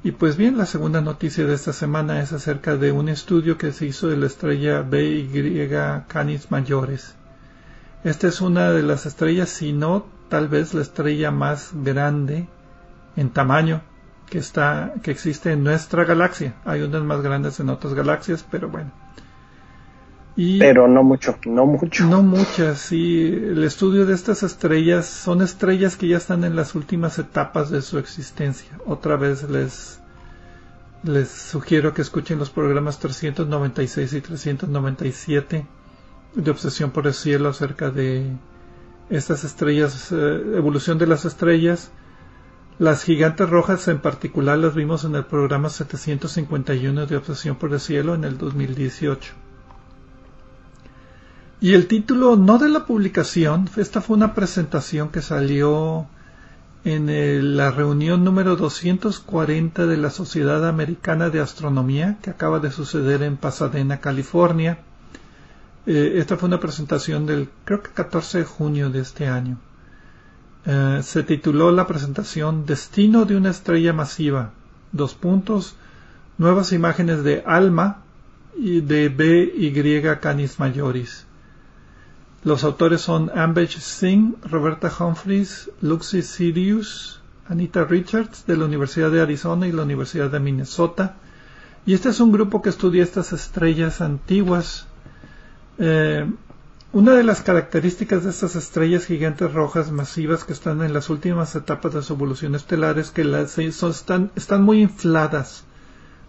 Y 0.05 0.13
pues 0.13 0.37
bien, 0.37 0.59
la 0.59 0.67
segunda 0.67 1.01
noticia 1.01 1.47
de 1.47 1.55
esta 1.55 1.73
semana 1.73 2.21
es 2.21 2.33
acerca 2.35 2.77
de 2.77 2.93
un 2.93 3.09
estudio 3.09 3.57
que 3.57 3.73
se 3.73 3.87
hizo 3.87 4.09
de 4.09 4.19
la 4.19 4.27
estrella 4.27 4.83
BY 4.83 5.71
Canis 6.09 6.51
Mayores. 6.51 7.15
Esta 8.05 8.29
es 8.29 8.43
una 8.43 8.71
de 8.71 8.83
las 8.83 9.07
estrellas, 9.07 9.49
si 9.49 9.73
no 9.73 10.07
tal 10.29 10.49
vez 10.49 10.75
la 10.75 10.83
estrella 10.83 11.31
más 11.31 11.71
grande 11.73 12.47
en 13.17 13.31
tamaño 13.31 13.81
que 14.29 14.39
está 14.39 14.95
que 15.03 15.11
existe 15.11 15.53
en 15.53 15.65
nuestra 15.65 16.05
galaxia. 16.05 16.55
Hay 16.65 16.83
unas 16.83 17.03
más 17.03 17.23
grandes 17.23 17.61
en 17.61 17.69
otras 17.71 17.95
galaxias, 17.95 18.45
pero 18.49 18.69
bueno. 18.69 18.91
Y 20.37 20.61
pero 20.61 20.87
no 20.87 21.03
mucho, 21.03 21.37
no 21.47 21.67
mucho. 21.67 22.05
No 22.05 22.23
muchas, 22.23 22.79
sí. 22.79 23.27
El 23.27 23.65
estudio 23.65 24.07
de 24.07 24.15
estas 24.15 24.43
estrellas 24.45 25.07
son 25.07 25.43
estrellas 25.43 25.97
que 25.97 26.07
ya 26.07 26.17
están 26.17 26.45
en 26.45 26.55
las 26.55 26.75
últimas 26.75 27.19
etapas 27.19 27.71
de 27.71 27.83
su 27.83 27.99
existencia. 27.99 28.71
Otra 28.87 29.17
vez 29.17 29.49
les 29.51 30.01
les 31.03 31.29
sugiero 31.29 31.95
que 31.95 32.03
escuchen 32.03 32.39
los 32.39 32.51
programas 32.51 32.99
396 32.99 34.13
y 34.13 34.21
397 34.21 35.67
de 36.35 36.51
Obsesión 36.51 36.91
por 36.91 37.07
el 37.07 37.15
Cielo 37.15 37.49
acerca 37.49 37.91
de 37.91 38.37
estas 39.11 39.45
estrellas, 39.45 40.13
eh, 40.13 40.43
evolución 40.57 40.99
de 40.99 41.07
las 41.07 41.25
estrellas 41.25 41.91
las 42.79 43.03
gigantes 43.03 43.51
rojas 43.51 43.89
en 43.89 43.99
particular 43.99 44.57
las 44.59 44.75
vimos 44.75 45.05
en 45.05 45.17
el 45.17 45.25
programa 45.25 45.69
751 45.69 47.07
de 47.07 47.17
Obsesión 47.17 47.57
por 47.57 47.73
el 47.73 47.81
Cielo 47.81 48.15
en 48.15 48.25
el 48.25 48.39
2018. 48.39 49.35
Y 51.61 51.75
el 51.75 51.89
título 51.89 52.37
no 52.37 52.59
de 52.59 52.69
la 52.69 52.87
publicación, 52.87 53.69
esta 53.77 54.01
fue 54.01 54.17
una 54.17 54.33
presentación 54.33 55.09
que 55.09 55.23
salió 55.23 56.07
en 56.85 57.57
la 57.57 57.73
reunión 57.73 58.23
número 58.23 58.55
240 58.55 59.87
de 59.87 59.97
la 59.97 60.11
Sociedad 60.11 60.67
Americana 60.67 61.31
de 61.31 61.41
Astronomía 61.41 62.19
que 62.23 62.31
acaba 62.31 62.61
de 62.61 62.71
suceder 62.71 63.25
en 63.25 63.37
Pasadena, 63.37 64.01
California. 64.01 64.79
Eh, 65.87 66.13
esta 66.17 66.37
fue 66.37 66.47
una 66.47 66.61
presentación 66.61 67.27
del 67.27 67.49
creo 67.65 67.83
que 67.83 67.91
14 67.91 68.39
de 68.39 68.45
junio 68.45 68.91
de 68.91 69.01
este 69.01 69.27
año. 69.27 69.59
Eh, 70.71 71.01
se 71.03 71.23
tituló 71.23 71.73
la 71.73 71.87
presentación 71.87 72.67
Destino 72.67 73.25
de 73.25 73.37
una 73.37 73.49
estrella 73.49 73.95
masiva. 73.95 74.51
Dos 74.93 75.15
puntos. 75.15 75.77
Nuevas 76.37 76.73
imágenes 76.73 77.25
de 77.25 77.43
ALMA 77.47 78.03
y 78.55 78.83
de 78.83 79.09
BY 79.09 80.03
Canis 80.21 80.61
Majoris. 80.61 81.25
Los 82.45 82.65
autores 82.65 83.01
son 83.01 83.31
Ambage 83.35 83.81
Singh, 83.81 84.35
Roberta 84.45 84.93
Humphries, 85.01 85.71
Luxie 85.81 86.21
Sirius, 86.21 87.23
Anita 87.49 87.85
Richards 87.85 88.45
de 88.47 88.59
la 88.59 88.67
Universidad 88.67 89.11
de 89.11 89.23
Arizona 89.23 89.67
y 89.67 89.73
la 89.73 89.85
Universidad 89.85 90.31
de 90.31 90.39
Minnesota. 90.39 91.17
Y 91.87 91.95
este 91.95 92.11
es 92.11 92.21
un 92.21 92.31
grupo 92.31 92.61
que 92.61 92.69
estudia 92.69 93.03
estas 93.03 93.33
estrellas 93.33 94.03
antiguas. 94.03 94.87
Eh, 95.79 96.31
una 96.93 97.13
de 97.13 97.23
las 97.23 97.43
características 97.43 98.25
de 98.25 98.31
estas 98.31 98.57
estrellas 98.57 99.05
gigantes 99.05 99.53
rojas 99.53 99.93
masivas 99.93 100.45
que 100.45 100.55
están 100.55 100.83
en 100.83 100.95
las 100.95 101.11
últimas 101.11 101.55
etapas 101.55 101.93
de 101.93 102.03
su 102.03 102.15
evolución 102.15 102.55
estelar 102.55 102.99
es 102.99 103.11
que 103.11 103.25
las, 103.25 103.59
están, 103.59 104.31
están 104.37 104.63
muy 104.63 104.81
infladas. 104.81 105.65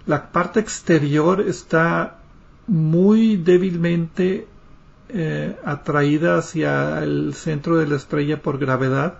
La 0.05 0.31
parte 0.31 0.59
exterior 0.59 1.41
está 1.41 2.19
muy 2.67 3.37
débilmente 3.37 4.47
eh, 5.09 5.57
atraída 5.63 6.37
hacia 6.37 7.01
el 7.03 7.33
centro 7.33 7.77
de 7.77 7.87
la 7.87 7.95
estrella 7.95 8.41
por 8.41 8.57
gravedad. 8.57 9.19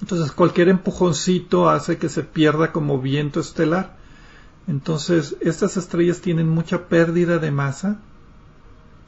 Entonces 0.00 0.30
cualquier 0.30 0.68
empujoncito 0.68 1.68
hace 1.68 1.98
que 1.98 2.08
se 2.08 2.22
pierda 2.22 2.70
como 2.70 3.00
viento 3.00 3.40
estelar. 3.40 3.96
Entonces 4.68 5.36
estas 5.40 5.76
estrellas 5.76 6.20
tienen 6.20 6.48
mucha 6.48 6.86
pérdida 6.88 7.38
de 7.38 7.50
masa, 7.50 7.98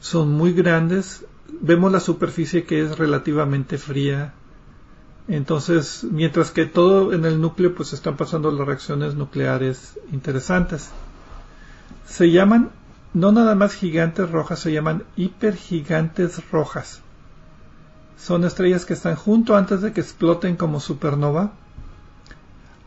son 0.00 0.32
muy 0.32 0.52
grandes, 0.52 1.24
vemos 1.60 1.92
la 1.92 2.00
superficie 2.00 2.64
que 2.64 2.82
es 2.82 2.98
relativamente 2.98 3.78
fría. 3.78 4.34
Entonces, 5.26 6.04
mientras 6.10 6.50
que 6.50 6.64
todo 6.64 7.12
en 7.12 7.24
el 7.24 7.40
núcleo 7.40 7.74
pues 7.74 7.92
están 7.92 8.16
pasando 8.16 8.50
las 8.50 8.66
reacciones 8.66 9.14
nucleares 9.14 9.98
interesantes. 10.12 10.90
Se 12.06 12.30
llaman 12.30 12.70
no 13.14 13.32
nada 13.32 13.54
más 13.54 13.74
gigantes 13.74 14.30
rojas, 14.30 14.60
se 14.60 14.72
llaman 14.72 15.04
hipergigantes 15.16 16.50
rojas. 16.50 17.00
Son 18.16 18.44
estrellas 18.44 18.84
que 18.84 18.94
están 18.94 19.16
junto 19.16 19.56
antes 19.56 19.80
de 19.80 19.92
que 19.92 20.00
exploten 20.00 20.56
como 20.56 20.80
supernova. 20.80 21.52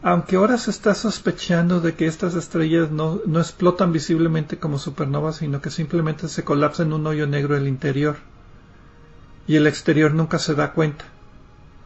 Aunque 0.03 0.35
ahora 0.35 0.57
se 0.57 0.71
está 0.71 0.95
sospechando 0.95 1.79
de 1.79 1.93
que 1.93 2.07
estas 2.07 2.33
estrellas 2.33 2.89
no, 2.89 3.19
no 3.27 3.39
explotan 3.39 3.91
visiblemente 3.91 4.57
como 4.57 4.79
supernovas, 4.79 5.37
sino 5.37 5.61
que 5.61 5.69
simplemente 5.69 6.27
se 6.27 6.43
colapsan 6.43 6.87
en 6.87 6.93
un 6.93 7.07
hoyo 7.07 7.27
negro 7.27 7.55
el 7.55 7.67
interior. 7.67 8.17
Y 9.47 9.57
el 9.57 9.67
exterior 9.67 10.13
nunca 10.13 10.39
se 10.39 10.55
da 10.55 10.73
cuenta. 10.73 11.05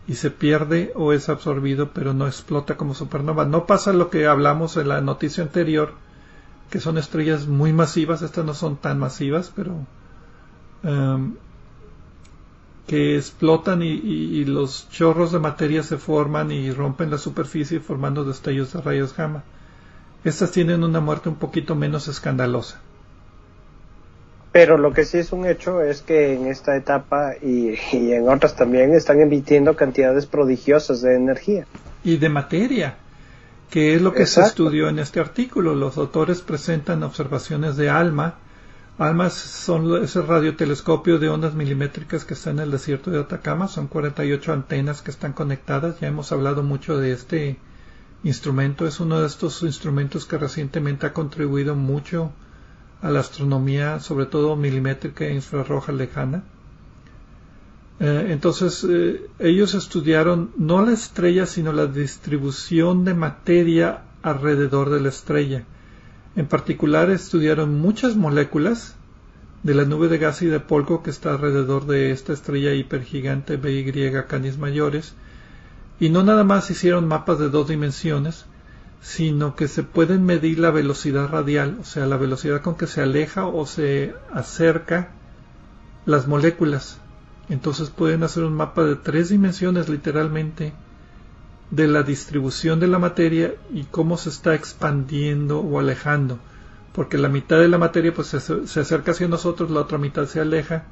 Y 0.08 0.16
se 0.16 0.32
pierde 0.32 0.94
o 0.96 1.12
es 1.12 1.28
absorbido, 1.28 1.92
pero 1.92 2.14
no 2.14 2.26
explota 2.26 2.78
como 2.78 2.94
supernova. 2.94 3.46
No 3.46 3.66
pasa 3.66 3.92
lo 3.92 4.10
que 4.10 4.28
hablamos 4.28 4.78
en 4.78 4.88
la 4.88 5.02
noticia 5.02 5.44
anterior, 5.44 5.94
que 6.70 6.80
son 6.80 6.98
estrellas 6.98 7.48
muy 7.48 7.74
masivas, 7.74 8.22
estas 8.22 8.46
no 8.46 8.54
son 8.54 8.78
tan 8.78 8.98
masivas, 8.98 9.52
pero 9.54 9.86
em, 10.84 11.36
que 12.88 13.18
explotan 13.18 13.82
y, 13.82 14.46
los 14.46 14.90
chorros 14.90 15.32
de 15.32 15.40
materia 15.40 15.84
se 15.84 15.98
forman 15.98 16.52
y 16.52 16.72
rompen 16.72 17.10
la 17.10 17.18
superficie 17.18 17.80
formando 17.80 18.24
destellos 18.24 18.74
de 18.74 18.82
rayos 18.82 19.16
gamma. 19.16 19.44
Estas 20.24 20.52
tienen 20.52 20.84
una 20.84 21.00
muerte 21.00 21.30
un 21.30 21.36
poquito 21.36 21.76
menos 21.76 22.08
escandalosa. 22.08 22.80
Pero 24.52 24.78
lo 24.78 24.94
que 24.94 25.04
sí 25.04 25.18
es 25.18 25.32
un 25.34 25.46
hecho 25.46 25.82
es 25.82 26.02
que 26.02 26.34
en 26.34 26.48
esta 26.48 26.78
etapa 26.78 27.34
y, 27.42 27.76
y 27.92 28.14
en 28.14 28.30
otras 28.30 28.56
también 28.56 28.94
están 28.94 29.20
emitiendo 29.20 29.76
cantidades 29.76 30.26
prodigiosas 30.26 31.02
de 31.02 31.16
energía. 31.16 31.66
Y 32.04 32.18
de 32.18 32.30
materia 32.30 32.98
que 33.70 33.96
es 33.96 34.02
lo 34.02 34.14
que 34.14 34.26
se 34.26 34.42
estudió 34.42 34.90
en 34.90 35.00
este 35.00 35.20
artículo. 35.20 35.76
Los 35.76 35.98
autores 35.98 36.42
presentan 36.42 37.04
observaciones 37.04 37.76
de 37.76 37.90
ALMA. 37.90 38.36
ALMA 38.98 39.30
son 39.30 40.02
ese 40.02 40.22
radiotelescopio 40.22 41.20
de 41.20 41.28
ondas 41.28 41.54
milimétricas 41.54 42.24
que 42.24 42.34
está 42.34 42.52
en 42.52 42.60
el 42.60 42.72
desierto 42.72 43.12
de 43.12 43.20
Atacama. 43.20 43.68
Son 43.68 43.88
48 43.88 44.54
antenas 44.54 45.02
que 45.02 45.12
están 45.12 45.34
conectadas. 45.34 46.00
Ya 46.00 46.08
hemos 46.08 46.32
hablado 46.32 46.64
mucho 46.64 46.98
de 46.98 47.12
este 47.12 47.58
instrumento. 48.24 48.88
Es 48.88 49.02
uno 49.02 49.20
de 49.20 49.28
estos 49.28 49.64
instrumentos 49.64 50.26
que 50.26 50.38
recientemente 50.38 51.06
ha 51.06 51.14
contribuido 51.14 51.76
mucho 51.76 52.32
a 53.02 53.12
la 53.12 53.20
astronomía, 53.20 54.00
sobre 54.00 54.28
todo 54.28 54.56
milimétrica 54.56 55.26
e 55.26 55.36
infrarroja 55.36 55.92
lejana. 55.92 56.44
Eh, 58.00 58.28
entonces 58.30 58.86
eh, 58.90 59.28
ellos 59.40 59.74
estudiaron 59.74 60.52
no 60.58 60.86
la 60.86 60.92
estrella 60.92 61.46
sino 61.46 61.72
la 61.72 61.88
distribución 61.88 63.06
de 63.06 63.14
materia 63.14 64.04
alrededor 64.22 64.90
de 64.90 65.02
la 65.02 65.10
estrella. 65.10 65.66
En 66.36 66.48
particular 66.48 67.10
estudiaron 67.10 67.80
muchas 67.80 68.16
moléculas 68.16 68.96
de 69.64 69.74
la 69.74 69.86
nube 69.86 70.08
de 70.08 70.18
gas 70.18 70.42
y 70.42 70.48
de 70.48 70.60
polvo 70.60 71.02
que 71.02 71.10
está 71.10 71.32
alrededor 71.32 71.88
de 71.88 72.12
esta 72.12 72.34
estrella 72.34 72.74
hipergigante 72.74 73.58
BY 73.58 74.12
Canis 74.28 74.58
mayores. 74.58 75.14
Y 76.00 76.10
no 76.10 76.24
nada 76.24 76.44
más 76.44 76.70
hicieron 76.70 77.08
mapas 77.08 77.40
de 77.40 77.50
dos 77.50 77.70
dimensiones 77.70 78.46
sino 79.06 79.56
que 79.56 79.68
se 79.68 79.84
pueden 79.84 80.26
medir 80.26 80.58
la 80.58 80.72
velocidad 80.72 81.30
radial, 81.30 81.78
o 81.80 81.84
sea, 81.84 82.08
la 82.08 82.18
velocidad 82.18 82.64
con 82.64 82.74
que 82.74 82.88
se 82.88 83.02
aleja 83.02 83.46
o 83.46 83.68
se 83.68 84.16
acerca 84.34 85.10
las 86.08 86.28
moléculas. 86.28 86.98
Entonces 87.48 87.92
pueden 87.92 88.24
hacer 88.24 88.44
un 88.44 88.54
mapa 88.54 88.84
de 88.84 88.96
tres 88.96 89.30
dimensiones 89.30 89.90
literalmente 89.90 90.74
de 91.72 91.88
la 91.88 92.04
distribución 92.04 92.80
de 92.80 92.88
la 92.88 93.00
materia 93.00 93.54
y 93.74 93.84
cómo 93.84 94.18
se 94.18 94.30
está 94.30 94.54
expandiendo 94.54 95.60
o 95.60 95.80
alejando. 95.80 96.40
Porque 96.94 97.18
la 97.18 97.28
mitad 97.28 97.60
de 97.60 97.68
la 97.68 97.78
materia 97.78 98.14
pues 98.14 98.28
se, 98.28 98.80
acerca 98.80 99.12
hacia 99.12 99.28
nosotros, 99.28 99.70
la 99.70 99.82
otra 99.82 99.98
mitad 99.98 100.26
se 100.28 100.40
aleja. 100.40 100.86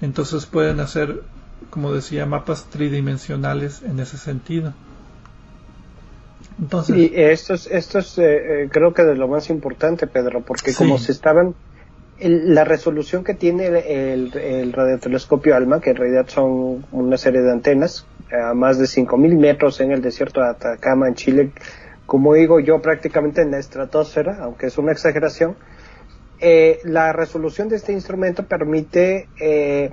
Entonces 0.00 0.46
pueden 0.46 0.80
hacer, 0.80 1.22
como 1.70 1.92
decía, 1.92 2.24
mapas 2.26 2.66
tridimensionales 2.70 3.82
en 3.82 4.00
ese 4.00 4.16
sentido. 4.16 4.72
Entonces, 6.58 6.96
y 6.96 7.12
esto 7.14 7.52
es, 7.52 7.66
esto 7.66 7.98
es 7.98 8.16
eh, 8.16 8.62
eh, 8.62 8.68
creo 8.70 8.94
que 8.94 9.02
de 9.02 9.14
lo 9.14 9.28
más 9.28 9.50
importante, 9.50 10.06
Pedro, 10.06 10.40
porque 10.40 10.72
como 10.72 10.96
se 10.98 11.12
estaban 11.12 11.54
la 12.18 12.64
resolución 12.64 13.24
que 13.24 13.34
tiene 13.34 13.66
el, 13.66 14.72
radiotelescopio 14.72 15.54
ALMA, 15.54 15.80
que 15.80 15.90
en 15.90 15.96
realidad 15.96 16.26
son 16.28 16.86
una 16.92 17.16
serie 17.16 17.42
de 17.42 17.52
antenas, 17.52 18.06
a 18.32 18.54
más 18.54 18.78
de 18.78 18.86
5.000 18.86 19.38
metros 19.38 19.80
en 19.80 19.92
el 19.92 20.02
desierto 20.02 20.40
de 20.40 20.48
Atacama, 20.48 21.08
en 21.08 21.14
Chile, 21.14 21.52
como 22.06 22.34
digo 22.34 22.60
yo, 22.60 22.80
prácticamente 22.80 23.42
en 23.42 23.50
la 23.50 23.58
estratosfera, 23.58 24.38
aunque 24.40 24.66
es 24.66 24.78
una 24.78 24.92
exageración, 24.92 25.56
eh, 26.40 26.80
la 26.84 27.12
resolución 27.12 27.68
de 27.68 27.76
este 27.76 27.92
instrumento 27.92 28.46
permite 28.46 29.28
eh, 29.40 29.92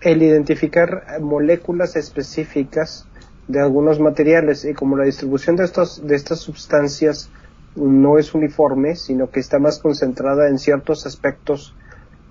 el 0.00 0.22
identificar 0.22 1.20
moléculas 1.20 1.96
específicas 1.96 3.06
de 3.48 3.60
algunos 3.60 4.00
materiales 4.00 4.64
y 4.64 4.74
como 4.74 4.96
la 4.96 5.04
distribución 5.04 5.56
de, 5.56 5.64
estos, 5.64 6.06
de 6.06 6.14
estas 6.14 6.40
sustancias 6.40 7.30
no 7.76 8.18
es 8.18 8.34
uniforme, 8.34 8.94
sino 8.96 9.30
que 9.30 9.40
está 9.40 9.58
más 9.58 9.78
concentrada 9.78 10.48
en 10.48 10.58
ciertos 10.58 11.06
aspectos 11.06 11.74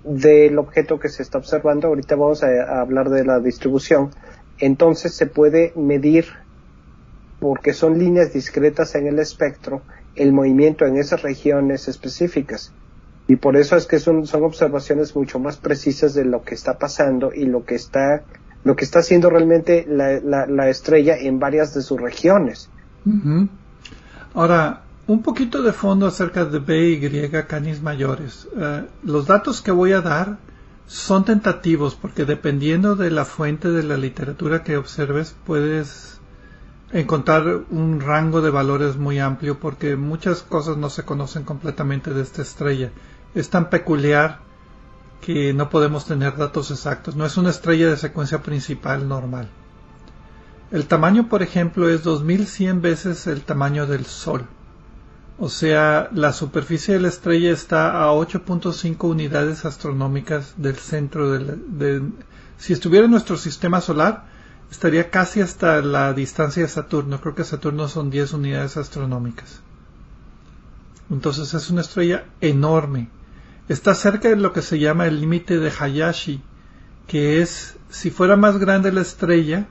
del 0.04 0.58
objeto 0.58 0.98
que 0.98 1.08
se 1.08 1.22
está 1.22 1.38
observando. 1.38 1.88
Ahorita 1.88 2.16
vamos 2.16 2.42
a, 2.42 2.80
hablar 2.80 3.10
de 3.10 3.24
la 3.24 3.40
distribución. 3.40 4.10
Entonces 4.58 5.14
se 5.14 5.26
puede 5.26 5.72
medir, 5.76 6.26
porque 7.40 7.72
son 7.72 7.98
líneas 7.98 8.32
discretas 8.32 8.94
en 8.94 9.06
el 9.06 9.18
espectro, 9.18 9.82
el 10.14 10.32
movimiento 10.32 10.86
en 10.86 10.96
esas 10.96 11.22
regiones 11.22 11.88
específicas. 11.88 12.72
Y 13.26 13.36
por 13.36 13.56
eso 13.56 13.76
es 13.76 13.86
que 13.86 13.98
son, 13.98 14.26
son 14.26 14.44
observaciones 14.44 15.16
mucho 15.16 15.38
más 15.38 15.56
precisas 15.56 16.14
de 16.14 16.24
lo 16.24 16.42
que 16.42 16.54
está 16.54 16.78
pasando 16.78 17.32
y 17.34 17.46
lo 17.46 17.64
que 17.64 17.74
está, 17.74 18.22
lo 18.64 18.76
que 18.76 18.84
está 18.84 18.98
haciendo 18.98 19.30
realmente 19.30 19.86
la, 19.88 20.20
la, 20.46 20.68
estrella 20.68 21.16
en 21.16 21.38
varias 21.38 21.74
de 21.74 21.80
sus 21.80 21.98
regiones. 21.98 22.68
Ahora, 24.34 24.83
un 25.06 25.22
poquito 25.22 25.62
de 25.62 25.72
fondo 25.72 26.06
acerca 26.06 26.44
de 26.44 26.58
B 26.58 26.90
y 26.90 27.46
Canis 27.46 27.82
mayores. 27.82 28.48
Eh, 28.56 28.86
los 29.02 29.26
datos 29.26 29.60
que 29.60 29.70
voy 29.70 29.92
a 29.92 30.00
dar 30.00 30.38
son 30.86 31.24
tentativos 31.24 31.94
porque 31.94 32.24
dependiendo 32.24 32.96
de 32.96 33.10
la 33.10 33.24
fuente 33.24 33.70
de 33.70 33.82
la 33.82 33.96
literatura 33.96 34.62
que 34.62 34.76
observes 34.76 35.34
puedes 35.46 36.20
encontrar 36.92 37.64
un 37.70 38.00
rango 38.00 38.40
de 38.40 38.50
valores 38.50 38.96
muy 38.96 39.18
amplio 39.18 39.58
porque 39.58 39.96
muchas 39.96 40.42
cosas 40.42 40.76
no 40.76 40.88
se 40.90 41.04
conocen 41.04 41.44
completamente 41.44 42.14
de 42.14 42.22
esta 42.22 42.42
estrella. 42.42 42.90
Es 43.34 43.50
tan 43.50 43.68
peculiar 43.68 44.40
que 45.20 45.52
no 45.52 45.70
podemos 45.70 46.06
tener 46.06 46.36
datos 46.36 46.70
exactos. 46.70 47.16
No 47.16 47.26
es 47.26 47.36
una 47.36 47.50
estrella 47.50 47.88
de 47.88 47.96
secuencia 47.96 48.42
principal 48.42 49.08
normal. 49.08 49.48
El 50.70 50.86
tamaño, 50.86 51.28
por 51.28 51.42
ejemplo, 51.42 51.88
es 51.88 52.02
2100 52.02 52.80
veces 52.80 53.26
el 53.26 53.42
tamaño 53.42 53.86
del 53.86 54.06
Sol. 54.06 54.46
O 55.36 55.48
sea, 55.48 56.08
la 56.12 56.32
superficie 56.32 56.94
de 56.94 57.00
la 57.00 57.08
estrella 57.08 57.50
está 57.50 58.02
a 58.04 58.12
8.5 58.12 59.08
unidades 59.08 59.64
astronómicas 59.64 60.54
del 60.56 60.76
centro 60.76 61.32
del... 61.32 62.12
si 62.56 62.72
estuviera 62.72 63.06
en 63.06 63.10
nuestro 63.10 63.36
sistema 63.36 63.80
solar, 63.80 64.26
estaría 64.70 65.10
casi 65.10 65.40
hasta 65.40 65.82
la 65.82 66.12
distancia 66.12 66.62
de 66.62 66.68
Saturno. 66.68 67.20
Creo 67.20 67.34
que 67.34 67.42
Saturno 67.42 67.88
son 67.88 68.10
10 68.10 68.32
unidades 68.34 68.76
astronómicas. 68.76 69.60
Entonces 71.10 71.52
es 71.52 71.68
una 71.68 71.80
estrella 71.80 72.26
enorme. 72.40 73.08
Está 73.68 73.94
cerca 73.94 74.28
de 74.28 74.36
lo 74.36 74.52
que 74.52 74.62
se 74.62 74.78
llama 74.78 75.06
el 75.06 75.20
límite 75.20 75.58
de 75.58 75.72
Hayashi, 75.76 76.42
que 77.08 77.42
es 77.42 77.76
si 77.90 78.10
fuera 78.10 78.36
más 78.36 78.58
grande 78.58 78.92
la 78.92 79.00
estrella, 79.00 79.66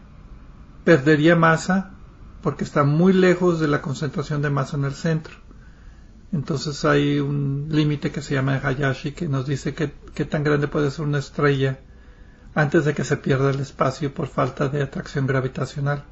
perdería 0.84 1.36
masa 1.36 1.92
porque 2.42 2.66
está 2.66 2.84
muy 2.84 3.14
lejos 3.14 3.60
de 3.62 3.70
la 3.70 3.82
concentración 3.82 4.42
de 4.42 4.50
masa 4.50 4.76
en 4.78 4.84
el 4.84 4.94
centro. 4.94 5.43
Entonces 6.34 6.84
hay 6.84 7.20
un 7.20 7.68
límite 7.70 8.12
que 8.12 8.22
se 8.22 8.34
llama 8.34 8.60
Hayashi 8.62 9.12
que 9.12 9.30
nos 9.30 9.46
dice 9.46 9.74
qué 9.74 10.26
tan 10.26 10.44
grande 10.44 10.68
puede 10.68 10.92
ser 10.92 11.06
una 11.06 11.20
estrella 11.20 11.80
antes 12.56 12.86
de 12.86 12.94
que 12.94 13.04
se 13.04 13.18
pierda 13.18 13.52
el 13.52 13.60
espacio 13.60 14.14
por 14.14 14.28
falta 14.28 14.68
de 14.68 14.82
atracción 14.82 15.28
gravitacional. 15.28 16.04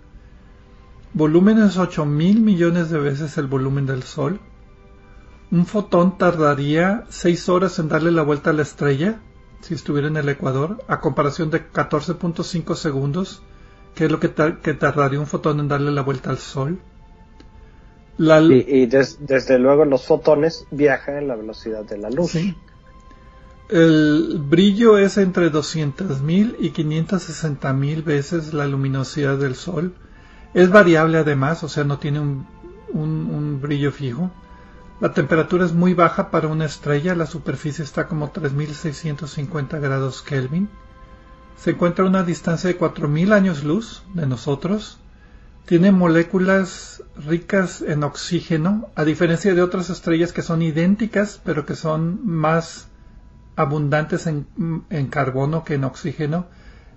Volumen 1.13 1.59
es 1.59 1.77
8 1.77 2.05
mil 2.05 2.39
millones 2.39 2.89
de 2.89 2.99
veces 2.99 3.37
el 3.37 3.47
volumen 3.47 3.85
del 3.85 4.03
Sol. 4.03 4.39
Un 5.51 5.65
fotón 5.65 6.17
tardaría 6.17 7.03
6 7.09 7.49
horas 7.49 7.79
en 7.79 7.89
darle 7.89 8.11
la 8.11 8.21
vuelta 8.21 8.51
a 8.51 8.53
la 8.53 8.61
estrella 8.61 9.19
si 9.61 9.73
estuviera 9.73 10.07
en 10.07 10.17
el 10.17 10.29
ecuador, 10.29 10.83
a 10.87 10.99
comparación 10.99 11.51
de 11.51 11.71
14.5 11.71 12.75
segundos, 12.75 13.43
que 13.93 14.05
es 14.05 14.11
lo 14.11 14.19
que, 14.19 14.29
tardaría 14.29 15.19
un 15.19 15.27
fotón 15.27 15.59
en 15.59 15.67
darle 15.67 15.91
la 15.91 16.01
vuelta 16.01 16.29
al 16.29 16.39
Sol. 16.39 16.79
Y, 18.21 18.85
desde 18.85 19.57
luego 19.57 19.85
los 19.85 20.05
fotones 20.05 20.67
viajan 20.69 21.17
en 21.17 21.27
la 21.27 21.35
velocidad 21.35 21.83
de 21.83 21.97
la 21.97 22.09
luz. 22.09 22.37
El 23.69 24.41
brillo 24.47 24.97
es 24.97 25.17
entre 25.17 25.51
200.000 25.51 26.57
y 26.59 26.71
560.000 26.71 28.03
veces 28.03 28.53
la 28.53 28.67
luminosidad 28.67 29.37
del 29.37 29.55
Sol. 29.55 29.95
Es 30.53 30.69
variable 30.69 31.17
además, 31.17 31.63
o 31.63 31.69
sea, 31.69 31.85
no 31.85 31.97
tiene 31.97 32.19
un, 32.19 32.45
un, 32.93 33.61
brillo 33.61 33.91
fijo. 33.91 34.29
La 34.99 35.13
temperatura 35.13 35.65
es 35.65 35.73
muy 35.73 35.93
baja 35.93 36.29
para 36.29 36.49
una 36.49 36.65
estrella, 36.65 37.15
la 37.15 37.25
superficie 37.25 37.83
está 37.83 38.07
como 38.07 38.29
3650 38.29 39.79
grados 39.79 40.21
Kelvin. 40.21 40.69
Se 41.57 41.71
encuentra 41.71 42.05
a 42.05 42.09
una 42.09 42.23
distancia 42.23 42.67
de 42.67 42.75
4000 42.75 43.33
años 43.33 43.63
luz 43.63 44.03
de 44.13 44.27
nosotros. 44.27 45.00
Tiene 45.65 45.91
moléculas 45.91 47.03
ricas 47.15 47.81
en 47.81 48.03
oxígeno, 48.03 48.89
a 48.95 49.03
diferencia 49.05 49.53
de 49.53 49.61
otras 49.61 49.89
estrellas 49.89 50.33
que 50.33 50.41
son 50.41 50.61
idénticas, 50.61 51.39
pero 51.43 51.65
que 51.65 51.75
son 51.75 52.25
más 52.25 52.87
abundantes 53.55 54.27
en, 54.27 55.07
carbono 55.09 55.63
que 55.63 55.75
en 55.75 55.83
oxígeno. 55.83 56.47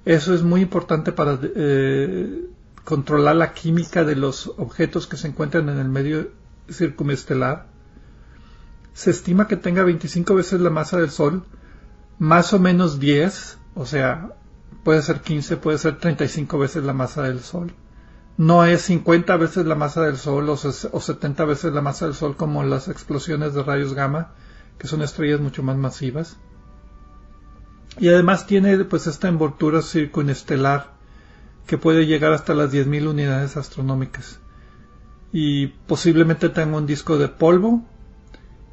Eso 0.05 0.35
es 0.35 0.43
muy 0.43 0.63
importante 0.63 1.13
para 1.13 1.39
eh, 1.43 2.47
controlar 2.85 3.37
la 3.37 3.53
química 3.55 4.05
de 4.05 4.17
los 4.17 4.49
objetos 4.59 5.07
que 5.07 5.17
se 5.17 5.29
encuentran 5.29 5.69
en 5.69 5.79
el 5.79 5.89
medio 5.89 6.31
circunestelar. 6.71 7.67
Se 8.93 9.11
estima 9.11 9.49
que 9.49 9.57
tenga 9.57 9.83
25 9.83 10.35
veces 10.35 10.61
la 10.61 10.71
masa 10.71 10.99
del 10.99 11.11
Sol, 11.11 11.45
más 12.19 12.53
o 12.53 12.59
menos 12.59 13.01
10, 13.01 13.59
o 13.75 13.87
sea, 13.87 14.35
puede 14.85 15.03
ser 15.03 15.21
15, 15.21 15.57
puede 15.57 15.79
ser 15.79 15.99
35 15.99 16.59
veces 16.59 16.85
la 16.85 16.93
masa 16.93 17.23
del 17.23 17.41
Sol. 17.41 17.73
No 18.37 18.65
es 18.65 18.83
50 18.83 19.37
veces 19.37 19.67
la 19.67 19.77
masa 19.77 20.03
del 20.03 20.17
Sol 20.17 20.49
o, 20.49 20.55
o 20.55 21.01
70 21.01 21.45
veces 21.45 21.73
la 21.73 21.83
masa 21.83 22.07
del 22.07 22.15
Sol 22.15 22.37
como 22.37 22.65
las 22.65 22.89
explosiones 22.89 23.55
de 23.55 23.63
rayos 23.63 23.95
gamma, 23.95 24.33
que 24.79 24.89
son 24.89 25.03
estrellas 25.03 25.41
mucho 25.41 25.63
más 25.63 25.77
masivas. 25.77 26.37
Y 27.99 28.09
además 28.09 28.47
tiene 28.47 28.77
pues 28.85 29.07
esta 29.07 29.29
envoltura 29.29 29.83
circunestelar 29.83 30.95
que 31.67 31.79
puede 31.79 32.07
llegar 32.07 32.33
hasta 32.33 32.55
las 32.55 32.73
10.000 32.73 33.09
unidades 33.09 33.57
astronómicas. 33.57 34.41
Y 35.33 35.69
posiblemente 35.69 36.49
tenga 36.49 36.77
un 36.77 36.87
disco 36.87 37.19
de 37.19 37.29
polvo 37.29 37.85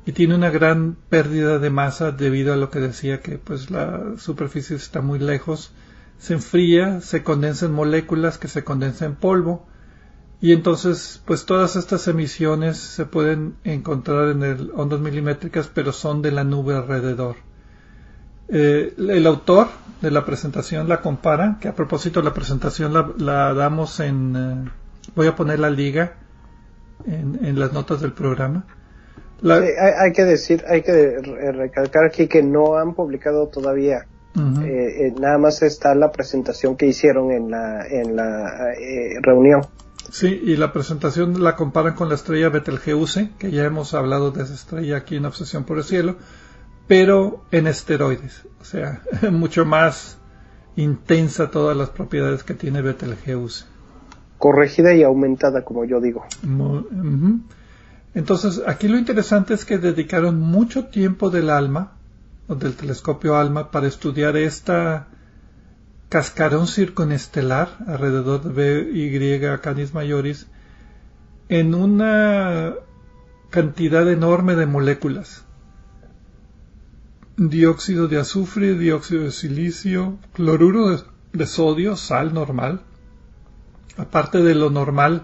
y 0.06 0.12
tiene 0.14 0.36
una 0.36 0.50
gran 0.50 0.98
pérdida 1.10 1.60
de 1.60 1.70
masa 1.70 2.12
debido 2.12 2.54
a 2.54 2.58
lo 2.58 2.72
que 2.72 2.80
decía 2.80 3.22
que 3.22 3.38
pues 3.38 3.70
la 3.70 4.18
superficie 4.18 4.76
está 4.76 5.02
muy 5.02 5.20
lejos, 5.20 5.72
se 6.22 6.36
enfría, 6.36 7.02
se 7.02 7.24
condensa 7.24 7.66
en 7.66 7.72
moléculas 7.72 8.38
que 8.38 8.48
se 8.48 8.64
condensan 8.64 9.10
en 9.10 9.16
polvo 9.16 9.66
y 10.40 10.54
entonces 10.54 11.20
pues 11.26 11.48
todas 11.48 11.76
estas 11.76 12.08
emisiones 12.08 12.78
se 12.78 13.08
pueden 13.08 13.56
encontrar 13.64 14.30
en 14.30 14.44
el 14.44 14.72
ondas 14.76 15.00
milimétricas 15.00 15.68
pero 15.74 15.92
son 15.92 16.22
de 16.22 16.32
la 16.32 16.44
nube 16.44 16.76
alrededor. 16.76 17.38
Eh, 18.50 18.94
el 18.98 19.26
autor 19.26 19.70
de 20.04 20.12
la 20.12 20.24
presentación 20.24 20.88
la 20.88 21.02
compara, 21.02 21.58
que 21.60 21.68
a 21.68 21.74
propósito 21.74 22.22
la 22.22 22.36
presentación 22.36 22.94
la, 23.18 23.54
damos 23.56 24.00
en, 24.00 24.36
eh, 24.36 24.72
voy 25.16 25.26
a 25.26 25.36
poner 25.36 25.58
la 25.58 25.72
liga 25.72 26.18
en, 27.08 27.58
las 27.58 27.74
notas 27.74 28.00
del 28.00 28.14
programa. 28.14 28.68
hay, 29.44 30.14
que 30.14 30.24
decir, 30.24 30.64
hay 30.68 30.84
que 30.84 31.18
recalcar 31.52 32.06
aquí 32.06 32.28
que 32.28 32.44
no 32.44 32.78
han 32.78 32.94
publicado 32.94 33.48
todavía. 33.48 34.06
Eh, 34.34 35.14
nada 35.20 35.38
más 35.38 35.62
está 35.62 35.94
la 35.94 36.12
presentación 36.12 36.78
que 36.78 36.86
hicieron 36.88 37.32
en 37.32 37.52
la, 37.52 37.86
en 37.86 38.16
la 38.16 38.74
reunión. 39.22 39.62
Sí, 40.10 40.42
y 40.44 40.56
la 40.58 40.74
presentación 40.74 41.44
la 41.44 41.56
comparan 41.56 41.96
con 41.96 42.10
la 42.10 42.16
estrella 42.16 42.50
Betelgeuse, 42.50 43.32
que 43.38 43.52
ya 43.52 43.64
hemos 43.64 43.94
hablado 43.94 44.32
de 44.32 44.44
esa 44.44 44.54
estrella 44.54 44.98
aquí 44.98 45.18
en 45.18 45.26
Obsesión 45.26 45.64
por 45.64 45.78
el 45.78 45.84
Cielo 45.84 46.18
pero 46.92 47.46
en 47.52 47.68
esteroides, 47.68 48.46
o 48.60 48.66
sea, 48.66 49.02
mucho 49.32 49.66
más 49.66 50.18
intensa 50.76 51.50
todas 51.50 51.78
las 51.78 51.90
propiedades 51.90 52.44
que 52.44 52.54
tiene 52.54 52.82
Betelgeuse. 52.82 53.64
Corregida 54.38 54.94
y 54.94 55.04
aumentada, 55.04 55.64
como 55.64 55.86
yo 55.86 56.02
digo. 56.02 56.26
Entonces, 58.14 58.62
aquí 58.68 58.90
lo 58.90 58.98
interesante 58.98 59.54
es 59.54 59.64
que 59.64 59.78
dedicaron 59.78 60.42
mucho 60.42 60.88
tiempo 60.88 61.30
del 61.30 61.50
ALMA, 61.50 61.94
del 62.60 62.76
telescopio 62.76 63.36
ALMA, 63.36 63.72
para 63.72 63.88
estudiar 63.88 64.38
esta 64.38 65.08
cascarón 66.10 66.68
circunestelar 66.68 67.78
alrededor 67.88 68.42
de 68.44 68.84
BY 68.84 69.62
Canis 69.62 69.94
Majoris 69.94 70.48
en 71.50 71.74
una 71.74 72.74
cantidad 73.50 74.10
enorme 74.10 74.56
de 74.56 74.66
moléculas 74.66 75.46
dióxido 77.50 78.08
de 78.08 78.20
azufre, 78.20 78.76
dióxido 78.76 79.24
de 79.24 79.32
silicio, 79.32 80.18
cloruro 80.34 81.04
de, 81.34 81.46
sodio, 81.48 81.96
sal 81.96 82.34
normal, 82.34 82.82
aparte 83.98 84.40
de 84.44 84.54
lo 84.54 84.70
normal 84.70 85.24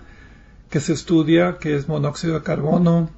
que 0.70 0.80
se 0.80 0.94
estudia, 0.94 1.58
que 1.60 1.76
es 1.76 1.88
monóxido 1.88 2.36
de 2.36 2.44
carbono, 2.44 3.10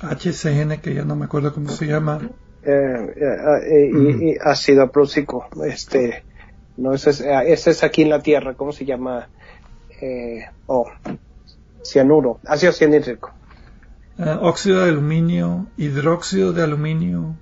HCN, 0.00 0.80
que 0.80 0.94
ya 0.94 1.04
no 1.04 1.16
me 1.16 1.26
acuerdo 1.26 1.54
cómo 1.54 1.70
se 1.70 1.86
llama. 1.86 2.20
Eh, 2.68 3.12
eh, 3.16 4.38
ácido 4.42 4.90
prúsico, 4.90 5.46
este, 5.64 6.24
no, 6.76 6.94
ese 6.94 7.10
es, 7.10 7.20
ah, 7.20 7.44
ese 7.44 7.70
es 7.70 7.84
aquí 7.84 8.02
en 8.02 8.10
la 8.10 8.20
Tierra, 8.20 8.54
¿cómo 8.54 8.72
se 8.72 8.84
llama? 8.84 9.28
Eh, 10.00 10.44
oh, 10.66 10.86
cianuro, 11.84 12.40
ácido 12.44 12.72
cianídrico. 12.72 13.30
Ah, 14.18 14.40
óxido 14.42 14.82
de 14.82 14.90
aluminio, 14.90 15.68
hidróxido 15.76 16.52
de 16.52 16.64
aluminio, 16.64 17.36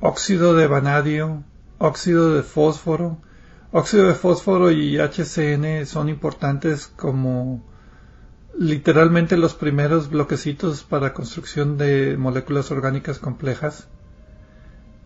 óxido 0.00 0.54
de 0.54 0.66
vanadio, 0.66 1.44
óxido 1.78 2.34
de 2.34 2.42
fósforo. 2.42 3.18
Óxido 3.74 4.06
de 4.06 4.14
fósforo 4.14 4.70
y 4.70 4.98
HCN 4.98 5.86
son 5.86 6.08
importantes 6.08 6.86
como 6.86 7.62
literalmente 8.58 9.36
los 9.36 9.54
primeros 9.54 10.10
bloquecitos 10.10 10.82
para 10.82 11.14
construcción 11.14 11.78
de 11.78 12.16
moléculas 12.18 12.70
orgánicas 12.70 13.18
complejas. 13.18 13.88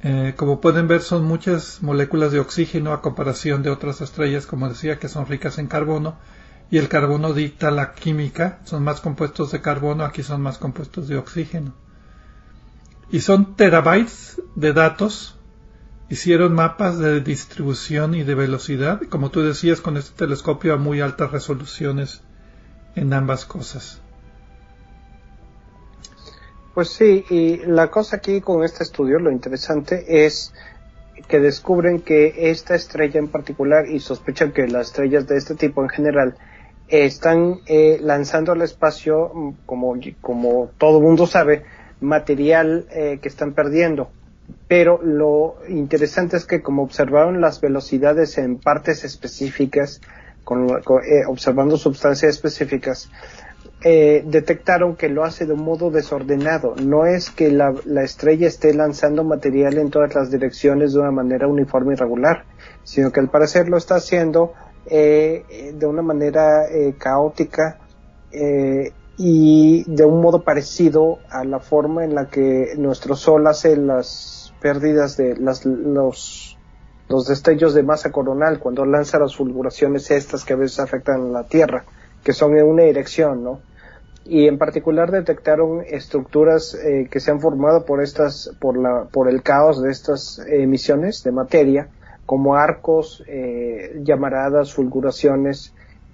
Eh, 0.02 0.34
como 0.36 0.60
pueden 0.60 0.88
ver 0.88 1.00
son 1.00 1.24
muchas 1.24 1.82
moléculas 1.82 2.30
de 2.30 2.38
oxígeno 2.38 2.92
a 2.92 3.00
comparación 3.00 3.62
de 3.62 3.70
otras 3.70 4.00
estrellas, 4.00 4.46
como 4.46 4.68
decía, 4.68 4.98
que 4.98 5.08
son 5.08 5.26
ricas 5.26 5.58
en 5.58 5.66
carbono 5.66 6.18
y 6.70 6.78
el 6.78 6.88
carbono 6.88 7.32
dicta 7.32 7.70
la 7.70 7.94
química, 7.94 8.60
son 8.64 8.84
más 8.84 9.00
compuestos 9.00 9.52
de 9.52 9.60
carbono, 9.60 10.04
aquí 10.04 10.22
son 10.22 10.42
más 10.42 10.58
compuestos 10.58 11.08
de 11.08 11.16
oxígeno 11.16 11.74
y 13.10 13.20
son 13.20 13.56
terabytes 13.56 14.42
de 14.54 14.72
datos. 14.72 15.34
Hicieron 16.08 16.54
mapas 16.54 16.98
de 16.98 17.20
distribución 17.20 18.14
y 18.14 18.22
de 18.22 18.36
velocidad, 18.36 19.00
como 19.08 19.30
tú 19.30 19.42
decías, 19.42 19.80
con 19.80 19.96
este 19.96 20.16
telescopio 20.16 20.74
a 20.74 20.76
muy 20.76 21.00
altas 21.00 21.32
resoluciones 21.32 22.22
en 22.94 23.12
ambas 23.12 23.44
cosas. 23.44 24.00
Pues 26.76 26.90
sí, 26.90 27.24
y 27.30 27.56
la 27.64 27.88
cosa 27.90 28.16
aquí 28.16 28.42
con 28.42 28.62
este 28.62 28.82
estudio, 28.82 29.18
lo 29.18 29.32
interesante 29.32 30.26
es 30.26 30.52
que 31.26 31.40
descubren 31.40 32.02
que 32.02 32.50
esta 32.50 32.74
estrella 32.74 33.18
en 33.18 33.28
particular, 33.28 33.88
y 33.88 33.98
sospechan 33.98 34.52
que 34.52 34.68
las 34.68 34.88
estrellas 34.88 35.26
de 35.26 35.38
este 35.38 35.54
tipo 35.54 35.82
en 35.82 35.88
general, 35.88 36.36
están 36.88 37.60
eh, 37.64 37.98
lanzando 38.02 38.52
al 38.52 38.60
espacio, 38.60 39.30
mm, 39.32 39.50
como, 39.64 39.94
como 40.20 40.70
todo 40.76 41.00
mundo 41.00 41.26
sabe, 41.26 41.64
material 42.02 42.86
eh, 42.90 43.20
que 43.22 43.28
están 43.30 43.54
perdiendo. 43.54 44.10
Pero 44.68 45.00
lo 45.02 45.56
interesante 45.70 46.36
es 46.36 46.44
que 46.44 46.60
como 46.60 46.82
observaron 46.82 47.40
las 47.40 47.62
velocidades 47.62 48.36
en 48.36 48.58
partes 48.58 49.02
específicas, 49.02 50.02
con, 50.44 50.68
eh, 50.68 51.24
observando 51.26 51.78
sustancias 51.78 52.32
específicas, 52.32 53.10
eh, 53.82 54.24
detectaron 54.26 54.96
que 54.96 55.08
lo 55.08 55.24
hace 55.24 55.46
de 55.46 55.52
un 55.52 55.62
modo 55.62 55.90
desordenado. 55.90 56.74
No 56.82 57.06
es 57.06 57.30
que 57.30 57.50
la, 57.50 57.74
estrella 58.02 58.46
esté 58.46 58.72
lanzando 58.74 59.22
material 59.22 59.76
en 59.78 59.90
todas 59.90 60.14
las 60.14 60.30
direcciones 60.30 60.92
de 60.92 61.00
una 61.00 61.10
manera 61.10 61.46
uniforme 61.46 61.92
y 61.92 61.96
regular, 61.96 62.44
sino 62.84 63.12
que 63.12 63.20
al 63.20 63.28
parecer 63.28 63.68
lo 63.68 63.76
está 63.76 63.96
haciendo 63.96 64.54
eh, 64.86 65.72
de 65.74 65.86
una 65.86 66.02
manera 66.02 66.66
eh, 66.70 66.94
caótica 66.98 67.78
y 69.18 69.84
de 69.86 70.04
un 70.04 70.20
modo 70.20 70.42
parecido 70.42 71.18
a 71.30 71.42
la 71.44 71.58
forma 71.58 72.04
en 72.04 72.14
la 72.14 72.26
que 72.28 72.74
nuestro 72.76 73.16
Sol 73.16 73.46
hace 73.46 73.76
las 73.76 74.52
pérdidas 74.60 75.16
de 75.16 75.36
las, 75.36 75.64
los, 75.64 76.58
los 77.08 77.26
destellos 77.26 77.72
de 77.74 77.82
masa 77.82 78.10
coronal 78.10 78.58
cuando 78.58 78.84
lanza 78.84 79.18
las 79.18 79.36
fulguraciones 79.36 80.10
estas 80.10 80.44
que 80.44 80.52
a 80.52 80.56
veces 80.56 80.80
afectan 80.80 81.22
a 81.22 81.28
la 81.28 81.44
Tierra, 81.44 81.84
que 82.26 82.32
son 82.32 82.58
en 82.58 82.66
una 82.66 82.82
dirección, 82.82 83.44
¿no? 83.44 83.60
y 84.24 84.48
en 84.48 84.58
particular 84.58 85.12
detectaron 85.12 85.84
estructuras 85.86 86.74
eh, 86.74 87.06
que 87.08 87.20
se 87.20 87.30
han 87.30 87.40
formado 87.40 87.84
por 87.84 88.02
estas 88.02 88.50
por 88.58 88.76
la 88.76 89.04
por 89.04 89.28
el 89.28 89.44
caos 89.44 89.80
de 89.80 89.92
estas 89.92 90.40
emisiones 90.48 91.22
de 91.22 91.30
materia 91.30 91.88
como 92.24 92.56
arcos 92.56 93.22
eh, 93.28 94.00
llamaradas 94.02 94.74
fulguraciones 94.74 95.72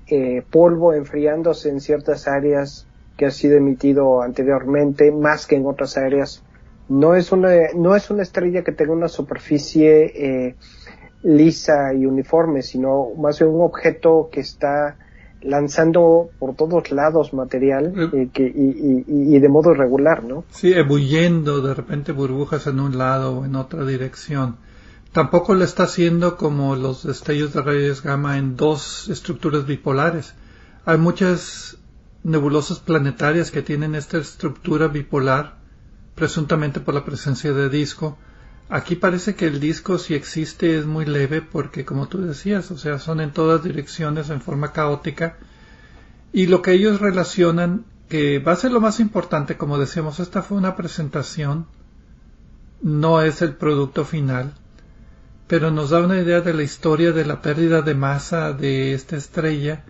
eh, 0.09 0.43
polvo 0.51 0.93
enfriándose 0.93 1.71
en 1.71 1.81
ciertas 1.81 2.29
áreas 2.29 2.87
que 3.17 3.25
ha 3.25 3.31
sido 3.31 3.57
emitido 3.57 4.21
anteriormente 4.21 5.11
más 5.11 5.47
que 5.47 5.57
en 5.57 5.65
otras 5.65 5.97
áreas 5.97 6.45
no 6.91 7.15
es 7.15 7.33
una 7.33 7.49
no 7.75 7.97
es 7.97 8.11
una 8.11 8.23
estrella 8.23 8.63
que 8.63 8.73
tenga 8.73 8.93
una 8.93 9.09
superficie 9.09 10.55
lisa 11.23 11.95
y 11.95 12.05
uniforme 12.05 12.61
sino 12.61 13.15
más 13.17 13.39
bien 13.39 13.53
un 13.53 13.63
objeto 13.63 14.29
que 14.31 14.41
está 14.41 14.99
lanzando 15.43 16.31
por 16.39 16.55
todos 16.57 16.91
lados 16.91 17.33
material 17.33 18.11
eh, 18.13 18.29
que, 18.33 18.45
y, 18.45 19.39
de 19.39 19.49
modo 19.49 19.75
regular, 19.75 20.25
¿no? 20.25 20.45
Sí, 20.51 20.73
ebulliendo 20.73 21.61
de 21.61 21.75
repente 21.75 22.13
burbujas 22.13 22.67
en 22.67 22.81
un 22.81 22.99
lado 22.99 23.39
o 23.39 23.45
en 23.45 23.57
otra 23.57 23.85
dirección. 23.85 24.57
Tampoco 25.13 25.55
lo 25.55 25.65
está 25.65 25.85
haciendo 25.85 26.37
como 26.37 26.75
los 26.75 27.05
destellos 27.05 27.53
de 27.53 27.63
rayos 27.63 28.03
gamma 28.03 28.39
en 28.39 28.57
dos 28.57 29.09
estructuras 29.09 29.67
bipolares. 29.67 30.35
Hay 30.87 30.97
muchas 30.97 31.77
nebulosas 32.25 32.81
planetarias 32.81 33.51
que 33.51 33.63
tienen 33.63 33.95
esta 33.95 34.19
estructura 34.19 34.89
bipolar, 34.89 35.57
presuntamente 36.15 36.81
por 36.81 36.95
la 36.95 37.05
presencia 37.05 37.53
de 37.53 37.69
disco, 37.69 38.17
Aquí 38.75 38.97
parece 38.97 39.35
que 39.35 39.47
el 39.47 39.61
disco 39.61 39.99
si 39.99 40.15
existe 40.15 40.79
es 40.79 40.87
muy 40.87 41.05
leve 41.05 41.43
porque 41.43 41.85
como 41.85 42.09
tú 42.09 42.23
decías, 42.23 42.71
o 42.71 42.79
sea, 42.79 42.99
son 42.99 43.21
en 43.21 43.31
todas 43.31 43.63
direcciones 43.63 44.31
en 44.31 44.41
forma 44.41 44.73
caótica. 44.73 45.37
Y 46.33 46.47
lo 46.47 46.63
que 46.63 46.73
ellos 46.73 46.99
relacionan 46.99 47.85
que 48.09 48.39
va 48.39 48.53
a 48.53 48.57
ser 48.57 48.73
lo 48.73 48.81
más 48.81 48.99
importante, 48.99 49.59
como 49.59 49.79
decíamos, 49.79 50.21
esta 50.21 50.41
fue 50.41 50.57
una 50.57 50.75
presentación, 50.75 51.67
no 52.81 53.21
es 53.21 53.43
el 53.43 53.57
producto 53.57 54.07
final, 54.07 54.55
pero 55.49 55.71
nos 55.71 55.91
da 55.91 56.01
una 56.01 56.19
idea 56.19 56.41
de 56.41 56.55
la 56.55 56.63
historia 56.63 57.13
de 57.13 57.27
la 57.27 57.43
pérdida 57.43 57.83
de 57.83 57.95
masa 57.95 58.55
de 58.55 58.95
esta 58.95 59.17
estrella 59.17 59.85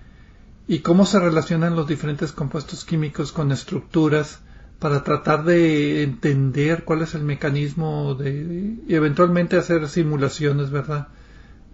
y 0.66 0.80
cómo 0.80 1.06
se 1.06 1.20
relacionan 1.20 1.76
los 1.76 1.86
diferentes 1.86 2.32
compuestos 2.32 2.84
químicos 2.84 3.30
con 3.30 3.52
estructuras 3.52 4.40
para 4.82 5.04
tratar 5.04 5.44
de 5.44 6.02
entender 6.02 6.82
cuál 6.82 7.02
es 7.02 7.14
el 7.14 7.22
mecanismo 7.22 8.16
de, 8.16 8.74
y 8.84 8.94
eventualmente 8.96 9.56
hacer 9.56 9.88
simulaciones, 9.88 10.72
¿verdad? 10.72 11.06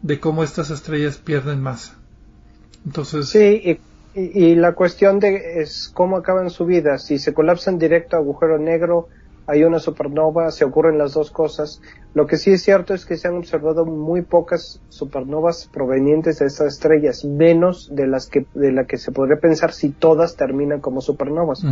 De 0.02 0.20
cómo 0.20 0.44
estas 0.44 0.68
estrellas 0.68 1.16
pierden 1.16 1.62
masa. 1.62 1.96
Entonces. 2.84 3.30
Sí, 3.30 3.80
y, 4.14 4.20
y, 4.20 4.54
la 4.56 4.74
cuestión 4.74 5.20
de 5.20 5.62
es 5.62 5.90
cómo 5.94 6.18
acaban 6.18 6.50
su 6.50 6.66
vida. 6.66 6.98
Si 6.98 7.18
se 7.18 7.32
colapsan 7.32 7.78
directo 7.78 8.16
a 8.16 8.18
agujero 8.18 8.58
negro, 8.58 9.08
hay 9.46 9.64
una 9.64 9.78
supernova, 9.78 10.50
se 10.50 10.66
ocurren 10.66 10.98
las 10.98 11.14
dos 11.14 11.30
cosas. 11.30 11.80
Lo 12.12 12.26
que 12.26 12.36
sí 12.36 12.50
es 12.50 12.62
cierto 12.62 12.92
es 12.92 13.06
que 13.06 13.16
se 13.16 13.28
han 13.28 13.36
observado 13.36 13.86
muy 13.86 14.20
pocas 14.20 14.82
supernovas 14.90 15.70
provenientes 15.72 16.40
de 16.40 16.46
estas 16.46 16.74
estrellas, 16.74 17.24
menos 17.24 17.88
de 17.90 18.06
las 18.06 18.26
que 18.26 18.44
de 18.52 18.70
la 18.70 18.84
que 18.84 18.98
se 18.98 19.12
podría 19.12 19.40
pensar 19.40 19.72
si 19.72 19.88
todas 19.88 20.36
terminan 20.36 20.80
como 20.80 21.00
supernovas. 21.00 21.64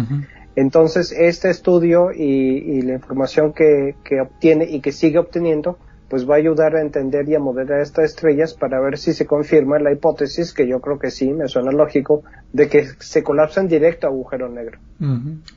Entonces, 0.57 1.13
este 1.13 1.51
estudio 1.51 2.11
y, 2.13 2.83
la 2.83 2.95
información 2.95 3.53
que, 3.53 3.95
obtiene 4.21 4.65
y 4.65 4.81
que 4.81 4.91
sigue 4.91 5.19
obteniendo, 5.19 5.79
pues 6.09 6.29
va 6.29 6.35
a 6.35 6.39
ayudar 6.39 6.77
a 6.77 6.81
entender 6.81 7.29
y 7.29 7.35
a 7.35 7.41
modelar 7.41 7.81
estas 7.81 8.07
estrellas 8.07 8.55
para 8.55 8.81
ver 8.81 8.97
si 8.97 9.13
se 9.13 9.27
confirma 9.27 9.79
la 9.79 9.93
hipótesis, 9.93 10.53
que 10.53 10.67
yo 10.67 10.81
creo 10.81 10.99
que 10.99 11.11
sí, 11.11 11.33
me 11.33 11.49
suena 11.49 11.73
lógico, 11.73 12.23
de 12.53 12.69
que 12.69 12.87
se 13.01 13.23
colapsan 13.23 13.69
directo 13.69 14.07
a 14.07 14.11
agujero 14.11 14.49
negro. 14.49 14.79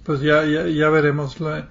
Pues 0.04 0.22
ya, 0.22 0.45
ya, 0.45 0.68
ya 0.68 0.89
veremos. 0.89 1.39
La 1.39 1.68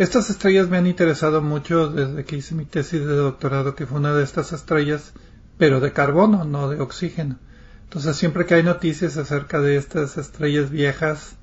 estas 0.00 0.30
estrellas 0.30 0.70
me 0.70 0.78
han 0.78 0.86
interesado 0.86 1.42
mucho 1.42 1.88
desde 1.88 2.24
que 2.24 2.36
hice 2.36 2.54
mi 2.54 2.64
tesis 2.64 3.00
de 3.00 3.14
doctorado, 3.14 3.74
que 3.74 3.84
fue 3.84 3.98
una 3.98 4.14
de 4.14 4.24
estas 4.24 4.50
estrellas, 4.54 5.12
pero 5.58 5.78
de 5.78 5.92
carbono, 5.92 6.44
no 6.46 6.70
de 6.70 6.80
oxígeno. 6.80 7.36
Entonces 7.84 8.16
siempre 8.16 8.46
que 8.46 8.54
hay 8.54 8.62
noticias 8.62 9.18
acerca 9.18 9.60
de 9.60 9.76
estas 9.76 10.16
estrellas 10.16 10.70
viejas, 10.70 11.36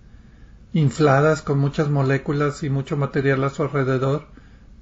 infladas 0.73 1.41
con 1.41 1.59
muchas 1.59 1.89
moléculas 1.89 2.63
y 2.63 2.69
mucho 2.69 2.97
material 2.97 3.43
a 3.43 3.49
su 3.49 3.63
alrededor, 3.63 4.27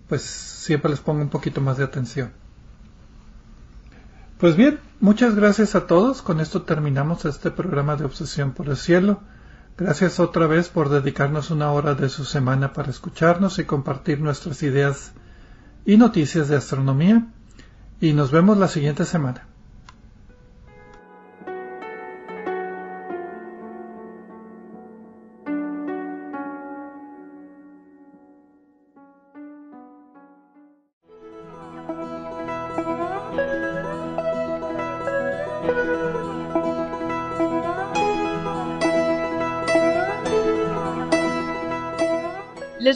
pues 0.07 0.21
siempre 0.21 0.91
les 0.91 0.99
pongo 0.99 1.21
un 1.21 1.29
poquito 1.29 1.61
más 1.61 1.77
de 1.77 1.83
atención. 1.83 2.31
Pues 4.37 4.57
bien, 4.57 4.79
muchas 4.99 5.35
gracias 5.35 5.75
a 5.75 5.87
todos. 5.87 6.21
Con 6.21 6.41
esto 6.41 6.63
terminamos 6.63 7.23
este 7.25 7.51
programa 7.51 7.95
de 7.95 8.05
Obsesión 8.05 8.51
por 8.51 8.67
el 8.67 8.77
Cielo. 8.77 9.21
Gracias 9.77 10.19
otra 10.19 10.47
vez 10.47 10.69
por 10.69 10.89
dedicarnos 10.89 11.51
una 11.51 11.71
hora 11.71 11.95
de 11.95 12.09
su 12.09 12.25
semana 12.25 12.73
para 12.73 12.89
escucharnos 12.89 13.59
y 13.59 13.65
compartir 13.65 14.19
nuestras 14.19 14.61
ideas 14.63 15.13
y 15.85 15.97
noticias 15.97 16.49
de 16.49 16.57
astronomía. 16.57 17.27
Y 18.01 18.13
nos 18.13 18.31
vemos 18.31 18.57
la 18.57 18.67
siguiente 18.67 19.05
semana. 19.05 19.47